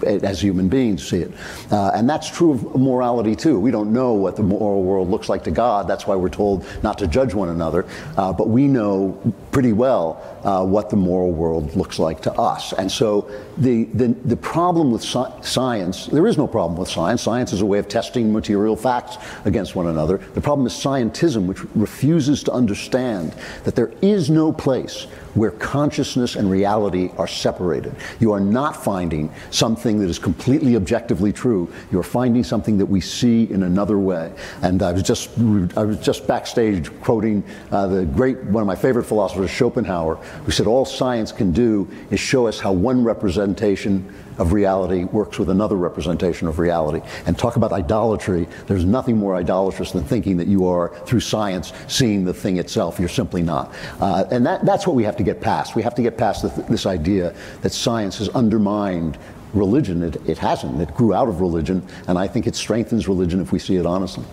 it 0.03 0.25
as 0.25 0.41
human 0.41 0.69
beings 0.69 1.07
see 1.07 1.19
it. 1.19 1.33
Uh, 1.71 1.91
and 1.95 2.09
that's 2.09 2.31
true 2.31 2.53
of 2.53 2.75
morality 2.75 3.37
too. 3.37 3.61
We 3.61 3.71
don't 3.71 3.93
know 3.93 4.15
what 4.15 4.37
the 4.37 4.43
moral 4.43 4.83
world 4.83 5.11
looks 5.11 5.29
like 5.29 5.45
to 5.45 5.51
God. 5.51 5.87
That's 5.87 6.07
why 6.07 6.17
we're 6.17 6.31
told 6.31 6.67
not 6.83 6.97
to 6.99 7.07
judge 7.07 7.35
one 7.35 7.51
another. 7.51 7.87
Uh, 8.17 8.33
but 8.33 8.49
we 8.49 8.67
know 8.67 9.21
pretty 9.51 9.73
well 9.73 10.23
uh, 10.45 10.65
what 10.65 10.91
the 10.91 10.97
moral 10.97 11.33
world 11.33 11.75
looks 11.75 11.99
like 11.99 12.21
to 12.23 12.33
us. 12.35 12.73
And 12.73 12.91
so 12.91 13.31
the, 13.59 13.85
the, 13.85 14.09
the 14.25 14.37
problem 14.37 14.91
with 14.91 15.03
sci- 15.03 15.43
science, 15.43 16.07
there 16.07 16.27
is 16.27 16.39
no 16.39 16.47
problem 16.47 16.79
with 16.79 16.89
science. 16.89 17.23
Science 17.23 17.53
is 17.53 17.61
a 17.61 17.67
way 17.67 17.79
of 17.79 17.89
testing 17.89 18.33
material 18.33 18.77
facts 18.77 19.19
against 19.45 19.75
one 19.75 19.89
another. 19.89 20.19
The 20.19 20.41
problem 20.41 20.67
is 20.67 20.73
scientism, 20.73 21.47
which 21.47 21.65
refuses 21.75 22.43
to 22.45 22.53
understand 22.53 23.35
that 23.65 23.75
there 23.75 23.93
is 24.03 24.31
no 24.31 24.53
place 24.53 25.07
where 25.35 25.51
consciousness 25.51 26.37
and 26.37 26.51
reality 26.51 27.11
are 27.17 27.27
separated. 27.27 27.95
You 28.19 28.33
are 28.33 28.41
not 28.41 28.83
finding 28.83 29.33
something 29.51 29.99
that 30.01 30.09
is 30.09 30.19
completely 30.19 30.77
objectively 30.77 31.33
true. 31.33 31.73
You're 31.93 32.03
finding 32.03 32.45
something 32.45 32.79
that 32.79 32.87
we 32.87 33.01
see 33.01 33.51
in 33.51 33.63
another 33.63 33.99
way. 33.99 34.33
And 34.63 34.83
I 34.83 34.93
was 34.93 35.03
just 35.03 35.31
I 35.77 35.85
was 35.85 35.99
just 35.99 36.27
backstage 36.27 36.91
quoting 37.01 37.45
uh, 37.71 37.87
the 37.87 38.05
great 38.05 38.43
one 38.45 38.63
of 38.63 38.67
my 38.67 38.77
favorite 38.77 39.05
philosophers, 39.05 39.51
Schopenhauer, 39.51 40.17
who 40.17 40.51
said 40.51 40.67
all 40.67 40.85
science 40.85 41.33
can 41.33 41.53
do 41.53 41.89
is 42.11 42.21
show 42.21 42.47
us 42.47 42.61
how 42.61 42.73
one 42.73 43.05
representation 43.05 44.13
of 44.41 44.53
reality 44.53 45.05
works 45.05 45.39
with 45.39 45.51
another 45.51 45.77
representation 45.77 46.49
of 46.49 46.59
reality. 46.59 47.07
And 47.27 47.39
talk 47.39 47.57
about 47.57 47.73
idolatry. 47.73 48.49
There's 48.67 48.85
nothing 48.85 49.17
more 49.17 49.37
idolatrous 49.37 49.93
than 49.93 50.03
thinking 50.03 50.39
that 50.39 50.49
you 50.49 50.67
are, 50.67 50.89
through 51.05 51.21
science, 51.21 51.73
seeing 51.87 52.25
the 52.25 52.35
thing 52.35 52.57
itself. 52.57 52.99
You're 52.99 53.09
simply 53.09 53.43
not. 53.43 53.73
Uh, 54.01 54.25
and 54.31 54.45
that, 54.47 54.65
that's 54.65 54.87
what 54.87 54.97
we 54.97 55.05
have 55.05 55.17
to 55.19 55.23
get 55.23 55.41
past. 55.41 55.77
We 55.77 55.83
have 55.83 55.95
to 55.95 56.03
get 56.03 56.17
past 56.17 56.43
the, 56.43 56.63
this 56.63 56.87
idea 56.87 57.35
that 57.61 57.71
science 57.71 58.19
has 58.19 58.31
undermined 58.31 59.19
religion. 59.53 60.03
It, 60.03 60.17
it 60.29 60.39
hasn't. 60.39 60.81
It 60.81 60.95
grew 60.95 61.13
out 61.13 61.29
of 61.29 61.41
religion. 61.41 61.87
And 62.09 62.19
I 62.19 62.27
think 62.27 62.47
it 62.47 62.57
strengthens 62.57 63.07
religion 63.07 63.41
if 63.41 63.53
we 63.53 63.59
see 63.59 63.77
it 63.77 63.87
honestly. 63.87 64.25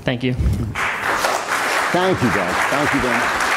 Thank 0.00 0.22
you. 0.22 0.34
Thank 1.92 2.22
you, 2.22 2.28
guys. 2.30 2.54
Thank 2.70 2.94
you 2.94 3.00
very 3.00 3.18
much. 3.18 3.55